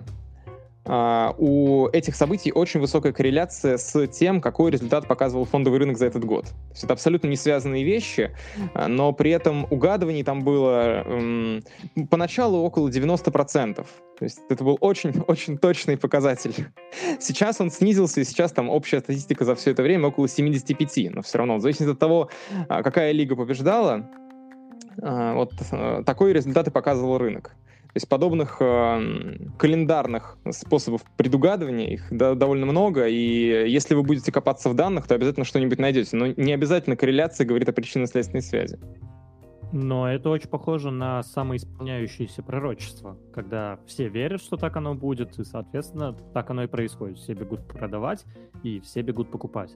у 0.86 1.88
этих 1.92 2.14
событий 2.14 2.52
очень 2.52 2.80
высокая 2.80 3.12
корреляция 3.12 3.78
с 3.78 4.06
тем, 4.08 4.40
какой 4.40 4.70
результат 4.70 5.08
показывал 5.08 5.46
фондовый 5.46 5.78
рынок 5.78 5.96
за 5.96 6.06
этот 6.06 6.24
год. 6.24 6.44
То 6.44 6.70
есть 6.72 6.84
это 6.84 6.92
абсолютно 6.92 7.28
не 7.28 7.36
связанные 7.36 7.84
вещи, 7.84 8.36
а, 8.74 8.88
но 8.88 9.12
при 9.12 9.30
этом 9.30 9.66
угадываний 9.70 10.22
там 10.22 10.44
было 10.44 11.02
м, 11.06 11.64
поначалу 12.10 12.58
около 12.62 12.88
90%. 12.88 13.74
То 13.76 14.24
есть 14.24 14.40
это 14.50 14.62
был 14.62 14.76
очень-очень 14.80 15.58
точный 15.64 15.96
показатель. 15.96 16.66
Сейчас 17.18 17.60
он 17.60 17.70
снизился, 17.70 18.20
и 18.20 18.24
сейчас 18.24 18.52
там 18.52 18.68
общая 18.68 19.00
статистика 19.00 19.44
за 19.44 19.54
все 19.54 19.70
это 19.70 19.82
время 19.82 20.08
около 20.08 20.28
75, 20.28 21.14
но 21.14 21.22
все 21.22 21.38
равно, 21.38 21.56
в 21.56 21.60
зависимости 21.60 21.92
от 21.92 21.98
того, 21.98 22.28
а, 22.68 22.82
какая 22.82 23.12
лига 23.12 23.36
побеждала, 23.36 24.06
вот 24.96 25.52
э, 25.72 26.02
такой 26.06 26.32
результат 26.32 26.68
и 26.68 26.70
показывал 26.70 27.18
рынок. 27.18 27.56
То 27.94 27.98
есть 27.98 28.08
подобных 28.08 28.56
э, 28.58 29.36
календарных 29.56 30.36
способов 30.50 31.02
предугадывания 31.16 31.92
их 31.92 32.08
да, 32.10 32.34
довольно 32.34 32.66
много, 32.66 33.06
и 33.06 33.70
если 33.70 33.94
вы 33.94 34.02
будете 34.02 34.32
копаться 34.32 34.68
в 34.68 34.74
данных, 34.74 35.06
то 35.06 35.14
обязательно 35.14 35.44
что-нибудь 35.44 35.78
найдете. 35.78 36.16
Но 36.16 36.26
не 36.26 36.52
обязательно 36.52 36.96
корреляция 36.96 37.46
говорит 37.46 37.68
о 37.68 37.72
причинно-следственной 37.72 38.42
связи. 38.42 38.80
Но 39.70 40.10
это 40.10 40.28
очень 40.30 40.48
похоже 40.48 40.90
на 40.90 41.22
самоисполняющееся 41.22 42.42
пророчество, 42.42 43.16
когда 43.32 43.78
все 43.86 44.08
верят, 44.08 44.40
что 44.40 44.56
так 44.56 44.76
оно 44.76 44.96
будет, 44.96 45.38
и, 45.38 45.44
соответственно, 45.44 46.16
так 46.32 46.50
оно 46.50 46.64
и 46.64 46.66
происходит. 46.66 47.18
Все 47.18 47.34
бегут 47.34 47.64
продавать, 47.68 48.24
и 48.64 48.80
все 48.80 49.02
бегут 49.02 49.30
покупать. 49.30 49.70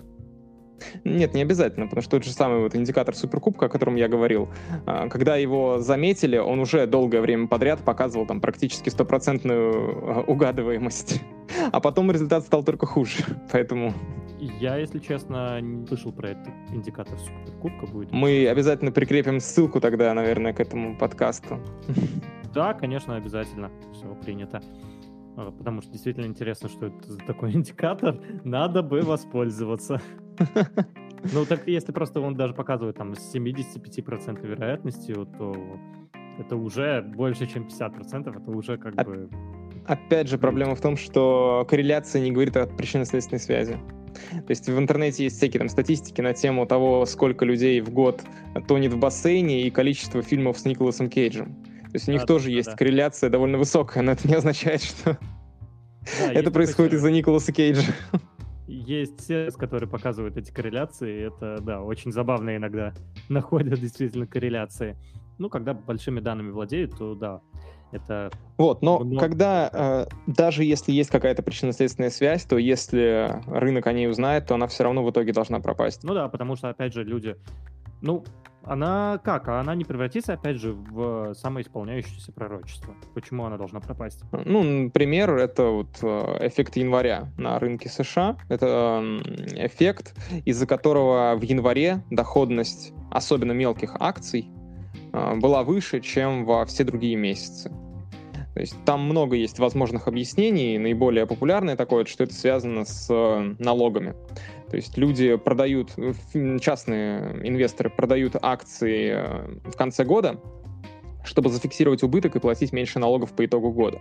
Нет, 1.05 1.35
не 1.35 1.43
обязательно, 1.43 1.87
потому 1.87 2.03
что 2.03 2.13
тот 2.13 2.25
же 2.25 2.33
самый 2.33 2.61
вот 2.61 2.75
индикатор 2.75 3.15
Суперкубка, 3.15 3.67
о 3.67 3.69
котором 3.69 3.97
я 3.97 4.09
говорил, 4.09 4.49
а, 4.87 5.09
когда 5.09 5.37
его 5.37 5.79
заметили, 5.79 6.37
он 6.37 6.61
уже 6.61 6.87
долгое 6.87 7.21
время 7.21 7.47
подряд 7.47 7.81
показывал 7.81 8.27
там 8.27 8.41
практически 8.41 8.89
стопроцентную 8.89 9.73
а, 9.73 10.25
угадываемость. 10.27 11.23
А 11.73 11.81
потом 11.81 12.11
результат 12.11 12.45
стал 12.45 12.63
только 12.63 12.85
хуже, 12.85 13.25
поэтому... 13.53 13.95
Я, 14.39 14.77
если 14.77 14.99
честно, 14.99 15.61
не 15.61 15.87
слышал 15.87 16.13
про 16.13 16.31
этот 16.31 16.49
индикатор 16.71 17.19
Суперкубка 17.19 17.87
будет. 17.87 18.13
Мы 18.13 18.47
обязательно 18.47 18.93
прикрепим 18.93 19.41
ссылку 19.41 19.81
тогда, 19.81 20.13
наверное, 20.15 20.53
к 20.53 20.61
этому 20.61 20.97
подкасту. 20.97 21.59
Да, 22.55 22.73
конечно, 22.73 23.15
обязательно. 23.15 23.71
Все 23.93 24.07
принято. 24.15 24.63
А, 25.39 25.53
потому 25.53 25.81
что 25.83 25.93
действительно 25.93 26.27
интересно, 26.27 26.69
что 26.69 26.87
это 26.87 27.13
за 27.13 27.19
такой 27.21 27.53
индикатор. 27.55 28.21
Надо 28.45 28.83
бы 28.83 29.01
воспользоваться. 29.03 30.01
Ну, 31.33 31.45
так 31.45 31.67
если 31.67 31.91
просто 31.91 32.21
он 32.21 32.37
даже 32.37 32.55
показывает 32.55 32.97
там 32.97 33.17
с 33.17 33.35
75% 33.35 34.47
вероятностью, 34.47 35.27
то 35.27 35.53
это 36.39 36.55
уже 36.55 37.03
больше, 37.03 37.49
чем 37.49 37.67
50%, 37.67 38.41
это 38.41 38.51
уже 38.53 38.79
как 38.79 38.95
бы... 39.05 39.29
Опять 39.85 40.29
же, 40.29 40.39
проблема 40.39 40.77
в 40.77 40.81
том, 40.81 40.97
что 40.97 41.67
корреляция 41.69 42.23
не 42.23 42.31
говорит 42.31 42.57
о 42.57 42.69
причинно-следственной 42.69 43.41
связи. 43.41 43.79
То 44.31 44.51
есть 44.51 44.69
в 44.69 44.79
интернете 44.79 45.25
есть 45.25 45.39
всякие 45.39 45.59
там 45.59 45.69
статистики 45.69 46.21
на 46.21 46.35
тему 46.35 46.67
того, 46.67 47.05
сколько 47.05 47.45
людей 47.45 47.81
в 47.81 47.91
год 47.91 48.23
тонет 48.69 48.93
в 48.93 48.99
бассейне 48.99 49.63
и 49.63 49.71
количество 49.71 50.23
фильмов 50.23 50.57
с 50.57 50.65
Николасом 50.65 51.11
Кейджем. 51.11 51.57
То 51.89 51.95
есть 51.95 52.09
у 52.09 52.13
них 52.13 52.23
да, 52.23 52.27
тоже 52.27 52.47
да, 52.47 52.51
есть 52.53 52.71
да. 52.71 52.77
корреляция 52.77 53.31
довольно 53.31 53.59
высокая, 53.59 54.03
но 54.03 54.13
это 54.13 54.29
не 54.29 54.35
означает, 54.35 54.83
что 54.83 55.19
да, 56.19 56.33
это 56.33 56.51
происходит 56.51 56.95
из-за 56.95 57.11
Николаса 57.11 57.53
Кейджа. 57.53 57.93
Есть 58.67 59.27
сервис, 59.27 59.57
который 59.57 59.89
показывает 59.89 60.37
эти 60.37 60.51
корреляции. 60.51 61.29
Это, 61.29 61.59
да, 61.63 61.83
очень 61.83 62.13
забавно 62.13 62.57
иногда 62.57 62.93
находят 63.29 63.81
действительно 63.81 64.27
корреляции. 64.27 64.97
Ну, 65.39 65.49
когда 65.49 65.73
большими 65.73 66.21
данными 66.21 66.51
владеют, 66.51 66.99
то 66.99 67.15
да, 67.15 67.41
это... 67.93 68.31
Вот, 68.59 68.83
но 68.83 68.99
много... 68.99 69.21
когда, 69.21 69.71
э, 69.73 70.07
даже 70.27 70.65
если 70.65 70.93
есть 70.93 71.11
какая-то 71.11 71.43
причинно-следственная 71.43 72.11
связь, 72.11 72.45
то 72.45 72.59
если 72.59 73.41
рынок 73.47 73.87
о 73.87 73.93
ней 73.93 74.09
узнает, 74.09 74.47
то 74.47 74.55
она 74.55 74.67
все 74.67 74.85
равно 74.85 75.03
в 75.05 75.11
итоге 75.11 75.33
должна 75.33 75.61
пропасть. 75.61 76.05
Ну 76.05 76.13
да, 76.13 76.29
потому 76.29 76.57
что, 76.57 76.69
опять 76.69 76.93
же, 76.93 77.05
люди... 77.05 77.37
Ну, 78.01 78.25
она 78.69 79.19
как? 79.25 79.49
Она 79.49 79.75
не 79.75 79.85
превратится, 79.85 80.35
опять 80.35 80.57
же, 80.57 80.73
в 80.73 81.35
самоисполняющееся 81.35 82.33
пророчество. 82.33 82.95
Почему 83.15 83.45
она 83.47 83.57
должна 83.57 83.81
пропасть? 83.81 84.23
Ну, 84.33 84.63
например, 84.63 85.37
это 85.37 85.65
вот 85.65 85.99
э, 86.03 86.47
эффект 86.49 86.77
января 86.77 87.33
на 87.39 87.59
рынке 87.59 87.89
США. 87.89 88.37
Это 88.49 89.03
эффект, 89.57 90.15
из-за 90.45 90.67
которого 90.67 91.35
в 91.37 91.43
январе 91.43 92.03
доходность 92.11 92.93
особенно 93.11 93.53
мелких 93.53 93.97
акций 94.01 94.51
э, 95.13 95.35
была 95.37 95.63
выше, 95.63 96.01
чем 96.01 96.45
во 96.45 96.67
все 96.67 96.85
другие 96.85 97.17
месяцы. 97.17 97.73
То 98.59 98.61
есть 98.61 98.75
там 98.85 99.03
много 99.03 99.37
есть 99.37 99.61
возможных 99.61 100.09
объяснений. 100.09 100.79
Наиболее 100.79 101.27
популярное 101.27 101.77
такое, 101.77 102.05
что 102.07 102.25
это 102.25 102.35
связано 102.35 102.85
с 102.85 103.07
э, 103.09 103.55
налогами. 103.61 104.15
То 104.71 104.77
есть 104.77 104.99
люди 104.99 105.37
продают, 105.37 105.95
частные 106.61 107.41
инвесторы 107.43 107.91
продают 107.91 108.37
акции 108.41 109.13
э, 109.15 109.71
в 109.71 109.77
конце 109.77 110.05
года, 110.05 110.41
чтобы 111.25 111.49
зафиксировать 111.51 112.03
убыток 112.03 112.37
и 112.37 112.41
платить 112.41 112.73
меньше 112.73 112.99
налогов 112.99 113.33
по 113.33 113.45
итогу 113.45 113.73
года. 113.73 114.01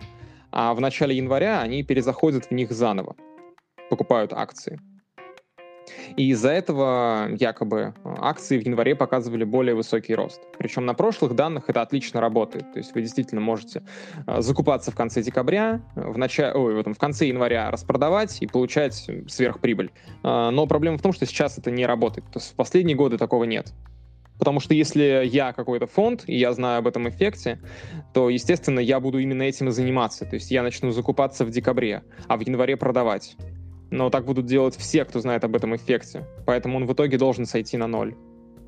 А 0.51 0.73
в 0.73 0.81
начале 0.81 1.15
января 1.15 1.61
они 1.61 1.83
перезаходят 1.83 2.45
в 2.45 2.51
них 2.51 2.71
заново, 2.71 3.15
покупают 3.89 4.33
акции. 4.33 4.79
И 6.15 6.29
из-за 6.31 6.49
этого 6.49 7.29
якобы 7.37 7.93
акции 8.03 8.57
в 8.57 8.65
январе 8.65 8.95
показывали 8.95 9.43
более 9.43 9.75
высокий 9.75 10.15
рост. 10.15 10.41
Причем 10.57 10.85
на 10.85 10.93
прошлых 10.93 11.35
данных 11.35 11.65
это 11.67 11.81
отлично 11.81 12.21
работает. 12.21 12.71
То 12.73 12.79
есть 12.79 12.93
вы 12.93 13.01
действительно 13.01 13.41
можете 13.41 13.83
э, 14.25 14.41
закупаться 14.41 14.91
в 14.91 14.95
конце 14.95 15.21
декабря, 15.21 15.81
в, 15.95 16.17
начале, 16.17 16.53
ой, 16.53 16.75
в, 16.75 16.79
этом, 16.79 16.93
в 16.93 16.97
конце 16.97 17.27
января 17.27 17.71
распродавать 17.71 18.41
и 18.41 18.47
получать 18.47 19.09
сверхприбыль. 19.27 19.91
Э, 20.23 20.49
но 20.51 20.65
проблема 20.67 20.97
в 20.97 21.01
том, 21.01 21.13
что 21.13 21.25
сейчас 21.25 21.57
это 21.57 21.71
не 21.71 21.85
работает. 21.85 22.25
То 22.31 22.39
есть 22.39 22.51
в 22.51 22.55
последние 22.55 22.95
годы 22.95 23.17
такого 23.17 23.43
нет. 23.43 23.73
Потому 24.37 24.59
что 24.59 24.73
если 24.73 25.23
я 25.25 25.51
какой-то 25.51 25.87
фонд, 25.87 26.23
и 26.27 26.37
я 26.37 26.53
знаю 26.53 26.79
об 26.79 26.87
этом 26.87 27.09
эффекте, 27.09 27.59
то, 28.13 28.29
естественно, 28.29 28.79
я 28.79 28.99
буду 28.99 29.19
именно 29.19 29.43
этим 29.43 29.69
и 29.69 29.71
заниматься. 29.71 30.25
То 30.25 30.35
есть 30.35 30.51
я 30.51 30.63
начну 30.63 30.91
закупаться 30.91 31.43
в 31.45 31.49
декабре, 31.49 32.03
а 32.27 32.37
в 32.37 32.41
январе 32.41 32.77
продавать. 32.77 33.35
Но 33.91 34.09
так 34.09 34.25
будут 34.25 34.45
делать 34.45 34.75
все, 34.75 35.05
кто 35.05 35.19
знает 35.19 35.43
об 35.43 35.55
этом 35.55 35.75
эффекте. 35.75 36.25
Поэтому 36.45 36.77
он 36.77 36.85
в 36.85 36.93
итоге 36.93 37.17
должен 37.17 37.45
сойти 37.45 37.77
на 37.77 37.87
ноль. 37.87 38.15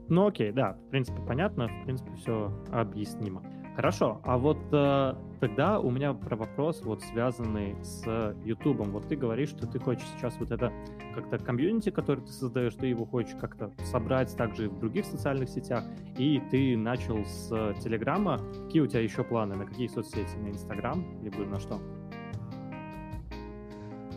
Ну 0.08 0.28
окей, 0.28 0.52
да, 0.52 0.74
в 0.74 0.90
принципе, 0.90 1.22
понятно, 1.28 1.68
в 1.68 1.86
принципе, 1.86 2.12
все 2.16 2.52
объяснимо. 2.72 3.44
Хорошо, 3.76 4.20
а 4.26 4.38
вот 4.38 4.58
э, 4.74 5.14
тогда 5.40 5.80
у 5.80 5.90
меня 5.90 6.14
про 6.14 6.36
вопрос, 6.36 6.82
вот 6.84 7.02
связанный 7.02 7.76
с 7.82 8.36
Ютубом. 8.44 8.92
Вот 8.92 9.08
ты 9.08 9.16
говоришь, 9.16 9.50
что 9.50 9.68
ты 9.68 9.80
хочешь 9.80 10.06
сейчас 10.18 10.36
вот 10.40 10.52
это 10.52 10.74
как-то 11.16 11.38
комьюнити, 11.38 11.90
который 11.90 12.26
ты 12.26 12.32
создаешь, 12.32 12.74
ты 12.74 12.88
его 12.88 13.06
хочешь 13.06 13.38
как-то 13.40 13.72
собрать 13.86 14.36
также 14.36 14.66
и 14.66 14.68
в 14.68 14.80
других 14.80 15.06
социальных 15.06 15.48
сетях, 15.48 15.86
и 16.18 16.42
ты 16.52 16.76
начал 16.76 17.24
с 17.24 17.48
Телеграма. 17.82 18.40
Какие 18.66 18.82
у 18.82 18.88
тебя 18.88 19.02
еще 19.02 19.24
планы? 19.24 19.56
На 19.56 19.66
какие 19.66 19.88
соцсети? 19.88 20.36
На 20.38 20.50
Инстаграм? 20.50 21.24
Либо 21.24 21.46
на 21.46 21.60
что? 21.60 21.80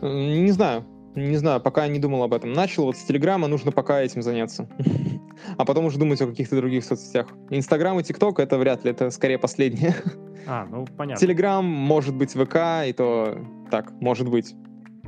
Не 0.02 0.50
знаю. 0.50 0.84
Не 1.14 1.36
знаю, 1.36 1.60
пока 1.60 1.86
не 1.88 1.98
думал 1.98 2.22
об 2.22 2.34
этом. 2.34 2.52
Начал 2.52 2.84
вот 2.84 2.96
с 2.96 3.04
Телеграма, 3.04 3.46
нужно 3.46 3.70
пока 3.70 4.00
этим 4.00 4.22
заняться. 4.22 4.68
А 5.56 5.64
потом 5.64 5.86
уже 5.86 5.98
думать 5.98 6.20
о 6.20 6.26
каких-то 6.26 6.56
других 6.56 6.84
соцсетях. 6.84 7.26
Инстаграм 7.50 7.98
и 7.98 8.02
ТикТок— 8.02 8.38
это 8.38 8.58
вряд 8.58 8.84
ли, 8.84 8.90
это 8.90 9.10
скорее 9.10 9.38
последнее. 9.38 9.94
А, 10.46 10.66
ну 10.68 10.86
понятно. 10.96 11.20
Телеграм, 11.20 11.64
может 11.64 12.16
быть, 12.16 12.32
ВК, 12.32 12.56
и 12.86 12.92
то 12.92 13.38
так, 13.70 13.92
может 14.00 14.28
быть. 14.28 14.56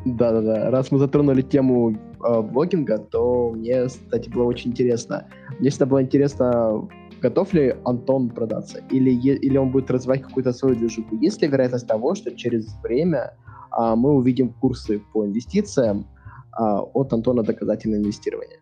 Да-да-да. 0.05 0.71
Раз 0.71 0.93
мы 0.93 0.99
затронули 0.99 1.43
тему 1.43 1.99
э, 2.25 2.41
блогинга, 2.41 2.99
то 2.99 3.51
мне, 3.51 3.87
кстати, 3.87 4.29
было 4.29 4.45
очень 4.45 4.71
интересно. 4.71 5.27
Мне 5.59 5.71
всегда 5.71 5.87
было 5.87 6.03
интересно, 6.03 6.89
готов 7.21 7.53
ли 7.53 7.75
Антон 7.85 8.31
продаться, 8.31 8.81
или, 8.91 9.11
или 9.11 9.57
он 9.57 9.71
будет 9.71 9.91
развивать 9.91 10.23
какую-то 10.23 10.53
свою 10.53 10.77
движуху. 10.77 11.17
Есть 11.17 11.43
ли 11.43 11.49
вероятность 11.49 11.89
того, 11.89 12.15
что 12.15 12.31
через 12.37 12.77
время 12.83 13.35
мы 13.77 14.13
увидим 14.13 14.53
курсы 14.53 15.01
по 15.13 15.25
инвестициям 15.25 16.07
а, 16.53 16.83
от 16.83 17.13
Антона 17.13 17.43
доказательного 17.43 18.01
инвестирования? 18.01 18.61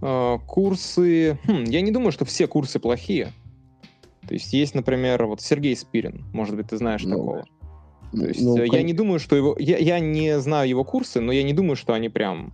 А, 0.00 0.38
курсы... 0.38 1.38
Хм, 1.44 1.64
я 1.64 1.80
не 1.80 1.90
думаю, 1.90 2.12
что 2.12 2.24
все 2.24 2.46
курсы 2.46 2.78
плохие. 2.78 3.32
То 4.26 4.34
есть 4.34 4.52
есть, 4.52 4.74
например, 4.74 5.24
вот 5.26 5.40
Сергей 5.40 5.74
Спирин, 5.76 6.24
может 6.32 6.54
быть, 6.54 6.68
ты 6.68 6.76
знаешь 6.76 7.02
ну, 7.04 7.10
такого. 7.10 7.44
То 8.12 8.26
есть 8.26 8.40
ну, 8.40 8.62
я 8.62 8.82
не 8.82 8.92
думаю, 8.92 9.18
что 9.18 9.36
его... 9.36 9.56
Я, 9.58 9.78
я 9.78 9.98
не 10.00 10.38
знаю 10.38 10.68
его 10.68 10.84
курсы, 10.84 11.20
но 11.20 11.32
я 11.32 11.42
не 11.42 11.52
думаю, 11.52 11.76
что 11.76 11.94
они 11.94 12.08
прям 12.08 12.52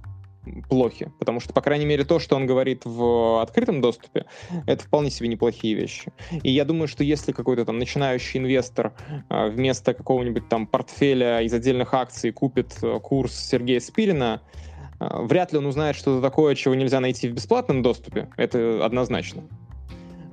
плохи, 0.68 1.12
потому 1.18 1.40
что, 1.40 1.52
по 1.52 1.60
крайней 1.60 1.86
мере, 1.86 2.04
то, 2.04 2.18
что 2.18 2.36
он 2.36 2.46
говорит 2.46 2.82
в 2.84 3.42
открытом 3.42 3.80
доступе, 3.80 4.26
это 4.66 4.84
вполне 4.84 5.10
себе 5.10 5.28
неплохие 5.28 5.74
вещи. 5.74 6.12
И 6.42 6.50
я 6.50 6.64
думаю, 6.64 6.88
что 6.88 7.04
если 7.04 7.32
какой-то 7.32 7.64
там 7.64 7.78
начинающий 7.78 8.40
инвестор 8.40 8.94
а, 9.28 9.48
вместо 9.48 9.94
какого-нибудь 9.94 10.48
там 10.48 10.66
портфеля 10.66 11.40
из 11.40 11.52
отдельных 11.52 11.94
акций 11.94 12.32
купит 12.32 12.76
э, 12.82 12.98
курс 13.00 13.34
Сергея 13.34 13.80
Спирина, 13.80 14.42
а, 14.98 15.22
вряд 15.22 15.52
ли 15.52 15.58
он 15.58 15.66
узнает 15.66 15.96
что-то 15.96 16.20
такое, 16.20 16.54
чего 16.54 16.74
нельзя 16.74 17.00
найти 17.00 17.28
в 17.28 17.32
бесплатном 17.32 17.82
доступе, 17.82 18.28
это 18.36 18.84
однозначно. 18.84 19.44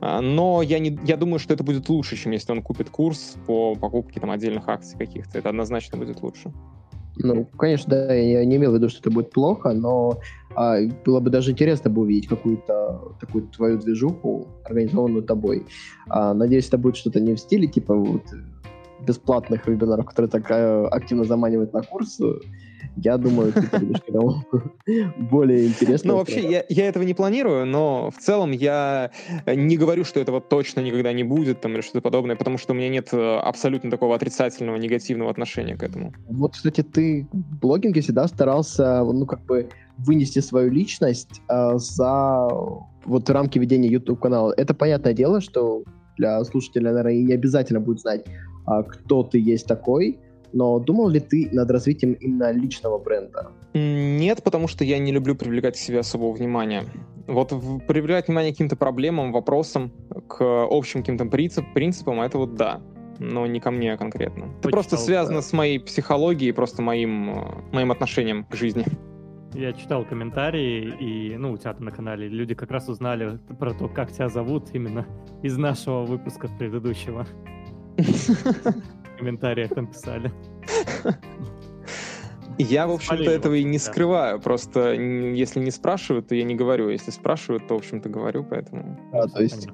А, 0.02 0.20
но 0.20 0.62
я, 0.62 0.80
не, 0.80 0.98
я 1.06 1.16
думаю, 1.16 1.40
что 1.40 1.54
это 1.54 1.64
будет 1.64 1.88
лучше, 1.88 2.18
чем 2.18 2.32
если 2.32 2.52
он 2.52 2.62
купит 2.62 2.90
курс 2.90 3.36
по 3.46 3.76
покупке 3.76 4.20
там, 4.20 4.32
отдельных 4.32 4.68
акций 4.68 4.98
каких-то. 4.98 5.38
Это 5.38 5.50
однозначно 5.50 5.98
будет 5.98 6.22
лучше. 6.22 6.52
Ну, 7.18 7.46
конечно, 7.58 7.90
да, 7.90 8.14
я 8.14 8.46
не 8.46 8.56
имел 8.56 8.72
в 8.72 8.76
виду, 8.76 8.90
что 8.90 9.00
это 9.00 9.12
будет 9.12 9.32
плохо, 9.32 9.74
но 9.74 10.20
а, 10.56 10.78
было 11.06 11.20
бы 11.20 11.30
даже 11.30 11.52
интересно 11.52 11.90
бы 11.90 12.02
увидеть 12.02 12.28
какую-то 12.28 13.16
такую 13.20 13.48
твою 13.48 13.78
движуху, 13.78 14.48
организованную 14.64 15.24
тобой. 15.24 15.66
А, 16.10 16.34
надеюсь, 16.34 16.68
это 16.68 16.78
будет 16.78 16.96
что-то 16.96 17.20
не 17.20 17.36
в 17.36 17.40
стиле 17.40 17.68
типа 17.68 17.96
вот 17.96 18.24
бесплатных 19.06 19.68
вебинаров, 19.68 20.06
которые 20.06 20.30
так 20.30 20.50
а, 20.50 20.88
активно 20.88 21.26
заманивают 21.26 21.74
на 21.74 21.82
курс, 21.82 22.20
я 22.98 23.18
думаю, 23.18 23.54
ты 23.54 23.68
перейдешь 23.68 24.02
к 24.02 24.10
этому 24.10 24.44
более 25.30 25.68
интересно. 25.68 26.12
Ну, 26.12 26.18
вообще, 26.18 26.50
я, 26.50 26.66
я 26.70 26.88
этого 26.88 27.04
не 27.04 27.14
планирую, 27.14 27.66
но 27.66 28.12
в 28.12 28.18
целом 28.18 28.52
я 28.52 29.12
не 29.46 29.78
говорю, 29.78 30.04
что 30.04 30.20
этого 30.20 30.42
точно 30.42 30.82
никогда 30.82 31.14
не 31.14 31.24
будет, 31.24 31.62
там, 31.62 31.74
или 31.74 31.82
что-то 31.82 32.02
подобное, 32.02 32.36
потому 32.36 32.58
что 32.58 32.74
у 32.74 32.76
меня 32.76 32.90
нет 32.90 33.10
э, 33.14 33.38
абсолютно 33.38 33.90
такого 33.90 34.16
отрицательного, 34.16 34.78
негативного 34.78 35.32
отношения 35.32 35.76
к 35.76 35.84
этому. 35.84 36.14
Вот, 36.30 36.54
кстати, 36.54 36.82
ты 36.82 37.28
в 37.32 37.60
блогинге 37.60 38.02
всегда 38.02 38.28
старался, 38.28 39.04
ну, 39.04 39.26
как 39.26 39.46
бы 39.46 39.70
вынести 39.98 40.40
свою 40.40 40.72
личность 40.72 41.42
э, 41.50 41.78
за 41.78 42.48
вот 43.06 43.30
рамки 43.30 43.60
ведения 43.60 43.90
YouTube-канала. 43.90 44.54
Это 44.58 44.74
понятное 44.74 45.14
дело, 45.14 45.42
что 45.42 45.84
для 46.18 46.44
слушателя, 46.44 46.92
наверное, 46.92 47.14
не 47.14 47.34
обязательно 47.34 47.80
будет 47.80 48.00
знать, 48.00 48.26
э, 48.28 48.84
кто 48.88 49.24
ты 49.24 49.40
есть 49.40 49.68
такой, 49.68 50.20
но 50.54 50.80
думал 50.80 51.10
ли 51.10 51.20
ты 51.20 51.50
над 51.52 51.70
развитием 51.72 52.14
именно 52.14 52.52
личного 52.52 52.98
бренда? 52.98 53.52
Нет, 53.74 54.44
потому 54.44 54.68
что 54.68 54.84
я 54.84 55.00
не 55.00 55.12
люблю 55.12 55.36
привлекать 55.36 55.76
к 55.76 55.80
себе 55.80 56.00
особого 56.00 56.34
внимания. 56.34 56.86
Вот 57.28 57.50
привлекать 57.88 58.28
внимание 58.28 58.52
к 58.52 58.56
каким-то 58.56 58.76
проблемам, 58.76 59.32
вопросам, 59.32 59.92
к 60.28 60.42
общим 60.42 61.02
каким-то 61.02 61.26
принцип, 61.26 61.66
принципам, 61.74 62.22
это 62.22 62.38
вот 62.38 62.56
да 62.56 62.82
но 63.22 63.46
не 63.46 63.60
ко 63.60 63.70
мне 63.70 63.96
конкретно. 63.98 64.46
Это 64.46 64.54
Почитал, 64.54 64.72
просто 64.72 64.98
связано 64.98 65.38
да. 65.38 65.42
с 65.44 65.54
моей 65.54 65.80
психологией, 65.80 66.54
просто 66.54 66.82
моим, 66.82 67.30
э, 67.30 67.62
моим 67.72 67.92
отношением 67.92 68.46
к 68.46 68.56
жизни. 68.56 68.84
Я 69.54 69.74
читал 69.74 70.06
комментарии, 70.06 70.94
и, 71.00 71.38
ну, 71.38 71.52
у 71.52 71.58
тебя 71.58 71.76
на 71.78 71.92
канале 71.92 72.28
люди 72.28 72.56
как 72.56 72.72
раз 72.72 72.90
узнали 72.90 73.38
про 73.60 73.74
то, 73.74 73.90
как 73.90 74.12
тебя 74.12 74.28
зовут 74.28 74.70
именно 74.74 75.06
из 75.44 75.58
нашего 75.58 76.04
выпуска 76.04 76.48
предыдущего. 76.48 77.28
комментариях 79.22 79.74
там 79.74 79.88
писали. 79.88 80.32
Я, 82.58 82.88
в 82.88 82.92
общем-то, 82.92 83.32
этого 83.32 83.54
и 83.54 83.64
не 83.64 83.80
скрываю. 83.80 84.40
Просто 84.40 84.94
если 84.94 85.60
не 85.60 85.72
спрашивают, 85.72 86.28
то 86.28 86.36
я 86.36 86.44
не 86.44 86.56
говорю. 86.56 86.90
Если 86.90 87.12
спрашивают, 87.12 87.68
то, 87.68 87.76
в 87.76 87.78
общем-то, 87.78 88.10
говорю, 88.10 88.44
поэтому... 88.44 89.00
А, 89.14 89.28
то 89.28 89.42
есть, 89.42 89.68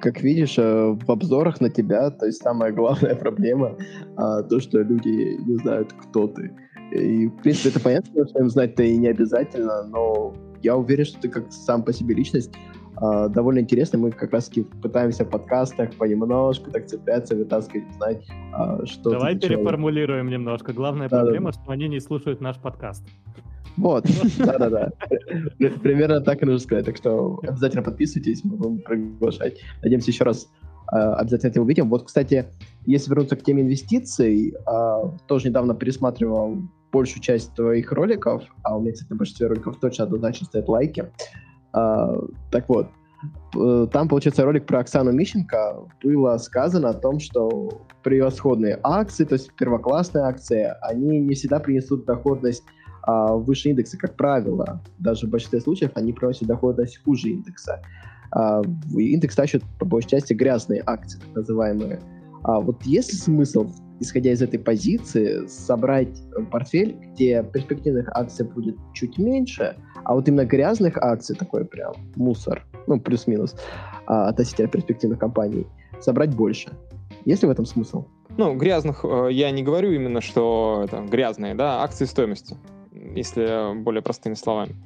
как 0.00 0.22
видишь, 0.22 0.58
э, 0.58 0.96
в 1.06 1.10
обзорах 1.10 1.60
на 1.60 1.68
тебя, 1.68 2.10
то 2.10 2.26
есть 2.26 2.42
самая 2.42 2.72
главная 2.72 3.14
проблема, 3.24 3.76
а, 4.16 4.42
то, 4.42 4.60
что 4.60 4.80
люди 4.80 5.38
не 5.46 5.56
знают, 5.56 5.92
кто 5.92 6.26
ты. 6.28 6.52
И, 6.92 7.28
в 7.28 7.42
принципе, 7.42 7.68
это 7.68 7.80
понятно, 7.80 8.26
что 8.26 8.38
им 8.38 8.50
знать-то 8.50 8.82
и 8.82 8.96
не 8.96 9.08
обязательно, 9.08 9.84
но 9.84 10.34
я 10.62 10.76
уверен, 10.76 11.04
что 11.04 11.20
ты 11.20 11.28
как 11.28 11.52
сам 11.52 11.82
по 11.82 11.92
себе 11.92 12.14
личность 12.14 12.52
Uh, 12.96 13.28
довольно 13.28 13.58
интересно. 13.58 13.98
Мы 13.98 14.10
как 14.10 14.32
раз-таки 14.32 14.62
пытаемся 14.62 15.24
в 15.24 15.28
подкастах 15.28 15.92
понемножку 15.94 16.70
так 16.70 16.86
цепляться, 16.86 17.36
вытаскивать, 17.36 17.92
знать, 17.94 18.26
uh, 18.58 18.86
что... 18.86 19.10
Давай 19.10 19.38
переформулируем 19.38 20.28
немножко. 20.28 20.72
Главная 20.72 21.08
да, 21.08 21.20
проблема, 21.20 21.52
да. 21.52 21.60
что 21.60 21.72
они 21.72 21.88
не 21.88 22.00
слушают 22.00 22.40
наш 22.40 22.56
подкаст. 22.56 23.04
Вот, 23.76 24.06
да-да-да. 24.38 24.92
Примерно 25.82 26.22
так 26.22 26.42
и 26.42 26.46
нужно 26.46 26.60
сказать. 26.60 26.86
Так 26.86 26.96
что 26.96 27.38
обязательно 27.42 27.82
подписывайтесь, 27.82 28.42
мы 28.44 28.56
будем 28.56 28.78
приглашать. 28.78 29.58
Надеемся, 29.82 30.10
еще 30.10 30.24
раз 30.24 30.48
uh, 30.90 31.14
обязательно 31.16 31.50
это 31.50 31.60
увидим. 31.60 31.90
Вот, 31.90 32.04
кстати, 32.04 32.46
если 32.86 33.10
вернуться 33.10 33.36
к 33.36 33.42
теме 33.42 33.62
инвестиций, 33.62 34.54
тоже 35.26 35.48
недавно 35.48 35.74
пересматривал 35.74 36.62
большую 36.92 37.22
часть 37.22 37.52
твоих 37.54 37.92
роликов, 37.92 38.42
а 38.62 38.76
у 38.76 38.80
меня, 38.80 38.92
кстати, 38.92 39.10
на 39.10 39.16
большинстве 39.16 39.48
роликов 39.48 39.78
точно 39.80 40.04
однозначно 40.04 40.46
стоят 40.46 40.68
лайки. 40.68 41.10
А, 41.76 42.18
так 42.50 42.68
вот, 42.68 42.88
там, 43.52 44.08
получается, 44.08 44.44
ролик 44.44 44.66
про 44.66 44.80
Оксану 44.80 45.12
Мищенко 45.12 45.88
было 46.02 46.36
сказано 46.38 46.90
о 46.90 46.94
том, 46.94 47.20
что 47.20 47.70
превосходные 48.02 48.78
акции, 48.82 49.24
то 49.24 49.34
есть 49.34 49.52
первоклассные 49.54 50.24
акции, 50.24 50.72
они 50.82 51.20
не 51.20 51.34
всегда 51.34 51.58
принесут 51.58 52.04
доходность 52.04 52.64
а, 53.02 53.34
выше 53.34 53.70
индекса, 53.70 53.98
как 53.98 54.16
правило. 54.16 54.80
Даже 54.98 55.26
в 55.26 55.30
большинстве 55.30 55.60
случаев 55.60 55.92
они 55.94 56.12
приносят 56.12 56.48
доходность 56.48 57.02
хуже 57.04 57.30
индекса. 57.30 57.82
А, 58.32 58.62
индекс 58.94 59.36
тащит 59.36 59.62
по 59.78 59.84
большей 59.84 60.10
части 60.10 60.34
грязные 60.34 60.82
акции, 60.86 61.18
так 61.20 61.34
называемые. 61.34 62.00
А 62.42 62.60
вот 62.60 62.82
есть 62.84 63.12
ли 63.12 63.18
смысл, 63.18 63.68
исходя 64.00 64.32
из 64.32 64.42
этой 64.42 64.58
позиции, 64.58 65.46
собрать 65.46 66.22
портфель, 66.50 66.96
где 67.12 67.42
перспективных 67.42 68.08
акций 68.14 68.46
будет 68.46 68.76
чуть 68.94 69.18
меньше, 69.18 69.76
а 70.06 70.14
вот 70.14 70.28
именно 70.28 70.44
грязных 70.44 70.98
акций, 70.98 71.34
такой 71.34 71.64
прям 71.64 71.94
мусор, 72.14 72.64
ну, 72.86 73.00
плюс-минус, 73.00 73.56
а, 74.06 74.28
относительно 74.28 74.68
перспективных 74.68 75.18
компаний, 75.18 75.66
собрать 76.00 76.32
больше. 76.32 76.70
Есть 77.24 77.42
ли 77.42 77.48
в 77.48 77.50
этом 77.50 77.66
смысл? 77.66 78.04
Ну, 78.36 78.54
грязных 78.54 79.04
э, 79.04 79.28
я 79.32 79.50
не 79.50 79.64
говорю 79.64 79.90
именно, 79.90 80.20
что 80.20 80.82
это 80.84 81.00
грязные, 81.00 81.56
да, 81.56 81.82
акции 81.82 82.04
стоимости 82.04 82.56
если 83.16 83.74
более 83.82 84.02
простыми 84.02 84.34
словами. 84.34 84.76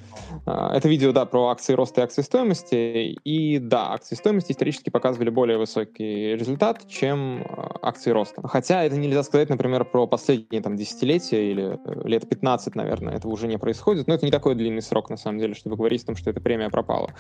А, 0.46 0.74
это 0.76 0.88
видео, 0.88 1.12
да, 1.12 1.26
про 1.26 1.48
акции 1.48 1.74
роста 1.74 2.00
и 2.00 2.04
акции 2.04 2.22
стоимости. 2.22 3.16
И 3.24 3.58
да, 3.58 3.92
акции 3.92 4.14
стоимости 4.14 4.52
исторически 4.52 4.90
показывали 4.90 5.30
более 5.30 5.58
высокий 5.58 6.36
результат, 6.36 6.88
чем 6.88 7.44
а, 7.48 7.78
акции 7.82 8.10
роста. 8.10 8.46
Хотя 8.46 8.84
это 8.84 8.96
нельзя 8.96 9.22
сказать, 9.22 9.48
например, 9.48 9.84
про 9.84 10.06
последние 10.06 10.62
там 10.62 10.76
десятилетия 10.76 11.50
или 11.50 11.78
э, 11.84 12.08
лет 12.08 12.28
15, 12.28 12.74
наверное, 12.74 13.14
это 13.14 13.28
уже 13.28 13.46
не 13.46 13.58
происходит. 13.58 14.06
Но 14.06 14.14
это 14.14 14.24
не 14.24 14.32
такой 14.32 14.54
длинный 14.54 14.82
срок, 14.82 15.10
на 15.10 15.16
самом 15.16 15.38
деле, 15.38 15.54
чтобы 15.54 15.76
говорить 15.76 16.02
о 16.02 16.06
том, 16.06 16.16
что 16.16 16.30
эта 16.30 16.40
премия 16.40 16.70
пропала. 16.70 17.10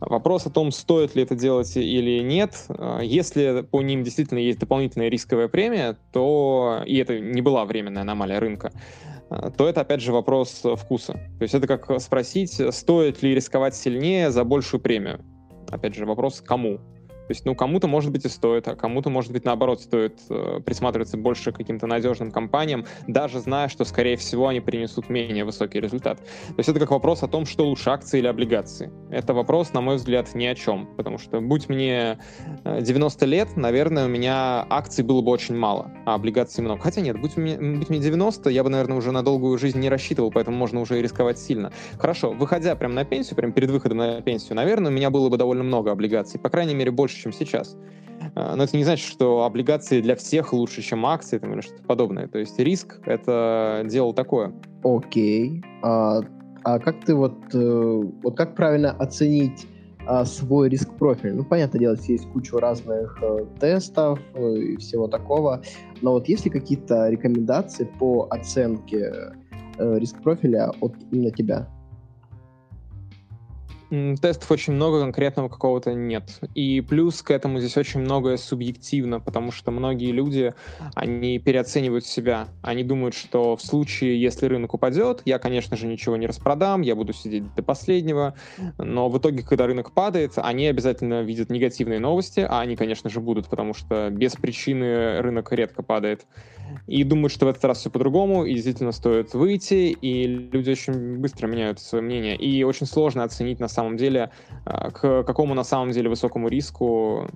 Вопрос 0.00 0.46
о 0.46 0.50
том, 0.50 0.70
стоит 0.70 1.14
ли 1.14 1.22
это 1.22 1.34
делать 1.34 1.76
или 1.76 2.20
нет. 2.20 2.54
А, 2.68 3.00
если 3.00 3.62
по 3.62 3.82
ним 3.82 4.02
действительно 4.04 4.38
есть 4.38 4.58
дополнительная 4.58 5.08
рисковая 5.08 5.48
премия, 5.48 5.96
то, 6.12 6.82
и 6.86 6.96
это 6.96 7.18
не 7.18 7.42
была 7.42 7.64
временная 7.64 8.02
аномалия 8.02 8.38
рынка, 8.38 8.72
то 9.56 9.68
это, 9.68 9.82
опять 9.82 10.00
же, 10.00 10.12
вопрос 10.12 10.62
вкуса. 10.76 11.12
То 11.12 11.42
есть 11.42 11.54
это 11.54 11.66
как 11.66 12.00
спросить, 12.00 12.60
стоит 12.74 13.22
ли 13.22 13.34
рисковать 13.34 13.74
сильнее 13.74 14.30
за 14.30 14.44
большую 14.44 14.80
премию. 14.80 15.24
Опять 15.70 15.94
же, 15.94 16.06
вопрос 16.06 16.40
кому. 16.40 16.80
То 17.26 17.30
есть, 17.30 17.44
ну, 17.44 17.54
кому-то, 17.54 17.88
может 17.88 18.10
быть, 18.10 18.24
и 18.24 18.28
стоит, 18.28 18.68
а 18.68 18.74
кому-то, 18.74 19.10
может 19.10 19.32
быть, 19.32 19.44
наоборот, 19.44 19.80
стоит 19.80 20.20
э, 20.28 20.60
присматриваться 20.64 21.16
больше 21.16 21.52
к 21.52 21.56
каким-то 21.56 21.86
надежным 21.86 22.30
компаниям, 22.30 22.84
даже 23.06 23.40
зная, 23.40 23.68
что, 23.68 23.84
скорее 23.84 24.16
всего, 24.16 24.48
они 24.48 24.60
принесут 24.60 25.08
менее 25.08 25.44
высокий 25.44 25.80
результат. 25.80 26.18
То 26.18 26.54
есть 26.58 26.68
это 26.68 26.80
как 26.80 26.90
вопрос 26.90 27.22
о 27.22 27.28
том, 27.28 27.46
что 27.46 27.64
лучше, 27.64 27.90
акции 27.90 28.18
или 28.18 28.26
облигации. 28.26 28.90
Это 29.10 29.34
вопрос, 29.34 29.72
на 29.72 29.80
мой 29.80 29.96
взгляд, 29.96 30.34
ни 30.34 30.46
о 30.46 30.54
чем, 30.54 30.88
потому 30.96 31.18
что, 31.18 31.40
будь 31.40 31.68
мне 31.68 32.18
90 32.64 33.24
э, 33.24 33.28
лет, 33.28 33.56
наверное, 33.56 34.06
у 34.06 34.08
меня 34.08 34.66
акций 34.68 35.04
было 35.04 35.20
бы 35.22 35.30
очень 35.30 35.56
мало, 35.56 35.90
а 36.06 36.14
облигаций 36.14 36.62
много. 36.64 36.82
Хотя 36.82 37.00
нет, 37.00 37.20
будь 37.20 37.36
мне, 37.36 37.56
будь 37.56 37.88
мне 37.88 37.98
90, 37.98 38.50
я 38.50 38.64
бы, 38.64 38.70
наверное, 38.70 38.96
уже 38.96 39.12
на 39.12 39.22
долгую 39.22 39.58
жизнь 39.58 39.78
не 39.78 39.88
рассчитывал, 39.88 40.30
поэтому 40.30 40.56
можно 40.56 40.80
уже 40.80 40.98
и 40.98 41.02
рисковать 41.02 41.38
сильно. 41.38 41.72
Хорошо, 41.98 42.32
выходя 42.32 42.74
прямо 42.74 42.94
на 42.94 43.04
пенсию, 43.04 43.36
прямо 43.36 43.52
перед 43.52 43.70
выходом 43.70 43.98
на 43.98 44.20
пенсию, 44.20 44.56
наверное, 44.56 44.90
у 44.90 44.94
меня 44.94 45.10
было 45.10 45.28
бы 45.28 45.36
довольно 45.36 45.62
много 45.62 45.92
облигаций, 45.92 46.40
по 46.40 46.50
крайней 46.50 46.74
мере, 46.74 46.90
больше 46.90 47.11
больше, 47.12 47.22
чем 47.22 47.32
сейчас. 47.32 47.76
А, 48.34 48.56
но 48.56 48.64
это 48.64 48.76
не 48.76 48.84
значит, 48.84 49.08
что 49.08 49.44
облигации 49.44 50.00
для 50.00 50.16
всех 50.16 50.52
лучше, 50.52 50.82
чем 50.82 51.04
акции 51.06 51.38
там, 51.38 51.52
или 51.54 51.60
что-то 51.60 51.82
подобное. 51.82 52.28
То 52.28 52.38
есть 52.38 52.58
риск— 52.58 53.00
это 53.06 53.84
дело 53.86 54.14
такое. 54.14 54.52
Окей. 54.82 55.62
А, 55.82 56.20
а 56.64 56.78
как 56.78 57.04
ты 57.04 57.14
вот... 57.14 57.34
Э, 57.54 58.02
вот 58.22 58.36
как 58.36 58.54
правильно 58.54 58.92
оценить 58.92 59.66
а, 60.06 60.24
свой 60.24 60.68
риск-профиль? 60.68 61.34
Ну, 61.34 61.44
понятное 61.44 61.80
дело, 61.80 61.96
есть 62.08 62.28
куча 62.30 62.58
разных 62.58 63.18
э, 63.22 63.46
тестов 63.60 64.20
э, 64.34 64.54
и 64.56 64.76
всего 64.76 65.08
такого. 65.08 65.62
Но 66.00 66.12
вот 66.12 66.28
есть 66.28 66.44
ли 66.44 66.50
какие-то 66.50 67.08
рекомендации 67.08 67.88
по 67.98 68.26
оценке 68.30 69.12
риск-профиля 69.78 70.70
от 70.80 70.94
именно 71.10 71.30
тебя? 71.30 71.66
Тестов 74.22 74.50
очень 74.50 74.72
много, 74.72 75.00
конкретного 75.00 75.50
какого-то 75.50 75.92
нет. 75.92 76.40
И 76.54 76.80
плюс 76.80 77.20
к 77.20 77.30
этому 77.30 77.58
здесь 77.58 77.76
очень 77.76 78.00
многое 78.00 78.38
субъективно, 78.38 79.20
потому 79.20 79.52
что 79.52 79.70
многие 79.70 80.12
люди, 80.12 80.54
они 80.94 81.38
переоценивают 81.38 82.06
себя. 82.06 82.48
Они 82.62 82.84
думают, 82.84 83.14
что 83.14 83.54
в 83.54 83.60
случае, 83.60 84.18
если 84.18 84.46
рынок 84.46 84.72
упадет, 84.72 85.20
я, 85.26 85.38
конечно 85.38 85.76
же, 85.76 85.86
ничего 85.86 86.16
не 86.16 86.26
распродам, 86.26 86.80
я 86.80 86.94
буду 86.94 87.12
сидеть 87.12 87.54
до 87.54 87.62
последнего. 87.62 88.34
Но 88.78 89.10
в 89.10 89.18
итоге, 89.18 89.42
когда 89.42 89.66
рынок 89.66 89.92
падает, 89.92 90.32
они 90.36 90.68
обязательно 90.68 91.20
видят 91.20 91.50
негативные 91.50 92.00
новости, 92.00 92.40
а 92.40 92.60
они, 92.60 92.76
конечно 92.76 93.10
же, 93.10 93.20
будут, 93.20 93.48
потому 93.48 93.74
что 93.74 94.08
без 94.08 94.32
причины 94.36 95.20
рынок 95.20 95.52
редко 95.52 95.82
падает 95.82 96.24
и 96.86 97.04
думают, 97.04 97.32
что 97.32 97.46
в 97.46 97.48
этот 97.48 97.64
раз 97.64 97.78
все 97.78 97.90
по-другому, 97.90 98.44
и 98.44 98.54
действительно 98.54 98.92
стоит 98.92 99.34
выйти, 99.34 99.96
и 100.00 100.26
люди 100.26 100.70
очень 100.70 101.18
быстро 101.18 101.46
меняют 101.46 101.80
свое 101.80 102.02
мнение. 102.02 102.36
И 102.36 102.62
очень 102.64 102.86
сложно 102.86 103.24
оценить 103.24 103.60
на 103.60 103.68
самом 103.68 103.81
деле, 103.96 104.30
а, 104.64 104.90
к 104.90 105.22
какому 105.24 105.54
на 105.54 105.64
самом 105.64 105.90
деле 105.90 106.08
высокому 106.08 106.48
риску 106.48 107.28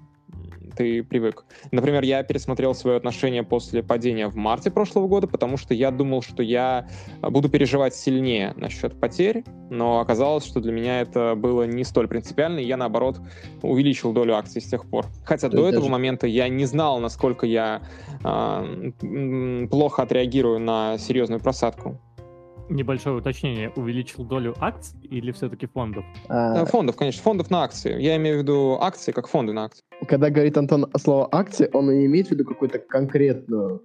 ты 0.76 1.02
привык. 1.02 1.44
Например, 1.72 2.02
я 2.02 2.22
пересмотрел 2.22 2.74
свое 2.74 2.96
отношение 2.96 3.42
после 3.42 3.82
падения 3.82 4.28
в 4.28 4.36
марте 4.36 4.70
прошлого 4.70 5.08
года, 5.08 5.26
потому 5.26 5.56
что 5.56 5.74
я 5.74 5.90
думал, 5.90 6.22
что 6.22 6.42
я 6.42 6.88
буду 7.22 7.48
переживать 7.48 7.94
сильнее 7.94 8.52
насчет 8.56 9.00
потерь, 9.00 9.44
но 9.70 10.00
оказалось, 10.00 10.44
что 10.44 10.60
для 10.60 10.72
меня 10.72 11.00
это 11.00 11.34
было 11.34 11.64
не 11.64 11.84
столь 11.84 12.08
принципиально, 12.08 12.60
и 12.60 12.66
я, 12.66 12.76
наоборот, 12.76 13.20
увеличил 13.62 14.12
долю 14.12 14.36
акций 14.36 14.60
с 14.60 14.66
тех 14.66 14.88
пор. 14.88 15.06
Хотя 15.24 15.48
То 15.48 15.56
до 15.56 15.62
этого 15.68 15.82
даже... 15.82 15.92
момента 15.92 16.26
я 16.26 16.48
не 16.48 16.66
знал, 16.66 17.00
насколько 17.00 17.46
я 17.46 17.82
э, 18.22 18.92
плохо 19.70 20.02
отреагирую 20.02 20.60
на 20.60 20.98
серьезную 20.98 21.40
просадку. 21.40 21.98
Небольшое 22.68 23.16
уточнение. 23.16 23.70
Увеличил 23.76 24.24
долю 24.24 24.54
акций 24.58 24.98
или 25.02 25.30
все-таки 25.32 25.66
фондов? 25.66 26.04
А... 26.28 26.64
Фондов, 26.66 26.96
конечно. 26.96 27.22
Фондов 27.22 27.50
на 27.50 27.62
акции. 27.62 28.00
Я 28.00 28.16
имею 28.16 28.38
в 28.38 28.42
виду 28.42 28.78
акции, 28.80 29.12
как 29.12 29.28
фонды 29.28 29.52
на 29.52 29.64
акции. 29.64 29.82
Когда 30.08 30.30
говорит 30.30 30.56
Антон 30.56 30.86
слово 30.98 31.28
акции, 31.30 31.70
он 31.72 31.86
не 31.96 32.06
имеет 32.06 32.28
в 32.28 32.30
виду 32.32 32.44
какую-то 32.44 32.78
конкретную 32.78 33.82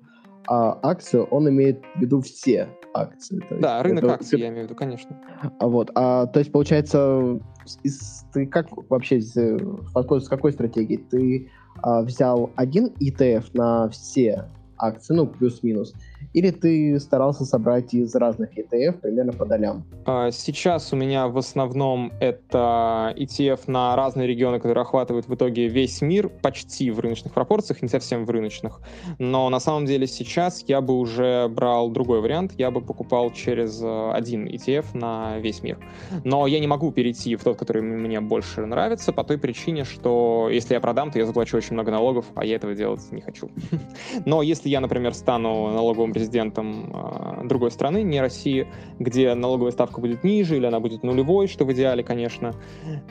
а, 0.47 0.79
акцию, 0.81 1.25
он 1.25 1.49
имеет 1.49 1.81
в 1.95 2.01
виду 2.01 2.21
все 2.21 2.69
акции. 2.93 3.41
да, 3.59 3.83
рынок 3.83 4.03
это... 4.03 4.13
акций 4.15 4.39
я 4.39 4.49
имею 4.49 4.63
в 4.63 4.65
виду, 4.65 4.75
конечно. 4.75 5.17
А 5.59 5.67
вот, 5.67 5.91
а, 5.95 6.25
то 6.27 6.39
есть, 6.39 6.51
получается, 6.51 7.39
из, 7.83 8.25
ты 8.33 8.47
как 8.47 8.67
вообще, 8.89 9.21
с, 9.21 9.35
с 9.35 10.27
какой 10.27 10.51
стратегии? 10.51 10.97
Ты 10.97 11.49
а, 11.83 12.01
взял 12.01 12.51
один 12.55 12.87
ETF 12.99 13.45
на 13.53 13.89
все 13.89 14.49
акции, 14.77 15.13
ну, 15.13 15.27
плюс-минус, 15.27 15.93
или 16.33 16.51
ты 16.51 16.99
старался 16.99 17.45
собрать 17.45 17.93
из 17.93 18.15
разных 18.15 18.57
ETF 18.57 18.99
примерно 19.01 19.33
по 19.33 19.45
долям? 19.45 19.83
А, 20.05 20.31
сейчас 20.31 20.93
у 20.93 20.95
меня 20.95 21.27
в 21.27 21.37
основном 21.37 22.11
это 22.19 23.13
ETF 23.17 23.61
на 23.67 23.95
разные 23.95 24.27
регионы, 24.27 24.59
которые 24.59 24.81
охватывают 24.81 25.27
в 25.27 25.35
итоге 25.35 25.67
весь 25.67 26.01
мир, 26.01 26.29
почти 26.29 26.91
в 26.91 26.99
рыночных 26.99 27.33
пропорциях, 27.33 27.81
не 27.81 27.89
совсем 27.89 28.25
в 28.25 28.29
рыночных. 28.29 28.81
Но 29.19 29.49
на 29.49 29.59
самом 29.59 29.85
деле 29.85 30.07
сейчас 30.07 30.63
я 30.67 30.81
бы 30.81 30.97
уже 30.97 31.47
брал 31.49 31.89
другой 31.89 32.21
вариант, 32.21 32.53
я 32.57 32.71
бы 32.71 32.81
покупал 32.81 33.31
через 33.31 33.81
э, 33.81 34.11
один 34.11 34.47
ETF 34.47 34.85
на 34.93 35.37
весь 35.39 35.63
мир. 35.63 35.79
Но 36.23 36.47
я 36.47 36.59
не 36.59 36.67
могу 36.67 36.91
перейти 36.91 37.35
в 37.35 37.43
тот, 37.43 37.57
который 37.57 37.81
мне 37.81 38.21
больше 38.21 38.65
нравится, 38.65 39.11
по 39.13 39.23
той 39.23 39.37
причине, 39.37 39.83
что 39.83 40.49
если 40.51 40.73
я 40.73 40.79
продам, 40.79 41.11
то 41.11 41.19
я 41.19 41.25
заплачу 41.25 41.57
очень 41.57 41.73
много 41.73 41.91
налогов, 41.91 42.25
а 42.35 42.45
я 42.45 42.55
этого 42.55 42.73
делать 42.73 43.01
не 43.11 43.21
хочу. 43.21 43.49
Но 44.25 44.41
если 44.41 44.69
я, 44.69 44.79
например, 44.79 45.13
стану 45.13 45.69
налоговым 45.69 46.10
президентом 46.13 46.91
э, 46.93 47.47
другой 47.47 47.71
страны, 47.71 48.03
не 48.03 48.19
России, 48.19 48.67
где 48.99 49.33
налоговая 49.33 49.71
ставка 49.71 50.01
будет 50.01 50.23
ниже 50.23 50.57
или 50.57 50.65
она 50.65 50.79
будет 50.79 51.03
нулевой, 51.03 51.47
что 51.47 51.65
в 51.65 51.73
идеале, 51.73 52.03
конечно. 52.03 52.53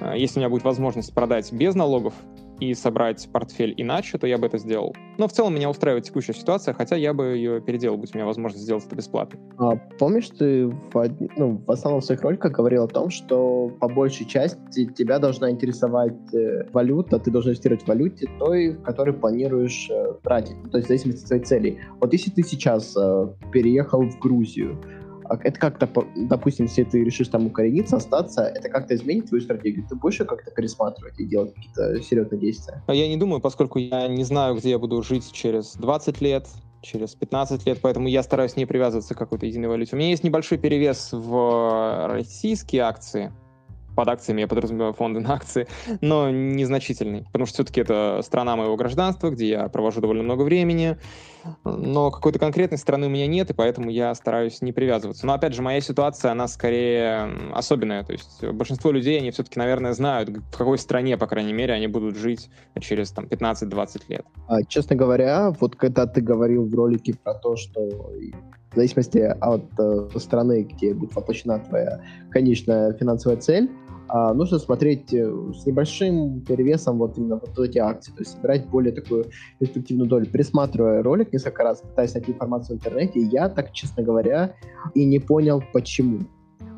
Э, 0.01 0.15
если 0.17 0.39
у 0.39 0.41
меня 0.41 0.51
будет 0.51 0.65
возможность 0.65 1.13
продать 1.15 1.53
без 1.53 1.75
налогов, 1.75 2.15
и 2.61 2.75
собрать 2.75 3.29
портфель 3.33 3.75
иначе, 3.77 4.19
то 4.19 4.27
я 4.27 4.39
бы 4.39 4.47
это 4.47 4.59
сделал. 4.59 4.95
Но 5.19 5.29
в 5.29 5.33
целом 5.33 5.55
меня 5.55 5.71
устраивает 5.71 6.05
текущая 6.05 6.35
ситуация, 6.35 6.75
хотя 6.75 6.97
я 6.97 7.13
бы 7.13 7.37
ее 7.37 7.61
переделал, 7.61 7.97
будь 7.97 8.15
у 8.15 8.19
меня 8.19 8.27
возможность 8.27 8.65
сделать 8.65 8.85
это 8.87 8.97
бесплатно. 8.97 9.39
А, 9.59 9.77
помнишь, 9.99 10.29
ты 10.31 10.67
в, 10.67 11.17
ну, 11.37 11.63
в 11.67 11.71
основном 11.71 12.01
в 12.01 12.05
своих 12.05 12.23
роликах 12.23 12.53
говорил 12.53 12.85
о 12.85 12.89
том, 12.89 13.11
что 13.11 13.69
по 13.81 13.89
большей 13.89 14.27
части 14.27 14.87
тебя 14.87 15.19
должна 15.19 15.51
интересовать 15.51 16.35
э, 16.35 16.69
валюта, 16.73 17.19
ты 17.19 17.31
должен 17.31 17.51
инвестировать 17.51 17.85
в 17.85 17.89
валюте 17.89 18.29
той, 18.39 18.71
в 18.71 18.83
которой 18.83 19.15
планируешь 19.15 19.89
э, 19.91 20.15
тратить, 20.23 20.57
то 20.71 20.79
есть 20.79 20.87
в 20.87 20.89
зависимости 20.89 21.23
от 21.23 21.29
своей 21.29 21.43
цели. 21.43 21.79
Вот 22.01 22.13
если 22.13 22.31
ты 22.31 22.43
сейчас 22.43 22.97
э, 22.97 23.29
переехал 23.53 24.03
в 24.03 24.19
Грузию, 24.19 24.79
это 25.43 25.59
как-то, 25.59 25.89
допустим, 26.17 26.67
если 26.67 26.85
ты 26.85 27.05
решишь 27.05 27.29
там 27.29 27.47
укорениться, 27.47 27.97
остаться, 27.97 28.43
это 28.43 28.69
как-то 28.69 28.95
изменит 28.95 29.29
твою 29.29 29.43
стратегию? 29.43 29.87
Ты 29.89 29.95
будешь 29.95 30.19
как-то 30.19 30.51
пересматривать 30.51 31.19
и 31.19 31.27
делать 31.27 31.55
какие-то 31.55 32.03
серьезные 32.03 32.41
действия? 32.41 32.83
Я 32.89 33.09
не 33.09 33.17
думаю, 33.17 33.41
поскольку 33.41 33.79
я 33.79 34.09
не 34.09 34.25
знаю, 34.25 34.57
где 34.57 34.71
я 34.71 34.79
буду 34.79 35.03
жить 35.03 35.31
через 35.33 35.75
20 35.77 36.21
лет, 36.21 36.47
через 36.83 37.15
15 37.15 37.67
лет, 37.67 37.79
поэтому 37.83 38.09
я 38.09 38.23
стараюсь 38.23 38.57
не 38.57 38.67
привязываться 38.67 39.15
к 39.15 39.19
какой-то 39.19 39.47
единой 39.47 39.69
валюте. 39.69 39.95
У 39.95 39.99
меня 39.99 40.09
есть 40.11 40.25
небольшой 40.25 40.59
перевес 40.59 41.11
в 41.13 42.09
российские 42.09 42.83
акции, 42.83 43.33
под 44.01 44.09
акциями 44.09 44.41
я 44.41 44.49
подразумеваю 44.49 44.95
фонды 44.95 45.21
на 45.21 45.35
акции, 45.35 45.67
но 46.01 46.31
незначительный, 46.31 47.25
потому 47.25 47.45
что 47.45 47.57
все-таки 47.57 47.83
это 47.83 48.21
страна 48.23 48.57
моего 48.57 48.75
гражданства, 48.75 49.29
где 49.29 49.47
я 49.51 49.69
провожу 49.69 50.01
довольно 50.01 50.23
много 50.23 50.43
времени, 50.43 50.97
но 51.65 52.11
какой-то 52.11 52.39
конкретной 52.39 52.79
страны 52.79 53.09
у 53.09 53.11
меня 53.11 53.27
нет, 53.27 53.51
и 53.51 53.53
поэтому 53.53 53.91
я 53.91 54.15
стараюсь 54.15 54.63
не 54.63 54.73
привязываться. 54.73 55.27
Но 55.27 55.35
опять 55.35 55.53
же, 55.53 55.61
моя 55.61 55.83
ситуация, 55.83 56.33
она 56.33 56.49
скорее 56.49 57.31
особенная, 57.53 58.03
то 58.03 58.13
есть 58.13 58.43
большинство 58.43 58.91
людей, 58.91 59.19
они 59.19 59.33
все-таки, 59.33 59.59
наверное, 59.59 59.93
знают, 59.93 60.31
в 60.31 60.57
какой 60.57 60.79
стране, 60.79 61.19
по 61.19 61.27
крайней 61.27 61.53
мере, 61.53 61.75
они 61.75 61.87
будут 61.87 62.17
жить 62.17 62.49
через 62.81 63.11
там 63.11 63.27
15-20 63.27 64.03
лет. 64.09 64.25
А, 64.49 64.63
честно 64.63 64.97
говоря, 64.97 65.51
вот 65.61 65.77
когда 65.77 66.07
ты 66.07 66.23
говорил 66.23 66.65
в 66.65 66.75
ролике 66.75 67.15
про 67.23 67.35
то, 67.35 67.57
что 67.57 68.11
в 68.73 68.77
зависимости 68.77 69.19
от 69.19 69.65
э, 69.79 70.19
страны, 70.19 70.63
где 70.63 70.95
будет 70.95 71.15
воплощена 71.15 71.59
твоя 71.59 72.01
конечная 72.31 72.93
финансовая 72.93 73.37
цель, 73.39 73.69
а, 74.13 74.35
нужно 74.35 74.59
смотреть 74.59 75.15
э, 75.15 75.33
с 75.55 75.65
небольшим 75.67 76.41
перевесом 76.41 76.99
вот 76.99 77.17
именно 77.17 77.37
вот 77.37 77.57
эти 77.61 77.79
акции, 77.79 78.11
то 78.11 78.19
есть 78.19 78.33
собирать 78.33 78.67
более 78.67 78.93
такую 78.93 79.27
перспективную 79.61 80.09
долю. 80.09 80.27
Пересматривая 80.27 81.03
ролик 81.03 81.33
несколько 81.33 81.63
раз, 81.63 81.81
пытаясь 81.81 82.15
найти 82.15 82.33
информацию 82.33 82.77
в 82.77 82.81
интернете, 82.81 83.21
я 83.21 83.49
так, 83.49 83.73
честно 83.73 84.03
говоря, 84.03 84.55
и 84.95 85.05
не 85.05 85.21
понял, 85.21 85.63
почему. 85.73 86.21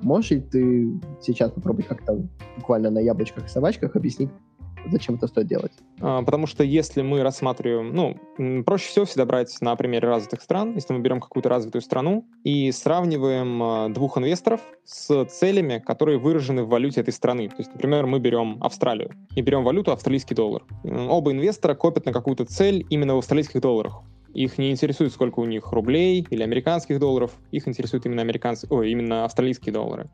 Можешь 0.02 0.32
ли 0.32 0.40
ты 0.40 1.00
сейчас 1.22 1.52
попробовать 1.52 1.86
как-то 1.86 2.22
буквально 2.58 2.90
на 2.90 2.98
яблочках 2.98 3.46
и 3.46 3.48
собачках 3.48 3.96
объяснить, 3.96 4.28
зачем 4.90 5.16
это 5.16 5.26
стоит 5.26 5.46
делать? 5.46 5.72
А, 6.00 6.22
потому 6.22 6.46
что 6.46 6.64
если 6.64 7.02
мы 7.02 7.22
рассматриваем, 7.22 7.94
ну, 7.94 8.62
проще 8.64 8.88
всего 8.88 9.04
всегда 9.04 9.26
брать 9.26 9.56
на 9.60 9.76
примере 9.76 10.08
развитых 10.08 10.42
стран, 10.42 10.74
если 10.74 10.92
мы 10.92 11.00
берем 11.00 11.20
какую-то 11.20 11.48
развитую 11.48 11.82
страну 11.82 12.26
и 12.44 12.70
сравниваем 12.72 13.62
а, 13.62 13.88
двух 13.88 14.18
инвесторов 14.18 14.60
с 14.84 15.24
целями, 15.26 15.78
которые 15.78 16.18
выражены 16.18 16.64
в 16.64 16.68
валюте 16.68 17.00
этой 17.00 17.12
страны. 17.12 17.48
То 17.48 17.56
есть, 17.58 17.72
например, 17.72 18.06
мы 18.06 18.18
берем 18.18 18.58
Австралию 18.60 19.12
и 19.34 19.42
берем 19.42 19.64
валюту 19.64 19.92
австралийский 19.92 20.34
доллар. 20.34 20.62
Оба 20.84 21.32
инвестора 21.32 21.74
копят 21.74 22.06
на 22.06 22.12
какую-то 22.12 22.44
цель 22.44 22.86
именно 22.90 23.14
в 23.14 23.18
австралийских 23.18 23.60
долларах 23.60 24.02
Их 24.34 24.58
не 24.58 24.70
интересует, 24.70 25.12
сколько 25.12 25.40
у 25.40 25.44
них 25.44 25.72
рублей 25.72 26.26
или 26.30 26.42
американских 26.42 26.98
долларов. 26.98 27.32
Их 27.50 27.68
интересуют 27.68 28.06
именно, 28.06 28.22
американские, 28.22 28.70
ой, 28.70 28.90
именно 28.90 29.24
австралийские 29.24 29.72
доллары. 29.72 30.10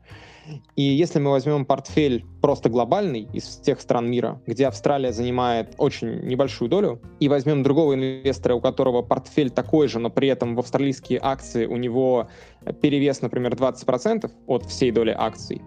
И 0.75 0.81
если 0.81 1.19
мы 1.19 1.31
возьмем 1.31 1.65
портфель 1.65 2.25
просто 2.41 2.69
глобальный 2.69 3.29
из 3.33 3.57
тех 3.57 3.79
стран 3.79 4.09
мира, 4.09 4.41
где 4.47 4.67
Австралия 4.67 5.13
занимает 5.13 5.75
очень 5.77 6.21
небольшую 6.25 6.69
долю, 6.69 7.01
и 7.19 7.29
возьмем 7.29 7.63
другого 7.63 7.93
инвестора, 7.93 8.55
у 8.55 8.61
которого 8.61 9.01
портфель 9.01 9.51
такой 9.51 9.87
же, 9.87 9.99
но 9.99 10.09
при 10.09 10.27
этом 10.27 10.55
в 10.55 10.59
австралийские 10.59 11.19
акции 11.21 11.65
у 11.65 11.77
него 11.77 12.29
перевес, 12.81 13.21
например, 13.21 13.53
20% 13.53 14.29
от 14.47 14.65
всей 14.65 14.91
доли 14.91 15.15
акций, 15.17 15.61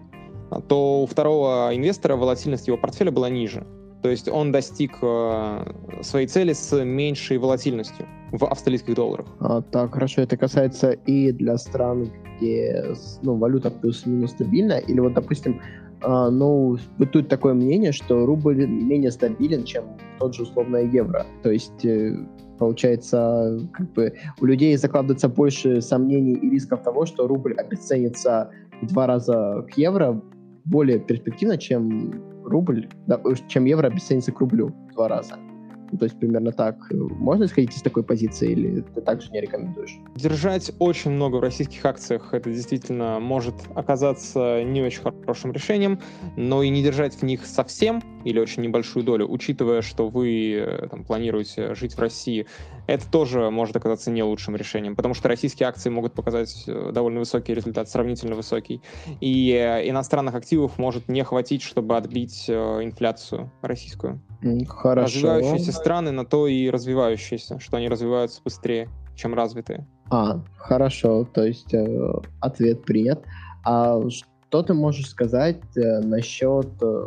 то 0.67 1.03
у 1.03 1.05
второго 1.05 1.71
инвестора 1.73 2.15
волатильность 2.15 2.67
его 2.67 2.77
портфеля 2.77 3.11
была 3.11 3.29
ниже. 3.29 3.65
То 4.03 4.09
есть 4.09 4.27
он 4.27 4.51
достиг 4.51 4.97
э, 5.01 5.73
своей 6.01 6.27
цели 6.27 6.51
с 6.51 6.83
меньшей 6.83 7.37
волатильностью 7.37 8.05
в 8.33 8.43
австралийских 8.43 8.95
долларах. 8.95 9.25
А, 9.39 9.61
так, 9.61 9.93
хорошо, 9.93 10.21
это 10.21 10.35
касается 10.35 10.91
и 10.91 11.31
для 11.31 11.57
стран, 11.57 12.11
где 12.35 12.83
ну, 13.21 13.37
валюта 13.37 13.71
плюс-минус 13.71 14.31
стабильна, 14.31 14.73
или 14.73 14.99
вот, 14.99 15.13
допустим, 15.13 15.61
э, 16.01 16.29
ну, 16.29 16.77
бытует 16.97 17.29
такое 17.29 17.53
мнение, 17.53 17.93
что 17.93 18.25
рубль 18.25 18.67
менее 18.67 19.09
стабилен, 19.09 19.63
чем 19.63 19.85
тот 20.19 20.35
же 20.35 20.43
условно 20.43 20.77
евро. 20.77 21.25
То 21.41 21.51
есть 21.51 21.85
э, 21.85 22.17
получается, 22.59 23.57
как 23.71 23.93
бы 23.93 24.13
у 24.41 24.45
людей 24.45 24.75
закладывается 24.75 25.29
больше 25.29 25.81
сомнений 25.81 26.33
и 26.33 26.49
рисков 26.49 26.83
того, 26.83 27.05
что 27.05 27.25
рубль 27.25 27.53
обесценится 27.53 28.51
в 28.81 28.87
два 28.87 29.07
раза 29.07 29.65
к 29.71 29.77
евро 29.77 30.21
более 30.65 30.99
перспективно, 30.99 31.57
чем 31.57 32.32
рубль, 32.43 32.89
да, 33.07 33.21
чем 33.47 33.65
евро 33.65 33.87
обесценится 33.87 34.31
к 34.31 34.39
рублю 34.39 34.73
в 34.89 34.93
два 34.93 35.07
раза. 35.07 35.35
Ну, 35.91 35.99
то 35.99 36.05
есть 36.05 36.17
примерно 36.17 36.51
так. 36.51 36.75
Можно 36.91 37.43
исходить 37.43 37.77
из 37.77 37.83
такой 37.83 38.03
позиции 38.03 38.51
или 38.51 38.81
ты 38.81 39.01
также 39.01 39.29
не 39.29 39.41
рекомендуешь? 39.41 39.95
Держать 40.15 40.71
очень 40.79 41.11
много 41.11 41.35
в 41.35 41.41
российских 41.41 41.85
акциях, 41.85 42.33
это 42.33 42.49
действительно 42.49 43.19
может 43.19 43.53
оказаться 43.75 44.63
не 44.63 44.81
очень 44.81 45.01
хорошим 45.03 45.51
решением, 45.51 45.99
но 46.35 46.63
и 46.63 46.69
не 46.69 46.81
держать 46.81 47.13
в 47.13 47.21
них 47.21 47.45
совсем 47.45 48.01
или 48.23 48.39
очень 48.39 48.63
небольшую 48.63 49.03
долю, 49.03 49.27
учитывая, 49.29 49.81
что 49.81 50.09
вы 50.09 50.53
э, 50.55 50.87
там, 50.89 51.03
планируете 51.03 51.75
жить 51.75 51.95
в 51.95 51.99
России, 51.99 52.47
это 52.87 53.09
тоже 53.09 53.49
может 53.49 53.75
оказаться 53.75 54.11
не 54.11 54.23
лучшим 54.23 54.55
решением, 54.55 54.95
потому 54.95 55.13
что 55.13 55.27
российские 55.27 55.69
акции 55.69 55.89
могут 55.89 56.13
показать 56.13 56.63
э, 56.67 56.91
довольно 56.93 57.19
высокий 57.19 57.53
результат, 57.53 57.89
сравнительно 57.89 58.35
высокий, 58.35 58.81
и 59.21 59.51
э, 59.51 59.89
иностранных 59.89 60.35
активов 60.35 60.77
может 60.77 61.07
не 61.07 61.23
хватить, 61.23 61.61
чтобы 61.61 61.97
отбить 61.97 62.49
инфляцию 62.49 63.51
российскую. 63.61 64.21
Хорошо. 64.67 65.05
Развивающиеся 65.05 65.71
страны 65.71 66.11
на 66.11 66.25
то 66.25 66.47
и 66.47 66.69
развивающиеся, 66.69 67.59
что 67.59 67.77
они 67.77 67.87
развиваются 67.87 68.41
быстрее, 68.43 68.89
чем 69.15 69.33
развитые. 69.33 69.87
А, 70.09 70.43
хорошо, 70.57 71.25
то 71.25 71.43
есть 71.43 71.73
э, 71.73 72.13
ответ 72.39 72.83
принят. 72.83 73.23
А 73.63 74.01
что 74.09 74.63
ты 74.63 74.73
можешь 74.73 75.09
сказать 75.09 75.61
э, 75.75 75.99
насчет 76.01 76.67
э, 76.81 77.05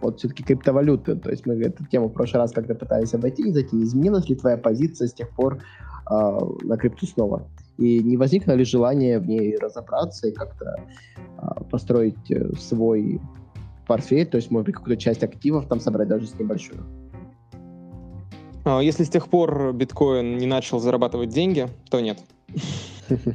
вот 0.00 0.18
все-таки 0.18 0.42
криптовалюты? 0.42 1.16
То 1.16 1.30
есть 1.30 1.46
мы 1.46 1.54
эту 1.54 1.84
тему 1.86 2.08
в 2.08 2.12
прошлый 2.12 2.42
раз 2.42 2.52
когда 2.52 2.74
пытались 2.74 3.14
обойти, 3.14 3.42
не 3.42 3.52
зайти. 3.52 3.82
Изменилась 3.82 4.28
ли 4.28 4.34
твоя 4.34 4.56
позиция 4.56 5.08
с 5.08 5.14
тех 5.14 5.30
пор 5.30 5.58
э, 5.58 6.38
на 6.62 6.76
крипту 6.76 7.06
снова? 7.06 7.48
И 7.78 8.02
не 8.02 8.16
возникло 8.16 8.52
ли 8.52 8.64
желание 8.64 9.18
в 9.18 9.26
ней 9.26 9.56
разобраться 9.56 10.28
и 10.28 10.32
как-то 10.32 10.76
э, 11.16 11.64
построить 11.70 12.30
э, 12.30 12.52
свой 12.58 13.20
портфель, 13.86 14.26
то 14.26 14.36
есть, 14.36 14.50
может 14.50 14.66
быть, 14.66 14.74
какую-то 14.74 15.00
часть 15.00 15.22
активов 15.22 15.66
там 15.68 15.80
собрать 15.80 16.08
даже 16.08 16.26
с 16.26 16.38
небольшую. 16.38 16.80
А, 18.64 18.80
если 18.80 19.04
с 19.04 19.08
тех 19.08 19.28
пор 19.28 19.72
биткоин 19.72 20.38
не 20.38 20.46
начал 20.46 20.80
зарабатывать 20.80 21.30
деньги, 21.30 21.68
то 21.88 22.00
нет. 22.00 22.18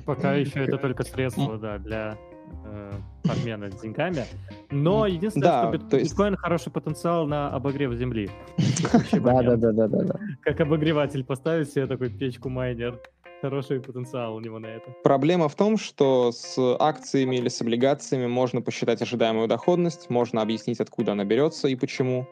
Пока 0.05 0.33
еще 0.33 0.65
это 0.65 0.77
только 0.77 1.03
средство, 1.03 1.57
да, 1.57 1.77
для 1.77 2.17
э, 2.65 2.91
обмена 3.29 3.69
деньгами. 3.69 4.25
Но 4.69 5.05
единственное, 5.07 5.47
да, 5.47 5.61
что 5.63 5.77
бит, 5.77 5.93
есть... 5.93 6.11
биткоин 6.11 6.35
хороший 6.35 6.71
потенциал 6.71 7.27
на 7.27 7.49
обогрев 7.49 7.93
земли. 7.93 8.29
Да, 9.13 9.41
да, 9.41 9.55
да, 9.55 9.71
да, 9.71 9.87
да. 9.87 10.19
Как 10.41 10.59
обогреватель 10.61 11.23
поставить 11.23 11.69
себе 11.69 11.85
такой 11.85 12.09
печку 12.09 12.49
майнер 12.49 12.99
хороший 13.41 13.79
потенциал 13.79 14.35
у 14.35 14.39
него 14.39 14.59
на 14.59 14.67
это. 14.67 14.91
Проблема 15.03 15.49
в 15.49 15.55
том, 15.55 15.77
что 15.77 16.31
с 16.31 16.57
акциями 16.79 17.37
или 17.37 17.49
с 17.49 17.61
облигациями 17.61 18.27
можно 18.27 18.61
посчитать 18.61 19.01
ожидаемую 19.01 19.47
доходность, 19.47 20.09
можно 20.09 20.41
объяснить, 20.41 20.79
откуда 20.79 21.13
она 21.13 21.25
берется 21.25 21.67
и 21.67 21.75
почему. 21.75 22.27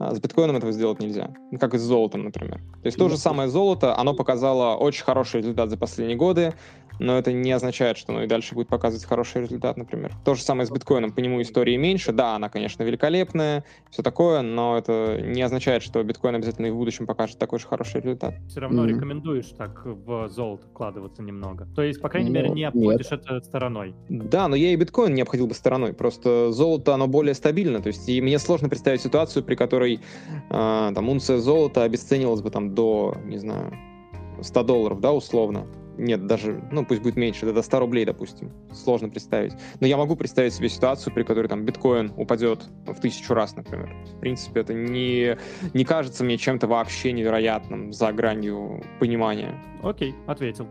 А 0.00 0.14
с 0.14 0.20
биткоином 0.20 0.56
этого 0.56 0.70
сделать 0.70 1.00
нельзя. 1.00 1.34
Как 1.58 1.74
и 1.74 1.78
с 1.78 1.80
золотом, 1.80 2.24
например. 2.24 2.58
То 2.82 2.86
есть 2.86 2.98
то 2.98 3.08
же 3.08 3.16
самое 3.16 3.48
золото, 3.48 3.96
оно 3.96 4.14
показало 4.14 4.76
очень 4.76 5.04
хороший 5.04 5.40
результат 5.40 5.70
за 5.70 5.76
последние 5.76 6.16
годы, 6.16 6.54
но 6.98 7.18
это 7.18 7.32
не 7.32 7.52
означает, 7.52 7.96
что 7.96 8.12
оно 8.12 8.24
и 8.24 8.26
дальше 8.26 8.54
будет 8.54 8.68
показывать 8.68 9.04
хороший 9.04 9.42
результат, 9.42 9.76
например. 9.76 10.12
То 10.24 10.34
же 10.34 10.42
самое 10.42 10.66
с 10.66 10.70
биткоином, 10.70 11.12
по 11.12 11.20
нему 11.20 11.40
истории 11.42 11.76
меньше, 11.76 12.12
да, 12.12 12.36
она, 12.36 12.48
конечно, 12.48 12.82
великолепная, 12.82 13.64
все 13.90 14.02
такое, 14.02 14.42
но 14.42 14.78
это 14.78 15.20
не 15.20 15.42
означает, 15.42 15.82
что 15.82 16.02
биткоин 16.02 16.36
обязательно 16.36 16.66
и 16.66 16.70
в 16.70 16.76
будущем 16.76 17.06
покажет 17.06 17.38
такой 17.38 17.58
же 17.58 17.66
хороший 17.66 18.00
результат. 18.00 18.34
Все 18.48 18.60
равно 18.60 18.84
mm-hmm. 18.84 18.88
рекомендуешь 18.88 19.48
так 19.56 19.82
в 19.84 20.28
золото 20.28 20.66
вкладываться 20.66 21.22
немного. 21.22 21.66
То 21.74 21.82
есть, 21.82 22.00
по 22.00 22.08
крайней 22.08 22.30
ну, 22.30 22.34
мере, 22.34 22.50
не 22.50 22.64
обходишь 22.64 23.10
нет. 23.10 23.22
это 23.24 23.40
стороной. 23.40 23.94
Да, 24.08 24.48
но 24.48 24.56
я 24.56 24.72
и 24.72 24.76
биткоин 24.76 25.14
не 25.14 25.22
обходил 25.22 25.46
бы 25.46 25.54
стороной, 25.54 25.92
просто 25.92 26.52
золото, 26.52 26.94
оно 26.94 27.06
более 27.06 27.34
стабильно, 27.34 27.80
то 27.80 27.88
есть 27.88 28.08
и 28.08 28.20
мне 28.20 28.38
сложно 28.38 28.68
представить 28.68 29.00
ситуацию, 29.00 29.44
при 29.44 29.54
которой 29.54 30.00
э, 30.50 30.92
там 30.94 31.08
унция 31.08 31.38
золота 31.38 31.84
обесценилась 31.84 32.40
бы 32.40 32.50
там 32.50 32.74
до, 32.74 33.16
не 33.24 33.38
знаю, 33.38 33.72
100 34.40 34.62
долларов, 34.62 35.00
да, 35.00 35.12
условно 35.12 35.66
нет, 35.98 36.26
даже, 36.26 36.62
ну, 36.70 36.84
пусть 36.84 37.02
будет 37.02 37.16
меньше, 37.16 37.52
до 37.52 37.62
100 37.62 37.80
рублей, 37.80 38.04
допустим. 38.04 38.52
Сложно 38.72 39.08
представить. 39.08 39.52
Но 39.80 39.86
я 39.86 39.96
могу 39.96 40.16
представить 40.16 40.54
себе 40.54 40.68
ситуацию, 40.68 41.12
при 41.12 41.24
которой 41.24 41.48
там 41.48 41.64
биткоин 41.64 42.12
упадет 42.16 42.64
в 42.86 43.00
тысячу 43.00 43.34
раз, 43.34 43.56
например. 43.56 43.94
В 44.16 44.20
принципе, 44.20 44.60
это 44.60 44.74
не, 44.74 45.36
не 45.74 45.84
кажется 45.84 46.24
мне 46.24 46.38
чем-то 46.38 46.66
вообще 46.66 47.12
невероятным 47.12 47.92
за 47.92 48.12
гранью 48.12 48.82
понимания. 49.00 49.54
Окей, 49.82 50.14
ответил. 50.26 50.66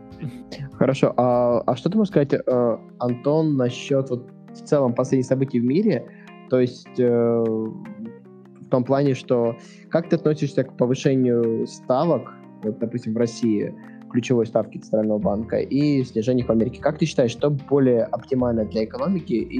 Хорошо. 0.72 1.12
А, 1.16 1.60
а 1.66 1.76
что 1.76 1.90
ты 1.90 1.98
можешь 1.98 2.10
сказать, 2.10 2.32
э, 2.34 2.78
Антон, 2.98 3.56
насчет 3.56 4.10
вот 4.10 4.30
в 4.50 4.64
целом 4.64 4.94
последних 4.94 5.26
событий 5.26 5.60
в 5.60 5.64
мире? 5.64 6.10
То 6.50 6.60
есть 6.60 6.98
э, 6.98 7.44
в 7.44 8.70
том 8.70 8.84
плане, 8.84 9.14
что 9.14 9.56
как 9.90 10.08
ты 10.08 10.16
относишься 10.16 10.64
к 10.64 10.76
повышению 10.76 11.66
ставок, 11.66 12.32
вот, 12.62 12.78
допустим, 12.78 13.14
в 13.14 13.16
России, 13.16 13.74
ключевой 14.10 14.46
ставки 14.46 14.78
Центрального 14.78 15.18
банка 15.18 15.58
и 15.58 16.02
снижение 16.04 16.42
их 16.42 16.48
в 16.48 16.52
Америке. 16.52 16.80
Как 16.80 16.98
ты 16.98 17.06
считаешь, 17.06 17.30
что 17.30 17.50
более 17.50 18.04
оптимально 18.04 18.64
для 18.64 18.84
экономики 18.84 19.32
и, 19.32 19.58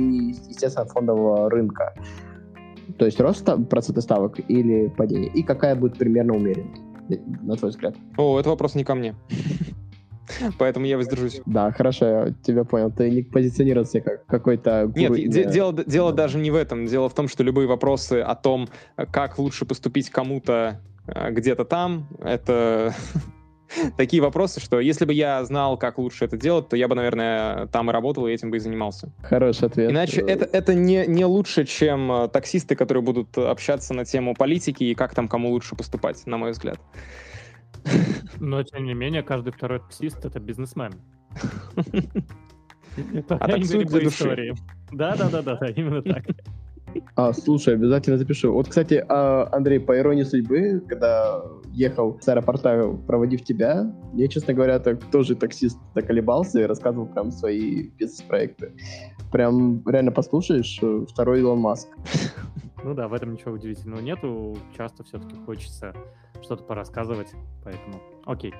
естественно, 0.49 0.87
фондового 0.87 1.51
рынка? 1.51 1.95
То 2.99 3.05
есть 3.05 3.21
рост 3.21 3.49
процента 3.69 4.01
ставок 4.01 4.39
или 4.49 4.89
падение? 4.89 5.31
И 5.31 5.43
какая 5.43 5.75
будет 5.75 5.99
примерно 5.99 6.35
умеренность, 6.35 6.83
на 7.43 7.57
твой 7.57 7.71
взгляд? 7.71 7.95
О, 8.17 8.39
это 8.39 8.49
вопрос 8.49 8.75
не 8.75 8.85
ко 8.85 8.95
мне. 8.95 9.15
Поэтому 10.59 10.87
я 10.87 10.97
воздержусь. 10.97 11.41
Да, 11.47 11.71
хорошо, 11.73 12.07
я 12.07 12.35
тебя 12.43 12.65
понял. 12.65 12.91
Ты 12.91 13.11
не 13.11 13.23
позиционировался 13.23 14.01
как 14.01 14.27
какой-то 14.27 14.87
гуру. 14.87 15.15
Нет, 15.17 15.31
де- 15.31 15.45
дело, 15.45 15.73
дело 15.73 16.13
даже 16.13 16.39
не 16.39 16.51
в 16.51 16.55
этом. 16.55 16.87
Дело 16.87 17.09
в 17.09 17.15
том, 17.15 17.29
что 17.29 17.43
любые 17.43 17.67
вопросы 17.67 18.21
о 18.21 18.35
том, 18.35 18.69
как 18.97 19.39
лучше 19.39 19.65
поступить 19.65 20.11
кому-то 20.11 20.81
э, 21.07 21.31
где-то 21.31 21.65
там, 21.65 22.09
это 22.21 22.95
такие 23.97 24.23
вопросы, 24.23 24.61
что 24.61 24.81
если 24.81 25.05
бы 25.05 25.13
я 25.13 25.45
знал, 25.45 25.77
как 25.77 25.99
лучше 25.99 26.25
это 26.25 26.37
делать, 26.37 26.69
то 26.69 26.77
я 26.77 26.89
бы, 26.89 26.95
наверное, 26.95 27.67
там 27.67 27.91
и 27.91 27.93
работал, 27.93 28.27
и 28.27 28.33
этим 28.33 28.51
бы 28.51 28.57
и 28.57 28.61
занимался. 28.61 29.11
Хороший 29.23 29.69
ответ. 29.69 29.91
Иначе 29.91 30.21
это, 30.21 30.45
это 30.45 30.75
не, 30.75 31.07
не 31.07 31.25
лучше, 31.25 31.65
чем 31.65 32.11
э, 32.11 32.29
таксисты, 32.29 32.77
которые 32.77 33.03
будут 33.03 33.37
общаться 33.37 33.95
на 33.95 34.05
тему 34.05 34.35
политики 34.35 34.85
и 34.85 34.95
как 34.95 35.15
там 35.15 35.29
кому 35.29 35.51
лучше 35.51 35.77
поступать, 35.77 36.27
на 36.27 36.37
мой 36.37 36.53
взгляд. 36.53 36.79
Но, 38.41 38.63
тем 38.63 38.85
не 38.85 38.95
менее, 38.95 39.23
каждый 39.23 39.53
второй 39.53 39.81
таксист— 39.81 40.25
это 40.25 40.41
бизнесмен. 40.41 40.93
А 43.29 43.47
таксует 43.47 43.87
для 43.89 44.01
души. 44.01 44.55
Да-да-да, 44.91 45.57
именно 45.77 46.03
так. 46.03 46.25
А, 47.15 47.33
слушай, 47.33 47.75
обязательно 47.75 48.19
запишу. 48.19 48.53
Вот, 48.53 48.69
кстати, 48.69 49.05
а, 49.09 49.49
Андрей, 49.53 49.79
по 49.79 49.97
иронии 49.97 50.25
судьбы, 50.25 50.83
когда 50.89 51.45
ехал 51.79 52.19
с 52.21 52.29
аэропорта, 52.29 52.99
проводив 53.07 53.45
тебя, 53.45 53.93
я, 54.15 54.29
честно 54.29 54.53
говоря, 54.53 54.81
так 54.81 55.03
тоже 55.11 55.37
таксист 55.37 55.79
заколебался 55.95 56.61
и 56.61 56.65
рассказывал 56.65 57.07
прям 57.07 57.31
свои 57.31 57.89
бизнес-проекты. 57.91 58.73
Прям 59.31 59.83
реально 59.87 60.11
послушаешь, 60.11 60.79
э, 60.83 61.07
второй 61.09 61.41
Илон 61.41 61.61
Маск. 61.61 61.89
Ну 62.83 62.95
да, 62.95 63.09
в 63.09 63.15
этом 63.15 63.33
ничего 63.33 63.53
удивительного 63.53 64.01
нету. 64.01 64.57
Часто 64.77 65.05
все-таки 65.05 65.37
хочется 65.47 65.95
что-то 66.43 66.65
порассказывать, 66.65 67.29
поэтому 67.65 68.01
окей. 68.25 68.55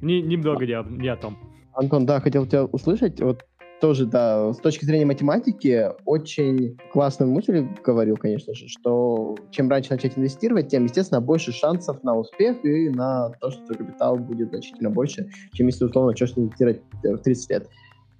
Не, 0.00 0.20
немного 0.22 0.66
не, 0.66 1.02
не 1.02 1.08
о 1.08 1.16
том. 1.16 1.38
Антон, 1.74 2.06
да, 2.06 2.20
хотел 2.20 2.46
тебя 2.46 2.64
услышать. 2.64 3.20
Вот 3.20 3.46
тоже, 3.80 4.06
да, 4.06 4.52
с 4.52 4.58
точки 4.58 4.84
зрения 4.84 5.06
математики, 5.06 5.88
очень 6.04 6.76
классную 6.92 7.30
мысль 7.30 7.66
говорил, 7.84 8.16
конечно 8.16 8.54
же, 8.54 8.68
что 8.68 9.36
чем 9.50 9.68
раньше 9.68 9.92
начать 9.92 10.18
инвестировать, 10.18 10.68
тем, 10.68 10.84
естественно, 10.84 11.20
больше 11.20 11.52
шансов 11.52 12.02
на 12.02 12.16
успех 12.16 12.64
и 12.64 12.88
на 12.88 13.30
то, 13.40 13.50
что 13.50 13.74
капитал 13.74 14.16
будет 14.16 14.50
значительно 14.50 14.90
больше, 14.90 15.28
чем 15.52 15.66
если, 15.66 15.84
условно, 15.84 16.10
начнешь 16.10 16.32
инвестировать 16.36 16.82
в 17.02 17.18
30 17.18 17.50
лет. 17.50 17.68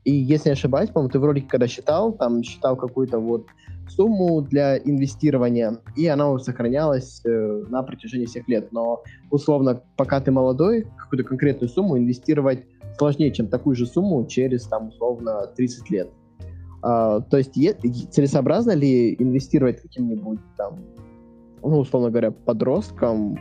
И 0.05 0.13
если 0.13 0.51
не 0.51 0.53
ошибаюсь, 0.55 0.91
по-моему, 0.91 1.11
ты 1.11 1.19
в 1.19 1.25
ролике, 1.25 1.49
когда 1.49 1.67
считал, 1.67 2.13
там 2.13 2.43
считал 2.43 2.77
какую-то 2.77 3.19
вот 3.19 3.47
сумму 3.89 4.43
для 4.43 4.79
инвестирования, 4.79 5.79
и 5.97 6.07
она 6.07 6.39
сохранялась 6.39 7.21
э, 7.25 7.65
на 7.69 7.83
протяжении 7.83 8.27
всех 8.27 8.49
лет. 8.49 8.73
Но, 8.73 9.03
условно, 9.31 9.83
пока 9.97 10.21
ты 10.21 10.31
молодой, 10.31 10.87
какую-то 10.99 11.25
конкретную 11.29 11.69
сумму 11.69 11.99
инвестировать 11.99 12.65
сложнее, 12.97 13.33
чем 13.33 13.49
такую 13.49 13.77
же 13.77 13.87
сумму 13.87 14.27
через, 14.27 14.65
там, 14.65 14.89
условно, 14.89 15.47
30 15.57 15.91
лет. 15.91 16.11
А, 16.83 17.21
то 17.21 17.39
есть 17.39 17.57
е- 17.57 17.75
целесообразно 17.75 18.73
ли 18.73 19.15
инвестировать 19.19 19.81
каким-нибудь 19.83 20.41
там, 20.57 20.79
ну, 21.63 21.79
условно 21.79 22.11
говоря, 22.11 22.31
подросткам, 22.31 23.39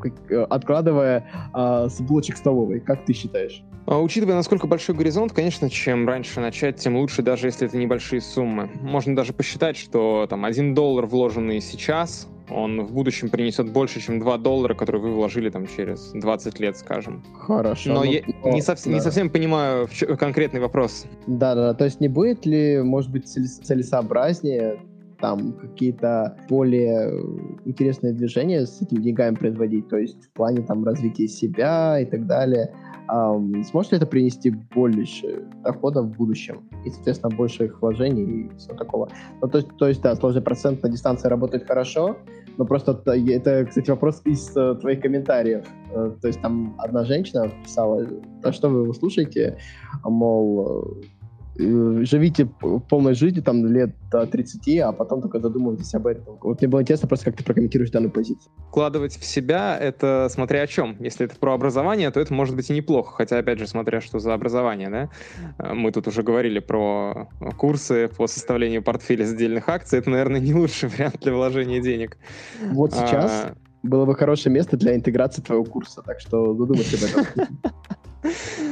как, 0.00 0.30
э, 0.30 0.42
откладывая 0.44 1.26
а, 1.52 1.88
с 1.88 2.00
булочек 2.00 2.36
столовой? 2.36 2.80
Как 2.80 3.04
ты 3.04 3.12
считаешь? 3.12 3.62
А, 3.86 3.98
учитывая, 4.00 4.34
насколько 4.34 4.66
большой 4.66 4.94
горизонт, 4.94 5.32
конечно, 5.32 5.68
чем 5.70 6.06
раньше 6.06 6.40
начать, 6.40 6.76
тем 6.76 6.96
лучше, 6.96 7.22
даже 7.22 7.46
если 7.48 7.66
это 7.66 7.76
небольшие 7.76 8.20
суммы. 8.20 8.70
Можно 8.80 9.16
даже 9.16 9.32
посчитать, 9.32 9.76
что 9.76 10.26
там 10.28 10.44
один 10.44 10.74
доллар, 10.74 11.06
вложенный 11.06 11.60
сейчас, 11.60 12.28
он 12.50 12.84
в 12.84 12.92
будущем 12.92 13.28
принесет 13.28 13.72
больше, 13.72 14.00
чем 14.00 14.18
2 14.18 14.38
доллара, 14.38 14.74
которые 14.74 15.02
вы 15.02 15.14
вложили 15.14 15.50
там 15.50 15.66
через 15.66 16.10
20 16.12 16.60
лет, 16.60 16.76
скажем. 16.76 17.22
Хорошо. 17.38 17.92
Но 17.92 18.04
ну, 18.04 18.10
я 18.10 18.22
но, 18.44 18.50
не, 18.50 18.62
совсем, 18.62 18.92
да. 18.92 18.98
не 18.98 19.02
совсем 19.02 19.30
понимаю 19.30 19.88
конкретный 20.18 20.60
вопрос. 20.60 21.06
Да-да, 21.26 21.74
то 21.74 21.84
есть 21.84 22.00
не 22.00 22.08
будет 22.08 22.44
ли, 22.46 22.82
может 22.82 23.10
быть, 23.10 23.28
целесообразнее 23.28 24.80
там 25.20 25.52
какие-то 25.52 26.36
более 26.48 27.10
интересные 27.64 28.12
движения 28.12 28.66
с 28.66 28.80
этими 28.80 29.00
деньгами 29.00 29.34
производить, 29.34 29.88
то 29.88 29.98
есть 29.98 30.24
в 30.24 30.30
плане 30.30 30.62
там 30.62 30.84
развития 30.84 31.28
себя 31.28 32.00
и 32.00 32.06
так 32.06 32.26
далее, 32.26 32.74
Сможет 33.64 33.92
ли 33.92 33.96
это 33.98 34.06
принести 34.06 34.50
больше 34.50 35.44
доходов 35.64 36.06
в 36.06 36.16
будущем? 36.16 36.68
И, 36.84 36.90
соответственно, 36.90 37.34
больше 37.34 37.64
их 37.64 37.80
вложений 37.80 38.22
и 38.22 38.56
всего 38.56 38.76
такого. 38.76 39.08
Ну, 39.42 39.48
то, 39.48 39.62
то 39.62 39.88
есть, 39.88 40.02
да, 40.02 40.14
сложный 40.14 40.42
процент 40.42 40.82
на 40.82 40.88
дистанции 40.88 41.28
работает 41.28 41.66
хорошо, 41.66 42.16
но 42.56 42.64
просто 42.64 43.02
это, 43.06 43.66
кстати, 43.66 43.90
вопрос 43.90 44.22
из 44.24 44.56
uh, 44.56 44.76
твоих 44.76 45.00
комментариев. 45.00 45.64
Uh, 45.92 46.18
то 46.20 46.28
есть 46.28 46.40
там 46.40 46.74
одна 46.78 47.04
женщина 47.04 47.50
писала, 47.64 48.06
а 48.42 48.52
что 48.52 48.68
вы 48.68 48.82
его 48.82 48.92
слушаете? 48.92 49.58
Мол, 50.04 50.60
Э, 50.60 51.19
живите 52.04 52.46
полной 52.88 53.14
жизнью, 53.14 53.42
там, 53.42 53.66
лет 53.66 53.90
до 54.10 54.26
30, 54.26 54.78
а 54.80 54.92
потом 54.92 55.20
только 55.20 55.40
задумывайтесь 55.40 55.94
об 55.94 56.06
этом. 56.06 56.38
Вот 56.40 56.60
мне 56.60 56.68
было 56.68 56.82
интересно 56.82 57.08
просто, 57.08 57.26
как 57.26 57.36
ты 57.36 57.44
прокомментируешь 57.44 57.90
данную 57.90 58.10
позицию. 58.10 58.50
Вкладывать 58.68 59.16
в 59.16 59.24
себя, 59.24 59.78
это 59.78 60.28
смотря 60.30 60.62
о 60.62 60.66
чем. 60.66 60.96
Если 61.00 61.26
это 61.26 61.36
про 61.36 61.54
образование, 61.54 62.10
то 62.10 62.20
это 62.20 62.32
может 62.32 62.56
быть 62.56 62.70
и 62.70 62.72
неплохо, 62.72 63.14
хотя, 63.16 63.38
опять 63.38 63.58
же, 63.58 63.66
смотря 63.66 64.00
что 64.00 64.18
за 64.18 64.34
образование, 64.34 64.90
да. 64.90 65.10
Э, 65.58 65.74
мы 65.74 65.92
тут 65.92 66.08
уже 66.08 66.22
говорили 66.22 66.58
про 66.58 67.28
курсы 67.56 68.08
по 68.08 68.26
составлению 68.26 68.82
портфеля 68.82 69.26
с 69.26 69.32
отдельных 69.32 69.68
акций, 69.68 69.98
это, 69.98 70.10
наверное, 70.10 70.40
не 70.40 70.54
лучший 70.54 70.88
вариант 70.90 71.20
для 71.20 71.32
вложения 71.32 71.80
денег. 71.80 72.16
Вот 72.72 72.92
сейчас 72.92 73.30
а... 73.30 73.54
было 73.82 74.06
бы 74.06 74.14
хорошее 74.14 74.54
место 74.54 74.76
для 74.76 74.94
интеграции 74.94 75.42
твоего 75.42 75.64
курса, 75.64 76.02
так 76.02 76.20
что 76.20 76.54
задумайся 76.54 76.96
об 76.96 77.26
этом. 77.26 77.48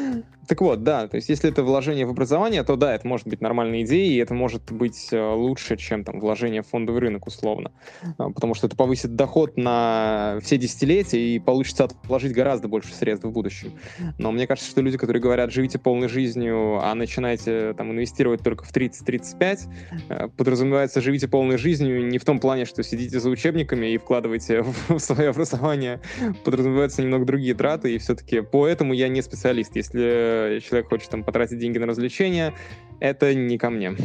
Так 0.48 0.62
вот, 0.62 0.82
да, 0.82 1.06
то 1.08 1.16
есть 1.16 1.28
если 1.28 1.50
это 1.50 1.62
вложение 1.62 2.06
в 2.06 2.10
образование, 2.10 2.62
то 2.62 2.76
да, 2.76 2.94
это 2.94 3.06
может 3.06 3.28
быть 3.28 3.42
нормальной 3.42 3.82
идеей, 3.82 4.14
и 4.14 4.16
это 4.16 4.32
может 4.32 4.72
быть 4.72 5.08
э, 5.12 5.32
лучше, 5.34 5.76
чем 5.76 6.04
там 6.04 6.20
вложение 6.20 6.62
в 6.62 6.66
фондовый 6.68 7.02
рынок 7.02 7.26
условно, 7.26 7.70
а, 8.16 8.30
потому 8.30 8.54
что 8.54 8.66
это 8.66 8.74
повысит 8.74 9.14
доход 9.14 9.58
на 9.58 10.38
все 10.42 10.56
десятилетия 10.56 11.20
и 11.20 11.38
получится 11.38 11.84
отложить 11.84 12.32
гораздо 12.32 12.66
больше 12.66 12.94
средств 12.94 13.26
в 13.26 13.30
будущем. 13.30 13.74
Но 14.16 14.32
мне 14.32 14.46
кажется, 14.46 14.70
что 14.70 14.80
люди, 14.80 14.96
которые 14.96 15.22
говорят, 15.22 15.52
живите 15.52 15.78
полной 15.78 16.08
жизнью, 16.08 16.80
а 16.82 16.94
начинаете 16.94 17.74
там 17.74 17.92
инвестировать 17.92 18.42
только 18.42 18.64
в 18.64 18.74
30-35, 18.74 19.60
э, 20.08 20.28
подразумевается, 20.34 21.02
живите 21.02 21.28
полной 21.28 21.58
жизнью 21.58 22.06
не 22.06 22.16
в 22.16 22.24
том 22.24 22.40
плане, 22.40 22.64
что 22.64 22.82
сидите 22.82 23.20
за 23.20 23.28
учебниками 23.28 23.88
и 23.88 23.98
вкладываете 23.98 24.62
в 24.88 24.98
свое 24.98 25.28
образование, 25.28 26.00
подразумеваются 26.42 27.02
немного 27.02 27.26
другие 27.26 27.54
траты, 27.54 27.94
и 27.94 27.98
все-таки 27.98 28.40
поэтому 28.40 28.94
я 28.94 29.08
не 29.08 29.20
специалист. 29.20 29.76
Если 29.76 30.37
человек 30.60 30.88
хочет 30.88 31.10
там 31.10 31.24
потратить 31.24 31.58
деньги 31.58 31.78
на 31.78 31.86
развлечения, 31.86 32.54
это 33.00 33.34
не 33.34 33.58
ко 33.58 33.70
мне. 33.70 33.96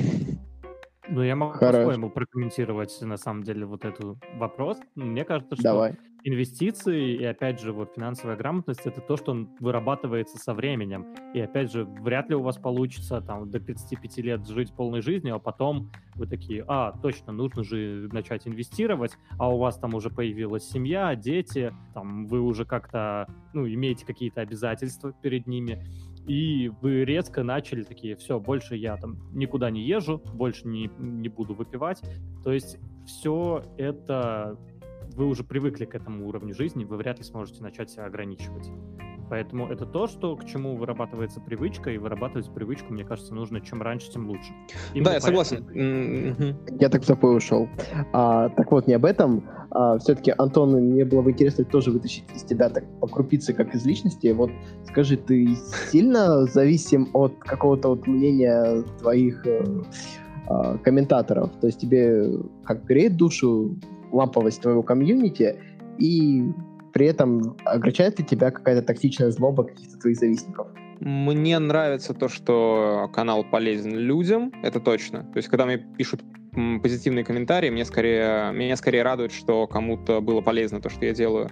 Ну, 1.09 1.21
я 1.21 1.35
могу 1.35 1.59
по-своему 1.59 2.09
прокомментировать, 2.09 2.97
на 3.01 3.17
самом 3.17 3.43
деле, 3.43 3.65
вот 3.65 3.83
этот 3.83 4.17
вопрос. 4.35 4.79
Мне 4.95 5.25
кажется, 5.25 5.55
что 5.55 5.63
Давай. 5.63 5.95
инвестиции 6.23 7.15
и, 7.15 7.23
опять 7.25 7.59
же, 7.59 7.73
вот 7.73 7.91
финансовая 7.95 8.37
грамотность— 8.37 8.81
это 8.85 9.01
то, 9.01 9.17
что 9.17 9.47
вырабатывается 9.59 10.37
со 10.37 10.53
временем. 10.53 11.13
И, 11.33 11.41
опять 11.41 11.71
же, 11.71 11.83
вряд 11.83 12.29
ли 12.29 12.35
у 12.35 12.41
вас 12.41 12.57
получится 12.57 13.19
там 13.19 13.51
до 13.51 13.59
35 13.59 14.17
лет 14.19 14.47
жить 14.47 14.73
полной 14.73 15.01
жизнью, 15.01 15.35
а 15.35 15.39
потом 15.39 15.91
вы 16.15 16.25
такие, 16.25 16.63
а, 16.67 16.93
точно, 16.93 17.33
нужно 17.33 17.63
же 17.63 18.09
начать 18.13 18.47
инвестировать, 18.47 19.11
а 19.37 19.53
у 19.53 19.57
вас 19.57 19.77
там 19.77 19.93
уже 19.95 20.09
появилась 20.09 20.67
семья, 20.67 21.13
дети, 21.15 21.73
там 21.93 22.27
вы 22.27 22.39
уже 22.39 22.63
как-то, 22.63 23.27
ну, 23.53 23.67
имеете 23.67 24.05
какие-то 24.05 24.39
обязательства 24.39 25.13
перед 25.21 25.47
ними, 25.47 25.85
и 26.27 26.71
вы 26.81 27.05
резко 27.05 27.43
начали 27.43 27.83
такие, 27.83 28.15
все, 28.15 28.39
больше 28.39 28.75
я 28.75 28.97
там 28.97 29.17
никуда 29.33 29.69
не 29.69 29.81
езжу, 29.81 30.21
больше 30.33 30.67
не, 30.67 30.89
не 30.97 31.29
буду 31.29 31.53
выпивать. 31.53 32.01
То 32.43 32.51
есть 32.51 32.77
все 33.05 33.63
это 33.77 34.57
вы 35.15 35.27
уже 35.27 35.43
привыкли 35.43 35.85
к 35.85 35.95
этому 35.95 36.27
уровню 36.27 36.53
жизни, 36.55 36.85
вы 36.85 36.97
вряд 36.97 37.19
ли 37.19 37.23
сможете 37.23 37.61
начать 37.61 37.89
себя 37.89 38.05
ограничивать. 38.05 38.69
Поэтому 39.29 39.67
это 39.71 39.85
то, 39.85 40.07
что 40.07 40.35
к 40.35 40.45
чему 40.45 40.75
вырабатывается 40.75 41.39
привычка, 41.39 41.91
и 41.91 41.97
вырабатывать 41.97 42.49
привычку, 42.53 42.93
мне 42.93 43.03
кажется, 43.03 43.33
нужно 43.33 43.61
чем 43.61 43.81
раньше, 43.81 44.11
тем 44.11 44.27
лучше. 44.27 44.53
Именно 44.93 45.09
да, 45.09 45.13
я 45.15 45.21
согласен. 45.21 45.65
Mm-hmm. 45.73 46.77
Я 46.79 46.89
так 46.89 47.03
в 47.03 47.05
запой 47.05 47.37
ушел. 47.37 47.67
А, 48.11 48.49
так 48.49 48.71
вот, 48.71 48.87
не 48.87 48.93
об 48.93 49.05
этом. 49.05 49.43
А, 49.71 49.97
все-таки, 49.99 50.33
Антон, 50.37 50.73
мне 50.73 51.05
было 51.05 51.21
бы 51.21 51.31
интересно 51.31 51.63
тоже 51.65 51.91
вытащить 51.91 52.25
из 52.35 52.43
тебя 52.43 52.69
так 52.69 52.83
по 52.99 53.07
крупице, 53.07 53.53
как 53.53 53.73
из 53.73 53.85
личности. 53.85 54.27
Вот 54.27 54.51
скажи, 54.87 55.17
ты 55.17 55.55
сильно 55.91 56.45
зависим 56.45 57.09
от 57.13 57.37
какого-то 57.39 57.89
вот 57.89 58.07
мнения 58.07 58.83
твоих 58.99 59.45
э, 59.47 59.63
э, 60.49 60.77
комментаторов? 60.83 61.51
То 61.59 61.67
есть 61.67 61.79
тебе 61.79 62.31
как 62.63 62.85
греет 62.85 63.17
душу 63.17 63.75
ламповость 64.11 64.61
твоего 64.61 64.83
комьюнити, 64.83 65.57
и 65.97 66.43
при 66.93 67.07
этом 67.07 67.57
огорчает 67.65 68.19
ли 68.19 68.25
тебя 68.25 68.51
какая-то 68.51 68.85
токсичная 68.85 69.31
злоба 69.31 69.63
каких-то 69.63 69.97
твоих 69.97 70.17
завистников? 70.17 70.67
Мне 70.99 71.59
нравится 71.59 72.13
то, 72.13 72.29
что 72.29 73.09
канал 73.13 73.43
полезен 73.43 73.95
людям, 73.95 74.53
это 74.63 74.79
точно. 74.79 75.23
То 75.33 75.37
есть, 75.37 75.49
когда 75.49 75.65
мне 75.65 75.77
пишут 75.77 76.21
позитивные 76.53 77.25
комментарии, 77.25 77.71
мне 77.71 77.83
скорее, 77.83 78.53
меня 78.53 78.77
скорее 78.77 79.01
радует, 79.01 79.31
что 79.31 79.67
кому-то 79.67 80.21
было 80.21 80.41
полезно 80.41 80.79
то, 80.79 80.89
что 80.89 81.03
я 81.03 81.13
делаю, 81.13 81.49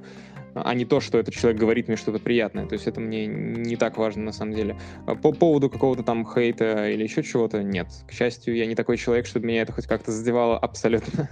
а 0.53 0.73
не 0.75 0.85
то, 0.85 0.99
что 0.99 1.17
этот 1.17 1.33
человек 1.33 1.59
говорит 1.59 1.87
мне 1.87 1.97
что-то 1.97 2.19
приятное. 2.19 2.67
То 2.67 2.73
есть 2.73 2.87
это 2.87 3.01
мне 3.01 3.25
не 3.25 3.75
так 3.75 3.97
важно 3.97 4.23
на 4.23 4.31
самом 4.31 4.53
деле. 4.53 4.77
По 5.21 5.31
поводу 5.31 5.69
какого-то 5.69 6.03
там 6.03 6.25
хейта 6.25 6.89
или 6.89 7.03
еще 7.03 7.23
чего-то, 7.23 7.63
нет. 7.63 7.87
К 8.07 8.11
счастью, 8.11 8.55
я 8.55 8.67
не 8.67 8.75
такой 8.75 8.97
человек, 8.97 9.25
чтобы 9.25 9.47
меня 9.47 9.63
это 9.63 9.73
хоть 9.73 9.87
как-то 9.87 10.11
задевало 10.11 10.57
абсолютно. 10.57 11.29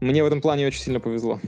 Мне 0.00 0.22
в 0.22 0.26
этом 0.26 0.40
плане 0.40 0.66
очень 0.66 0.80
сильно 0.80 1.00
повезло. 1.00 1.40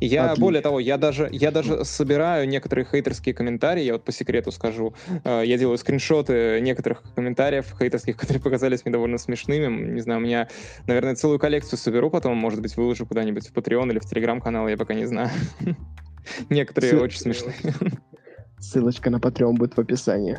Я, 0.00 0.24
Отлично. 0.24 0.40
более 0.40 0.62
того, 0.62 0.80
я 0.80 0.96
даже, 0.96 1.28
я 1.32 1.50
даже 1.50 1.84
собираю 1.84 2.48
некоторые 2.48 2.86
хейтерские 2.86 3.34
комментарии, 3.34 3.82
я 3.82 3.94
вот 3.94 4.04
по 4.04 4.12
секрету 4.12 4.52
скажу. 4.52 4.94
Э, 5.24 5.42
я 5.44 5.58
делаю 5.58 5.78
скриншоты 5.78 6.60
некоторых 6.60 7.02
комментариев 7.14 7.66
хейтерских, 7.78 8.16
которые 8.18 8.42
показались 8.42 8.84
мне 8.84 8.92
довольно 8.92 9.18
смешными. 9.18 9.66
Не 9.92 10.00
знаю, 10.00 10.20
у 10.20 10.22
меня, 10.22 10.48
наверное, 10.86 11.14
целую 11.14 11.38
коллекцию 11.38 11.78
соберу 11.78 12.10
потом, 12.10 12.36
может 12.36 12.60
быть, 12.60 12.76
выложу 12.76 13.06
куда-нибудь 13.06 13.48
в 13.48 13.52
Patreon 13.52 13.90
или 13.90 13.98
в 13.98 14.10
Telegram-канал, 14.10 14.68
я 14.68 14.76
пока 14.76 14.94
не 14.94 15.06
знаю. 15.06 15.30
Некоторые 16.50 17.00
очень 17.00 17.18
смешные. 17.18 17.54
Ссылочка 18.58 19.10
на 19.10 19.16
Patreon 19.16 19.54
будет 19.54 19.76
в 19.76 19.80
описании. 19.80 20.38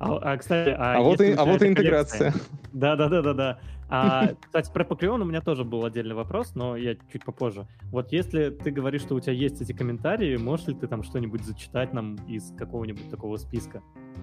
А, 0.00 0.32
а, 0.32 0.36
кстати, 0.36 0.70
а, 0.70 0.96
а 0.96 1.00
вот 1.00 1.20
и, 1.20 1.32
а 1.32 1.44
вот 1.44 1.62
и 1.62 1.68
интеграция. 1.68 2.34
Да, 2.72 2.96
да, 2.96 3.08
да, 3.08 3.22
да, 3.22 3.32
да. 3.32 3.58
А, 3.88 4.34
кстати, 4.40 4.72
про 4.72 4.84
Patreon 4.84 5.22
у 5.22 5.24
меня 5.24 5.40
тоже 5.40 5.64
был 5.64 5.84
отдельный 5.84 6.14
вопрос, 6.14 6.54
но 6.54 6.76
я 6.76 6.96
чуть 7.12 7.24
попозже. 7.24 7.66
Вот 7.90 8.12
если 8.12 8.50
ты 8.50 8.70
говоришь, 8.70 9.02
что 9.02 9.14
у 9.14 9.20
тебя 9.20 9.32
есть 9.32 9.60
эти 9.60 9.72
комментарии, 9.72 10.36
можешь 10.36 10.66
ли 10.66 10.74
ты 10.74 10.86
там 10.86 11.02
что-нибудь 11.02 11.44
зачитать 11.44 11.92
нам 11.92 12.16
из 12.26 12.52
какого-нибудь 12.56 13.10
такого 13.10 13.36
списка? 13.36 13.82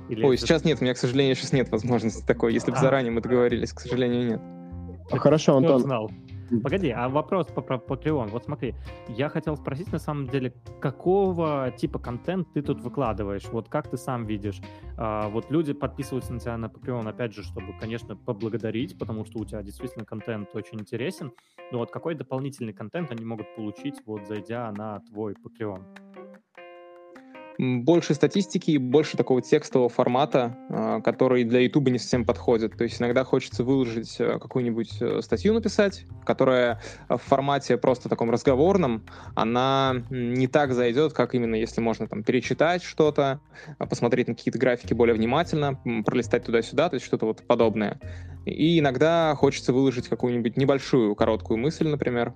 Или 0.09 0.23
Ой, 0.25 0.35
это... 0.35 0.45
сейчас 0.45 0.65
нет, 0.65 0.79
у 0.81 0.83
меня, 0.83 0.93
к 0.93 0.97
сожалению, 0.97 1.35
сейчас 1.35 1.53
нет 1.53 1.69
возможности 1.69 2.25
такой. 2.25 2.53
Если 2.53 2.71
бы 2.71 2.77
а. 2.77 2.81
заранее 2.81 3.11
мы 3.11 3.21
договорились, 3.21 3.71
к 3.71 3.79
сожалению, 3.79 4.29
нет. 4.31 4.41
А, 5.11 5.17
хорошо, 5.17 5.57
Антон. 5.57 5.81
Знал? 5.81 6.11
Погоди, 6.59 6.89
а 6.89 7.07
вопрос 7.07 7.47
по, 7.47 7.61
про 7.61 7.77
Patreon. 7.77 8.27
Вот 8.27 8.43
смотри, 8.43 8.75
я 9.07 9.29
хотел 9.29 9.55
спросить 9.55 9.91
на 9.93 9.99
самом 9.99 10.27
деле, 10.27 10.53
какого 10.81 11.71
типа 11.77 11.97
контент 11.97 12.51
ты 12.53 12.61
тут 12.61 12.81
выкладываешь? 12.81 13.45
Вот 13.51 13.69
как 13.69 13.89
ты 13.89 13.95
сам 13.97 14.25
видишь? 14.25 14.61
А, 14.97 15.29
вот 15.29 15.49
люди 15.49 15.71
подписываются 15.71 16.33
на 16.33 16.39
тебя 16.39 16.57
на 16.57 16.65
Patreon, 16.65 17.07
опять 17.07 17.33
же, 17.33 17.43
чтобы, 17.43 17.73
конечно, 17.79 18.17
поблагодарить, 18.17 18.99
потому 18.99 19.23
что 19.23 19.39
у 19.39 19.45
тебя 19.45 19.63
действительно 19.63 20.03
контент 20.03 20.49
очень 20.53 20.79
интересен. 20.79 21.31
Но 21.71 21.77
вот 21.77 21.91
какой 21.91 22.15
дополнительный 22.15 22.73
контент 22.73 23.11
они 23.11 23.23
могут 23.23 23.55
получить, 23.55 24.01
вот 24.05 24.27
зайдя 24.27 24.71
на 24.73 24.99
твой 24.99 25.33
Patreon? 25.33 26.10
Больше 27.57 28.13
статистики 28.13 28.71
и 28.71 28.77
больше 28.77 29.17
такого 29.17 29.41
текстового 29.41 29.89
формата, 29.89 30.57
а, 30.69 31.01
который 31.01 31.43
для 31.43 31.59
YouTube 31.59 31.89
не 31.89 31.99
совсем 31.99 32.25
подходит. 32.25 32.77
То 32.77 32.83
есть 32.83 32.99
иногда 33.01 33.23
хочется 33.23 33.63
выложить 33.63 34.15
э, 34.19 34.39
какую-нибудь 34.39 35.01
э, 35.01 35.21
статью 35.21 35.53
написать, 35.53 36.05
которая 36.25 36.81
в 37.09 37.17
формате 37.17 37.77
просто 37.77 38.09
таком 38.09 38.31
разговорном, 38.31 39.03
она 39.35 39.95
не 40.09 40.47
так 40.47 40.73
зайдет, 40.73 41.13
как 41.13 41.35
именно 41.35 41.55
если 41.55 41.81
можно 41.81 42.07
там 42.07 42.23
перечитать 42.23 42.83
что-то, 42.83 43.41
а, 43.77 43.85
посмотреть 43.85 44.27
на 44.27 44.35
какие-то 44.35 44.59
графики 44.59 44.93
более 44.93 45.15
внимательно, 45.15 45.79
пролистать 46.05 46.45
туда-сюда, 46.45 46.89
то 46.89 46.95
есть 46.95 47.05
что-то 47.05 47.25
вот 47.25 47.45
подобное. 47.45 47.99
И 48.45 48.79
иногда 48.79 49.35
хочется 49.35 49.73
выложить 49.73 50.07
какую-нибудь 50.07 50.57
небольшую 50.57 51.15
короткую 51.15 51.57
мысль, 51.57 51.87
например, 51.87 52.33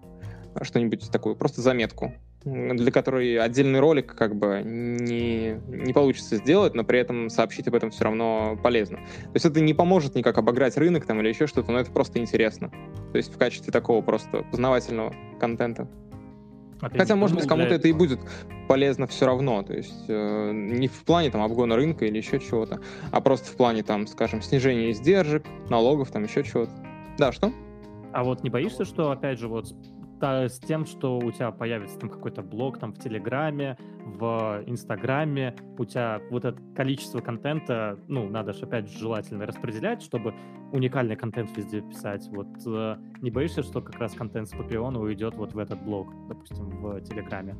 что-нибудь 0.61 1.09
такую, 1.11 1.35
просто 1.35 1.61
заметку, 1.61 2.13
для 2.45 2.91
которой 2.91 3.39
отдельный 3.39 3.79
ролик 3.79 4.13
как 4.13 4.35
бы 4.35 4.61
не, 4.63 5.59
не 5.67 5.93
получится 5.93 6.35
сделать, 6.37 6.75
но 6.75 6.83
при 6.83 6.99
этом 6.99 7.29
сообщить 7.29 7.67
об 7.67 7.73
этом 7.73 7.89
все 7.89 8.03
равно 8.03 8.57
полезно. 8.61 8.97
То 8.97 9.31
есть 9.33 9.45
это 9.45 9.59
не 9.59 9.73
поможет 9.73 10.13
никак 10.15 10.37
обыграть 10.37 10.77
рынок 10.77 11.05
там 11.05 11.19
или 11.21 11.29
еще 11.29 11.47
что-то, 11.47 11.71
но 11.71 11.79
это 11.79 11.91
просто 11.91 12.19
интересно. 12.19 12.69
То 13.11 13.17
есть 13.17 13.33
в 13.33 13.37
качестве 13.37 13.73
такого 13.73 14.01
просто 14.01 14.43
познавательного 14.51 15.15
контента. 15.39 15.87
А 16.81 16.89
Хотя, 16.89 17.15
может 17.15 17.35
быть, 17.35 17.47
кому-то 17.47 17.73
это 17.73 17.87
и 17.87 17.93
будет 17.93 18.19
полезно 18.67 19.07
все 19.07 19.25
равно. 19.25 19.63
То 19.63 19.73
есть 19.73 20.05
э, 20.07 20.51
не 20.53 20.87
в 20.87 21.03
плане 21.03 21.31
там 21.31 21.41
обгона 21.41 21.75
рынка 21.75 22.05
или 22.05 22.17
еще 22.17 22.39
чего-то, 22.39 22.79
а 23.11 23.21
просто 23.21 23.49
в 23.49 23.55
плане 23.55 23.81
там, 23.81 24.05
скажем, 24.05 24.41
снижения 24.41 24.91
издержек, 24.91 25.43
налогов, 25.69 26.11
там 26.11 26.23
еще 26.23 26.43
чего-то. 26.43 26.71
Да, 27.17 27.31
что? 27.31 27.51
А 28.13 28.23
вот 28.23 28.43
не 28.43 28.49
боишься, 28.49 28.85
что, 28.85 29.11
опять 29.11 29.39
же, 29.39 29.47
вот 29.47 29.73
с 30.21 30.59
тем, 30.59 30.85
что 30.85 31.17
у 31.17 31.31
тебя 31.31 31.51
появится 31.51 31.99
там 31.99 32.09
какой-то 32.09 32.41
блог 32.41 32.79
там 32.79 32.93
в 32.93 32.99
Телеграме, 32.99 33.77
в 34.05 34.63
Инстаграме, 34.65 35.55
у 35.77 35.85
тебя 35.85 36.21
вот 36.29 36.45
это 36.45 36.61
количество 36.75 37.19
контента, 37.19 37.97
ну, 38.07 38.29
надо 38.29 38.53
же 38.53 38.65
опять 38.65 38.89
желательно 38.89 39.45
распределять, 39.45 40.01
чтобы 40.01 40.33
уникальный 40.71 41.15
контент 41.15 41.55
везде 41.57 41.81
писать. 41.81 42.27
Вот 42.31 42.47
э, 42.65 42.97
не 43.21 43.31
боишься, 43.31 43.63
что 43.63 43.81
как 43.81 43.99
раз 43.99 44.13
контент 44.13 44.47
с 44.47 44.51
Патреона 44.51 44.99
уйдет 44.99 45.35
вот 45.35 45.53
в 45.53 45.57
этот 45.57 45.81
блог, 45.83 46.07
допустим, 46.27 46.69
в 46.81 47.01
Телеграме? 47.01 47.55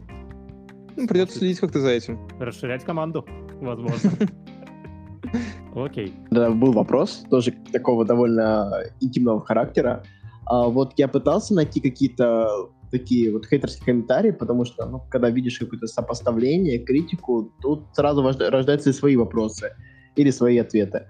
Ну, 0.95 1.07
придется 1.07 1.39
следить 1.39 1.59
как-то 1.59 1.79
за 1.79 1.89
этим. 1.89 2.19
Расширять 2.39 2.83
команду, 2.83 3.25
возможно. 3.61 4.11
Окей. 5.75 6.13
Да, 6.31 6.51
был 6.51 6.71
вопрос, 6.71 7.25
тоже 7.29 7.51
такого 7.71 8.05
довольно 8.05 8.71
интимного 9.01 9.41
характера. 9.41 10.03
А 10.45 10.67
вот 10.67 10.93
я 10.97 11.07
пытался 11.07 11.53
найти 11.53 11.79
какие-то 11.79 12.69
такие 12.91 13.31
вот 13.31 13.45
хейтерские 13.45 13.85
комментарии, 13.85 14.31
потому 14.31 14.65
что, 14.65 14.85
ну, 14.85 15.01
когда 15.09 15.29
видишь 15.29 15.59
какое-то 15.59 15.87
сопоставление, 15.87 16.79
критику, 16.79 17.51
тут 17.61 17.87
сразу 17.93 18.23
рождаются 18.23 18.91
и 18.91 18.93
свои 18.93 19.15
вопросы 19.15 19.73
или 20.15 20.29
свои 20.29 20.57
ответы. 20.57 21.07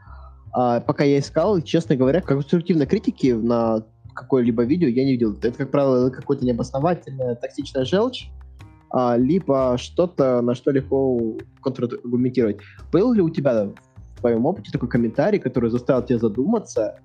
А 0.53 0.79
пока 0.79 1.03
я 1.03 1.19
искал, 1.19 1.61
честно 1.61 1.95
говоря, 1.95 2.21
конструктивной 2.21 2.85
критики 2.85 3.27
на 3.27 3.83
какое-либо 4.13 4.63
видео 4.63 4.87
я 4.87 5.03
не 5.03 5.11
видел. 5.11 5.33
Это, 5.33 5.51
как 5.51 5.71
правило, 5.71 6.09
какое-то 6.09 6.45
необосновательное 6.45 7.35
токсичная 7.35 7.83
желчь, 7.83 8.29
а, 8.89 9.17
либо 9.17 9.75
что-то, 9.77 10.41
на 10.41 10.55
что 10.55 10.71
легко 10.71 11.35
контраргументировать. 11.61 12.57
Был 12.93 13.11
ли 13.11 13.21
у 13.21 13.29
тебя 13.29 13.65
в 13.65 14.19
твоем 14.21 14.45
опыте 14.45 14.71
такой 14.71 14.87
комментарий, 14.87 15.39
который 15.39 15.69
заставил 15.69 16.03
тебя 16.03 16.19
задуматься 16.19 16.99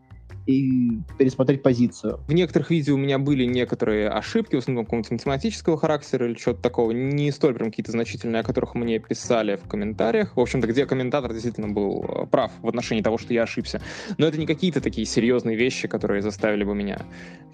и 0.47 1.01
пересмотреть 1.19 1.63
позицию. 1.63 2.21
В 2.27 2.33
некоторых 2.33 2.71
видео 2.71 2.95
у 2.95 2.99
меня 2.99 3.19
были 3.19 3.45
некоторые 3.45 4.09
ошибки, 4.09 4.57
в 4.57 4.59
основном 4.59 4.85
какого-нибудь 4.85 5.11
математического 5.13 5.77
характера 5.77 6.27
или 6.27 6.37
что-то 6.37 6.63
такого, 6.63 6.93
не 6.93 7.31
столь 7.31 7.55
прям 7.55 7.71
какие-то 7.71 7.93
значительные, 7.93 8.41
о 8.41 8.43
которых 8.43 8.75
мне 8.75 8.99
писали 8.99 9.57
в 9.57 9.69
комментариях. 9.69 10.37
В 10.37 10.41
общем-то, 10.41 10.67
где 10.67 10.87
комментатор 10.87 11.33
действительно 11.33 11.69
был 11.69 12.05
э, 12.05 12.27
прав 12.27 12.53
в 12.61 12.69
отношении 12.69 13.03
того, 13.03 13.19
что 13.19 13.33
я 13.35 13.43
ошибся. 13.43 13.81
Но 14.19 14.27
это 14.27 14.39
не 14.39 14.47
какие-то 14.47 14.81
такие 14.81 15.07
серьезные 15.07 15.57
вещи, 15.57 15.89
которые 15.89 16.23
заставили 16.23 16.65
бы 16.65 16.75
меня 16.75 17.01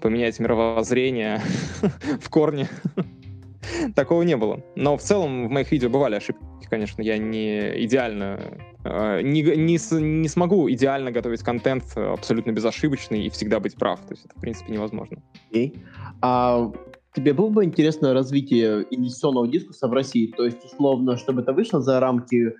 поменять 0.01 0.39
мировоззрение 0.39 1.41
в 2.21 2.29
корне. 2.29 2.69
Такого 3.95 4.23
не 4.23 4.37
было. 4.37 4.63
Но 4.75 4.97
в 4.97 5.01
целом 5.01 5.47
в 5.47 5.51
моих 5.51 5.71
видео 5.71 5.89
бывали 5.89 6.15
ошибки, 6.15 6.43
конечно. 6.69 7.01
Я 7.01 7.17
не 7.17 7.83
идеально 7.85 8.39
не, 9.21 9.41
не, 9.41 9.77
не 10.01 10.27
смогу 10.27 10.69
идеально 10.69 11.11
готовить 11.11 11.41
контент 11.41 11.83
абсолютно 11.95 12.51
безошибочный 12.51 13.25
и 13.25 13.29
всегда 13.29 13.59
быть 13.59 13.75
прав. 13.75 13.99
То 14.01 14.13
есть 14.13 14.25
это, 14.25 14.37
в 14.37 14.41
принципе, 14.41 14.73
невозможно. 14.73 15.17
Okay. 15.51 15.77
А 16.21 16.71
тебе 17.13 17.33
было 17.33 17.49
бы 17.49 17.65
интересно 17.65 18.13
развитие 18.13 18.85
инвестиционного 18.91 19.47
дискурса 19.47 19.87
в 19.87 19.93
России? 19.93 20.31
То 20.35 20.45
есть, 20.45 20.63
условно, 20.63 21.17
чтобы 21.17 21.41
это 21.41 21.53
вышло 21.53 21.81
за 21.81 21.99
рамки 21.99 22.53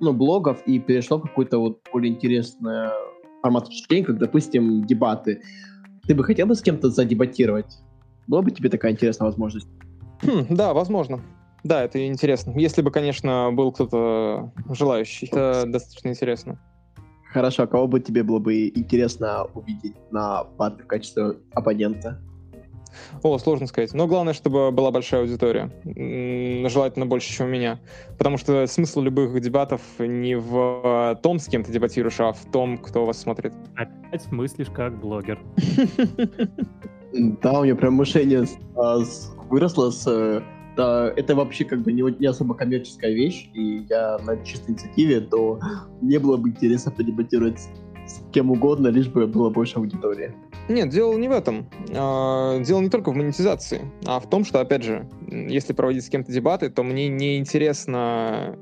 ну, 0.00 0.12
блогов 0.12 0.62
и 0.66 0.78
перешло 0.78 1.18
в 1.18 1.22
какой-то 1.22 1.58
вот 1.58 1.80
более 1.92 2.12
интересный 2.12 2.88
формат 3.42 3.64
обсуждения, 3.64 4.04
как, 4.04 4.18
допустим, 4.18 4.84
дебаты. 4.84 5.42
Ты 6.06 6.14
бы 6.14 6.24
хотел 6.24 6.46
бы 6.46 6.54
с 6.54 6.62
кем-то 6.62 6.90
задебатировать? 6.90 7.78
Была 8.26 8.42
бы 8.42 8.50
тебе 8.50 8.68
такая 8.70 8.92
интересная 8.92 9.26
возможность? 9.26 9.68
Хм, 10.22 10.46
да, 10.50 10.72
возможно. 10.72 11.20
Да, 11.64 11.82
это 11.82 12.06
интересно. 12.06 12.52
Если 12.56 12.82
бы, 12.82 12.90
конечно, 12.90 13.50
был 13.52 13.72
кто-то 13.72 14.52
желающий. 14.70 15.26
Это 15.26 15.64
достаточно 15.66 16.08
интересно. 16.08 16.60
Хорошо, 17.32 17.64
а 17.64 17.66
кого 17.66 17.88
бы 17.88 18.00
тебе 18.00 18.22
было 18.22 18.38
бы 18.38 18.68
интересно 18.68 19.46
увидеть 19.54 19.96
на 20.12 20.44
батле 20.44 20.84
в 20.84 20.86
качестве 20.86 21.38
оппонента? 21.52 22.20
О, 23.22 23.38
сложно 23.38 23.66
сказать. 23.66 23.92
Но 23.92 24.06
главное, 24.06 24.34
чтобы 24.34 24.70
была 24.70 24.90
большая 24.90 25.22
аудитория. 25.22 25.70
Желательно 26.68 27.06
больше, 27.06 27.32
чем 27.32 27.46
у 27.46 27.50
меня. 27.50 27.80
Потому 28.18 28.36
что 28.36 28.66
смысл 28.66 29.00
любых 29.00 29.40
дебатов 29.40 29.80
не 29.98 30.36
в 30.36 31.18
том, 31.22 31.38
с 31.38 31.48
кем 31.48 31.64
ты 31.64 31.72
дебатируешь, 31.72 32.20
а 32.20 32.32
в 32.32 32.44
том, 32.52 32.78
кто 32.78 33.04
вас 33.04 33.18
смотрит. 33.18 33.52
Опять 33.74 34.30
мыслишь 34.30 34.68
как 34.68 34.98
блогер. 35.00 35.40
Да, 37.42 37.60
у 37.60 37.62
меня 37.62 37.76
прям 37.76 37.94
мышление 37.94 38.44
а, 38.74 38.98
выросло 39.48 39.90
с 39.90 40.42
э, 40.76 41.12
это 41.16 41.34
вообще 41.34 41.64
как 41.64 41.82
бы 41.82 41.92
не, 41.92 42.02
не 42.18 42.26
особо 42.26 42.54
коммерческая 42.54 43.12
вещь, 43.12 43.50
и 43.54 43.86
я 43.88 44.18
на 44.18 44.36
чистой 44.44 44.72
инициативе, 44.72 45.20
то 45.20 45.60
мне 46.00 46.18
было 46.18 46.36
бы 46.36 46.50
интересно 46.50 46.92
подебатировать 46.92 47.60
с 48.06 48.20
кем 48.32 48.50
угодно, 48.50 48.88
лишь 48.88 49.08
бы 49.08 49.26
было 49.26 49.50
больше 49.50 49.76
аудитории. 49.76 50.34
Нет, 50.68 50.88
дело 50.90 51.16
не 51.16 51.28
в 51.28 51.32
этом. 51.32 51.66
А, 51.94 52.58
дело 52.60 52.80
не 52.80 52.88
только 52.88 53.10
в 53.10 53.16
монетизации, 53.16 53.82
а 54.06 54.20
в 54.20 54.28
том, 54.28 54.44
что, 54.44 54.60
опять 54.60 54.82
же, 54.82 55.08
если 55.30 55.72
проводить 55.72 56.04
с 56.04 56.08
кем-то 56.08 56.32
дебаты, 56.32 56.70
то 56.70 56.82
мне 56.82 57.08
не 57.08 57.38
интересно 57.38 58.56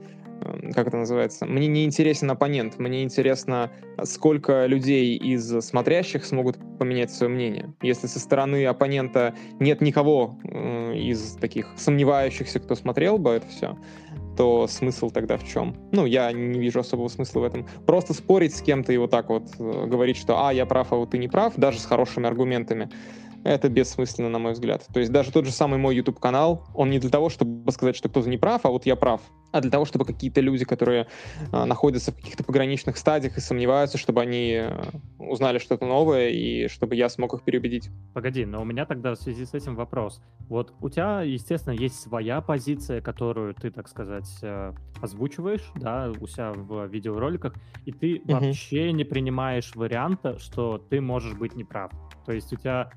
как 0.75 0.89
это 0.89 0.97
называется, 0.97 1.47
мне 1.47 1.67
не 1.67 1.85
интересен 1.85 2.31
оппонент, 2.31 2.79
мне 2.79 3.03
интересно, 3.03 3.71
сколько 4.05 4.67
людей 4.67 5.17
из 5.17 5.61
смотрящих 5.61 6.25
смогут 6.25 6.59
поменять 6.79 7.11
свое 7.11 7.33
мнение. 7.33 7.75
Если 7.83 8.07
со 8.07 8.19
стороны 8.19 8.65
оппонента 8.67 9.35
нет 9.61 9.81
никого 9.81 10.39
э, 10.45 10.97
из 10.97 11.37
таких 11.41 11.69
сомневающихся, 11.77 12.61
кто 12.61 12.75
смотрел 12.75 13.19
бы 13.19 13.31
это 13.31 13.47
все, 13.49 13.77
то 14.37 14.67
смысл 14.67 15.11
тогда 15.11 15.37
в 15.37 15.47
чем? 15.47 15.77
Ну, 15.93 16.07
я 16.07 16.33
не 16.33 16.59
вижу 16.59 16.81
особого 16.81 17.09
смысла 17.09 17.41
в 17.41 17.45
этом. 17.45 17.67
Просто 17.87 18.15
спорить 18.15 18.55
с 18.55 18.63
кем-то 18.63 18.93
и 18.93 18.97
вот 18.97 19.11
так 19.11 19.29
вот 19.29 19.45
э, 19.59 19.87
говорить, 19.87 20.17
что 20.17 20.47
«а, 20.47 20.53
я 20.53 20.67
прав, 20.67 20.93
а 20.93 20.97
вот 20.97 21.11
ты 21.11 21.19
не 21.19 21.29
прав», 21.29 21.55
даже 21.57 21.79
с 21.79 21.85
хорошими 21.85 22.27
аргументами, 22.27 22.91
это 23.45 23.69
бессмысленно, 23.69 24.29
на 24.29 24.39
мой 24.39 24.53
взгляд. 24.53 24.87
То 24.93 25.01
есть 25.01 25.13
даже 25.13 25.33
тот 25.33 25.47
же 25.47 25.53
самый 25.53 25.79
мой 25.79 25.97
YouTube-канал, 25.97 26.67
он 26.75 26.91
не 26.91 26.99
для 26.99 27.11
того, 27.11 27.29
чтобы 27.29 27.71
сказать, 27.73 27.97
что 27.97 28.09
кто-то 28.09 28.29
не 28.29 28.39
прав, 28.39 28.65
а 28.65 28.71
вот 28.71 28.87
я 28.87 28.97
прав, 28.97 29.21
а 29.53 29.61
для 29.61 29.71
того, 29.71 29.85
чтобы 29.85 30.05
какие-то 30.05 30.41
люди, 30.41 30.65
которые 30.65 31.07
э, 31.53 31.65
находятся 31.65 32.13
в 32.13 32.17
каких-то 32.17 32.45
пограничных 32.45 32.97
стадиях 32.97 33.37
и 33.37 33.41
сомневаются, 33.41 33.99
чтобы 33.99 34.21
они 34.21 34.53
э, 34.55 34.83
узнали 35.19 35.59
что-то 35.59 35.87
новое 35.87 36.31
и 36.31 36.69
чтобы 36.69 36.97
я 36.97 37.09
смог 37.09 37.35
их 37.35 37.43
переубедить. 37.43 37.91
Погоди, 38.15 38.45
но 38.45 38.63
у 38.63 38.65
меня 38.65 38.87
тогда 38.87 39.15
в 39.15 39.17
связи 39.17 39.45
с 39.45 39.55
этим 39.55 39.77
вопрос. 39.77 40.23
Вот 40.49 40.73
у 40.81 40.89
тебя, 40.89 41.23
естественно, 41.23 41.75
есть 41.75 42.01
своя 42.01 42.41
позиция, 42.41 43.01
которую 43.01 43.55
ты, 43.55 43.71
так 43.71 43.89
сказать, 43.89 44.29
э, 44.43 44.73
озвучиваешь, 45.01 45.71
да, 45.77 46.13
у 46.21 46.27
себя 46.27 46.53
в 46.53 46.87
видеороликах, 46.87 47.55
и 47.85 47.93
ты 47.93 48.21
угу. 48.25 48.33
вообще 48.33 48.93
не 48.93 49.05
принимаешь 49.05 49.73
варианта, 49.75 50.39
что 50.39 50.79
ты 50.79 51.01
можешь 51.01 51.35
быть 51.35 51.55
неправ. 51.57 51.91
То 52.25 52.33
есть 52.33 52.53
у 52.53 52.57
тебя 52.57 52.91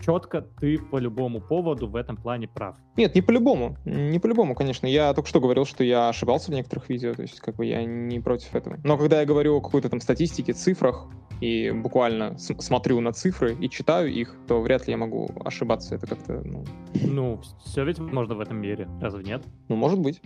четко 0.00 0.42
ты 0.42 0.78
по 0.78 0.98
любому 0.98 1.40
поводу 1.40 1.88
в 1.88 1.96
этом 1.96 2.16
плане 2.16 2.48
прав. 2.48 2.76
Нет, 2.96 3.14
не 3.14 3.22
по-любому. 3.22 3.76
Не 3.84 4.18
по-любому, 4.18 4.54
конечно. 4.54 4.86
Я 4.86 5.12
только 5.14 5.28
что 5.28 5.40
говорил, 5.40 5.64
что 5.64 5.84
я 5.84 6.08
ошибался 6.08 6.50
в 6.50 6.54
некоторых 6.54 6.88
видео, 6.88 7.14
то 7.14 7.22
есть 7.22 7.40
как 7.40 7.56
бы 7.56 7.66
я 7.66 7.84
не 7.84 8.20
против 8.20 8.54
этого. 8.54 8.78
Но 8.84 8.96
когда 8.98 9.20
я 9.20 9.26
говорю 9.26 9.56
о 9.56 9.60
какой-то 9.60 9.88
там 9.88 10.00
статистике, 10.00 10.52
цифрах, 10.52 11.06
и 11.40 11.70
буквально 11.70 12.36
смотрю 12.38 13.00
на 13.00 13.12
цифры 13.12 13.54
и 13.54 13.68
читаю 13.70 14.12
их, 14.12 14.36
то 14.46 14.60
вряд 14.60 14.86
ли 14.86 14.92
я 14.92 14.98
могу 14.98 15.30
ошибаться. 15.44 15.94
Это 15.94 16.06
как-то, 16.06 16.42
ну... 16.44 16.64
Ну, 16.94 17.40
все 17.64 17.84
ведь 17.84 17.98
можно 17.98 18.34
в 18.34 18.40
этом 18.40 18.60
мире, 18.60 18.88
разве 19.00 19.24
нет? 19.24 19.42
Ну, 19.68 19.76
может 19.76 19.98
быть. 19.98 20.20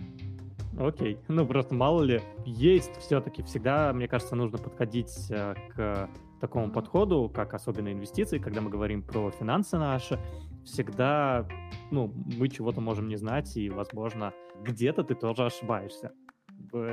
Окей. 0.77 1.17
Ну, 1.29 1.45
просто 1.47 1.73
мало 1.73 2.03
ли, 2.03 2.21
есть 2.45 2.91
все-таки 2.99 3.43
всегда, 3.43 3.93
мне 3.93 4.07
кажется, 4.07 4.35
нужно 4.35 4.57
подходить 4.57 5.13
э, 5.29 5.55
к 5.73 6.09
такому 6.39 6.71
подходу, 6.71 7.31
как 7.33 7.53
особенно 7.53 7.91
инвестиции, 7.91 8.37
когда 8.37 8.61
мы 8.61 8.69
говорим 8.69 9.01
про 9.01 9.31
финансы 9.31 9.77
наши, 9.77 10.19
всегда, 10.63 11.47
ну, 11.91 12.13
мы 12.37 12.49
чего-то 12.49 12.81
можем 12.81 13.07
не 13.07 13.15
знать, 13.15 13.55
и, 13.57 13.69
возможно, 13.69 14.33
где-то 14.63 15.03
ты 15.03 15.15
тоже 15.15 15.45
ошибаешься. 15.45 16.11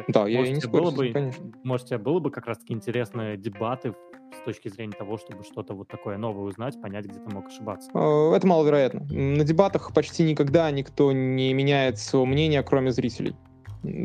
Да, 0.09 0.29
я 0.29 0.43
не 0.49 0.61
спорю, 0.61 0.85
было 0.85 0.91
бы, 0.91 1.13
конечно. 1.13 1.53
Может, 1.65 1.89
тебе 1.89 1.99
было 1.99 2.19
бы 2.19 2.31
как 2.31 2.47
раз-таки 2.47 2.73
интересно 2.73 3.37
дебаты 3.37 3.95
с 4.41 4.45
точки 4.45 4.69
зрения 4.69 4.93
того, 4.93 5.19
чтобы 5.19 5.45
что-то 5.45 5.75
вот 5.75 5.89
такое 5.89 6.19
новое 6.19 6.45
узнать, 6.45 6.81
понять, 6.81 7.07
где 7.07 7.19
ты 7.19 7.35
мог 7.35 7.47
ошибаться? 7.47 7.91
Э, 7.95 8.35
это 8.35 8.47
маловероятно. 8.47 9.01
На 9.11 9.45
дебатах 9.45 9.93
почти 9.93 10.25
никогда 10.25 10.71
никто 10.71 11.13
не 11.13 11.53
меняет 11.53 11.99
своего 11.99 12.27
мнения, 12.27 12.63
кроме 12.63 12.93
зрителей. 12.93 13.35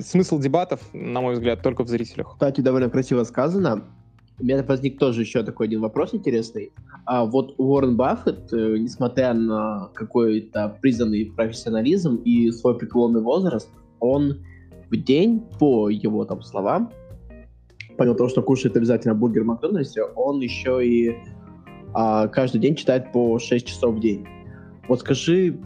Смысл 0.01 0.39
дебатов, 0.39 0.81
на 0.93 1.21
мой 1.21 1.33
взгляд, 1.33 1.61
только 1.61 1.83
в 1.83 1.87
зрителях. 1.87 2.31
Кстати, 2.33 2.61
довольно 2.61 2.89
красиво 2.89 3.23
сказано. 3.23 3.83
У 4.39 4.43
меня 4.43 4.63
возник 4.63 4.99
тоже 4.99 5.21
еще 5.21 5.41
такой 5.41 5.65
один 5.65 5.81
вопрос 5.81 6.13
интересный. 6.13 6.71
А 7.05 7.25
вот 7.25 7.55
Уоррен 7.57 7.95
Баффет, 7.95 8.53
э, 8.53 8.77
несмотря 8.77 9.33
на 9.33 9.89
какой-то 9.95 10.77
признанный 10.79 11.25
профессионализм 11.35 12.17
и 12.17 12.51
свой 12.51 12.77
преклонный 12.77 13.21
возраст, 13.21 13.67
он 13.99 14.45
в 14.91 14.95
день, 14.95 15.41
по 15.59 15.89
его 15.89 16.23
там 16.25 16.43
словам, 16.43 16.91
помимо 17.97 18.15
того, 18.15 18.29
что 18.29 18.43
кушает 18.43 18.77
обязательно 18.77 19.15
бургер 19.15 19.41
в 19.41 19.47
Макдональдсе, 19.47 20.03
он 20.03 20.39
еще 20.39 20.85
и 20.85 21.15
а, 21.95 22.27
каждый 22.27 22.59
день 22.59 22.75
читает 22.75 23.11
по 23.11 23.39
6 23.39 23.65
часов 23.65 23.95
в 23.95 23.99
день. 23.99 24.27
Вот 24.87 24.99
скажи, 24.99 25.57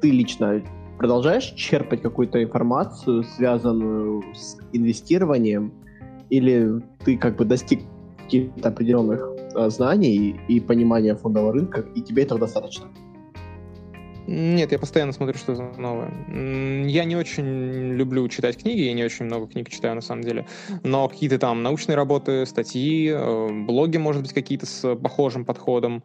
ты 0.00 0.10
лично 0.10 0.60
продолжаешь 0.98 1.52
черпать 1.52 2.02
какую-то 2.02 2.42
информацию, 2.42 3.22
связанную 3.22 4.24
с 4.34 4.58
инвестированием, 4.72 5.72
или 6.30 6.82
ты 7.04 7.16
как 7.16 7.36
бы 7.36 7.44
достиг 7.44 7.82
каких-то 8.28 8.68
определенных 8.68 9.20
э, 9.54 9.70
знаний 9.70 10.38
и 10.48 10.60
понимания 10.60 11.14
фондового 11.14 11.52
рынка, 11.52 11.80
и 11.94 12.02
тебе 12.02 12.22
этого 12.22 12.40
достаточно? 12.40 12.86
Нет, 14.28 14.72
я 14.72 14.78
постоянно 14.78 15.12
смотрю, 15.12 15.38
что 15.38 15.54
за 15.54 15.62
новое. 15.78 16.12
Я 16.86 17.04
не 17.04 17.16
очень 17.16 17.94
люблю 17.94 18.28
читать 18.28 18.58
книги, 18.62 18.82
я 18.82 18.92
не 18.92 19.02
очень 19.02 19.24
много 19.24 19.46
книг 19.46 19.70
читаю 19.70 19.94
на 19.94 20.02
самом 20.02 20.22
деле, 20.22 20.46
но 20.84 21.08
какие-то 21.08 21.38
там 21.38 21.62
научные 21.62 21.96
работы, 21.96 22.44
статьи, 22.44 23.08
э, 23.08 23.64
блоги, 23.64 23.96
может 23.96 24.20
быть, 24.20 24.34
какие-то 24.34 24.66
с 24.66 24.94
похожим 24.96 25.46
подходом, 25.46 26.04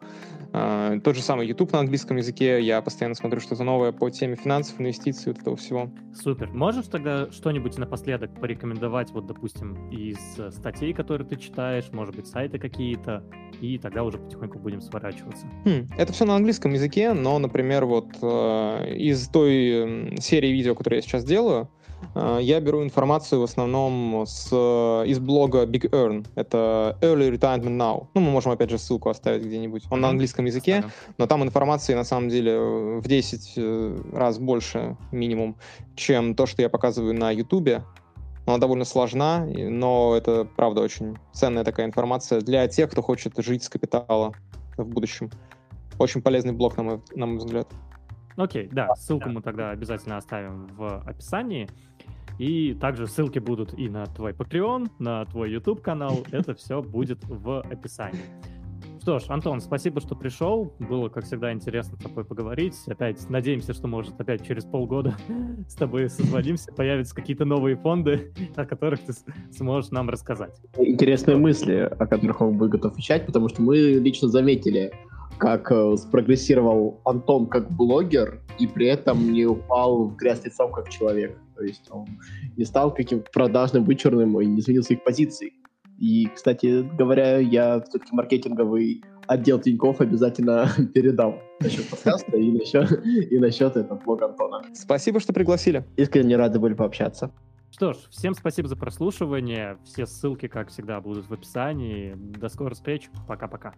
э, 0.54 1.02
тот 1.04 1.18
же 1.18 1.22
самый 1.22 1.48
YouTube 1.48 1.74
на 1.74 1.80
английском 1.80 2.16
языке, 2.16 2.62
я 2.62 2.82
постоянно 2.82 3.16
смотрю 3.16 3.42
что-то 3.42 3.66
новое 3.66 3.92
по 3.92 4.10
теме 4.10 4.38
финансов, 4.38 4.80
инвестиций, 4.80 5.34
вот 5.34 5.42
этого 5.42 5.58
всего. 5.58 5.90
Супер. 6.14 6.50
Можешь 6.54 6.86
тогда 6.86 7.30
что-нибудь 7.30 7.78
напоследок 7.78 8.40
порекомендовать, 8.40 9.12
вот, 9.12 9.28
допустим, 9.28 9.90
из 9.90 10.18
статей, 10.56 10.94
которые 10.94 11.28
ты 11.28 11.36
читаешь, 11.36 11.92
может 11.92 12.16
быть, 12.16 12.28
сайты 12.28 12.58
какие-то, 12.58 13.22
и 13.60 13.78
тогда 13.78 14.04
уже 14.04 14.18
потихоньку 14.18 14.60
будем 14.60 14.82
сворачиваться. 14.82 15.46
Хм, 15.66 15.90
это 15.98 16.14
все 16.14 16.24
на 16.24 16.36
английском 16.36 16.74
языке, 16.74 17.14
но, 17.14 17.38
например, 17.40 17.86
вот 17.86 18.08
э, 18.08 18.13
из 18.18 19.28
той 19.28 20.18
серии 20.20 20.50
видео, 20.50 20.76
которые 20.76 20.98
я 20.98 21.02
сейчас 21.02 21.24
делаю, 21.24 21.70
э, 22.16 22.40
я 22.42 22.60
беру 22.60 22.84
информацию 22.84 23.42
в 23.42 23.44
основном 23.44 24.26
с, 24.28 24.50
э, 24.52 25.08
из 25.08 25.20
блога 25.20 25.66
Big 25.66 25.90
Earn. 25.92 26.26
Это 26.36 26.98
Early 27.02 27.32
Retirement 27.32 27.78
Now. 27.78 28.08
Ну, 28.14 28.22
мы 28.22 28.32
можем, 28.32 28.52
опять 28.52 28.70
же, 28.70 28.78
ссылку 28.78 29.10
оставить 29.10 29.44
где-нибудь. 29.46 29.84
Он 29.90 29.98
mm-hmm. 29.98 30.02
на 30.02 30.10
английском 30.10 30.46
языке, 30.46 30.86
но 31.18 31.28
там 31.28 31.44
информации, 31.44 31.94
на 31.94 32.04
самом 32.04 32.30
деле, 32.30 32.60
в 32.60 33.08
10 33.08 33.54
э, 33.58 34.02
раз 34.14 34.40
больше 34.40 34.98
минимум, 35.12 35.56
чем 35.96 36.36
то, 36.36 36.46
что 36.46 36.62
я 36.62 36.70
показываю 36.70 37.14
на 37.14 37.32
YouTube. 37.32 37.84
Она 38.46 38.58
довольно 38.58 38.84
сложна, 38.84 39.46
но 39.46 40.16
это, 40.18 40.46
правда, 40.58 40.82
очень 40.82 41.18
ценная 41.32 41.64
такая 41.64 41.86
информация 41.86 42.42
для 42.42 42.68
тех, 42.68 42.92
кто 42.92 43.02
хочет 43.02 43.34
жить 43.38 43.64
с 43.64 43.70
капитала 43.70 44.34
в 44.76 44.86
будущем. 44.86 45.32
Очень 45.98 46.22
полезный 46.22 46.52
блог, 46.52 46.76
на 46.78 46.84
мой, 46.84 47.02
на 47.16 47.26
мой 47.26 47.38
взгляд. 47.38 47.68
Окей, 48.36 48.68
да, 48.72 48.94
ссылку 48.96 49.30
мы 49.30 49.42
тогда 49.42 49.72
обязательно 49.72 50.18
оставим 50.18 50.68
в 50.68 51.02
описании. 51.06 51.70
И 52.40 52.74
также 52.74 53.08
ссылки 53.08 53.40
будут 53.40 53.78
и 53.78 53.90
на 53.90 54.06
твой 54.08 54.32
Patreon, 54.34 54.90
на 55.00 55.26
твой 55.26 55.52
YouTube 55.52 55.82
канал. 55.82 56.24
Это 56.32 56.54
все 56.56 56.82
будет 56.82 57.24
в 57.26 57.62
описании. 57.62 58.24
Что 59.04 59.20
ж, 59.20 59.24
Антон, 59.28 59.60
спасибо, 59.60 60.00
что 60.00 60.16
пришел. 60.16 60.74
Было, 60.80 61.10
как 61.10 61.26
всегда, 61.26 61.52
интересно 61.52 61.98
с 61.98 62.04
тобой 62.04 62.24
поговорить. 62.24 62.76
Опять 62.88 63.30
надеемся, 63.30 63.74
что, 63.74 63.88
может, 63.88 64.18
опять 64.18 64.48
через 64.48 64.64
полгода 64.64 65.14
с 65.68 65.76
тобой 65.76 66.10
созвонимся, 66.10 66.72
появятся 66.72 67.14
какие-то 67.14 67.44
новые 67.44 67.76
фонды, 67.76 68.34
о 68.56 68.66
которых 68.66 69.02
ты 69.02 69.12
сможешь 69.52 69.92
нам 69.92 70.10
рассказать. 70.10 70.56
Интересные 70.78 71.36
мысли, 71.36 71.74
о 71.74 72.08
которых 72.08 72.40
он 72.40 72.58
будет 72.58 72.72
готов 72.72 72.98
вещать, 72.98 73.26
потому 73.26 73.50
что 73.50 73.62
мы 73.62 73.76
лично 73.76 74.30
заметили, 74.30 74.94
как 75.38 75.72
э, 75.72 75.98
спрогрессировал 75.98 77.02
Антон 77.06 77.48
как 77.48 77.70
блогер 77.72 78.42
и 78.60 78.68
при 78.68 78.88
этом 78.88 79.32
не 79.32 79.46
упал 79.46 80.08
в 80.08 80.16
грязь 80.16 80.44
лицом 80.46 80.72
как 80.72 80.90
человек. 80.90 81.38
То 81.56 81.64
есть 81.64 81.86
он 81.90 82.08
не 82.58 82.66
стал 82.66 82.94
каким-то 82.94 83.30
продажным, 83.32 83.84
вычурным 83.86 84.40
и 84.42 84.46
не 84.46 84.60
изменил 84.60 84.84
своих 84.84 85.04
позиций. 85.04 85.54
И, 86.00 86.28
кстати 86.34 86.84
говоря, 86.98 87.38
я 87.38 87.82
все-таки 87.82 88.14
маркетинговый 88.14 89.04
отдел 89.28 89.60
Тинькофф 89.60 90.02
обязательно 90.02 90.70
передам 90.94 91.40
насчет 91.60 91.90
подкаста 91.90 92.38
и 92.38 92.52
насчет, 92.52 93.06
и 93.06 93.38
насчет 93.40 93.78
этого 93.78 94.00
блога 94.00 94.26
Антона. 94.26 94.62
Спасибо, 94.74 95.20
что 95.20 95.34
пригласили. 95.34 95.86
Искренне 95.96 96.36
рады 96.36 96.60
были 96.60 96.74
пообщаться. 96.74 97.32
Что 97.72 97.94
ж, 97.94 97.98
всем 98.12 98.36
спасибо 98.36 98.68
за 98.68 98.76
прослушивание. 98.76 99.78
Все 99.84 100.06
ссылки, 100.06 100.48
как 100.48 100.70
всегда, 100.70 101.02
будут 101.02 101.28
в 101.28 101.34
описании. 101.34 102.14
До 102.16 102.48
скорых 102.50 102.76
встреч. 102.76 103.10
Пока-пока. 103.28 103.74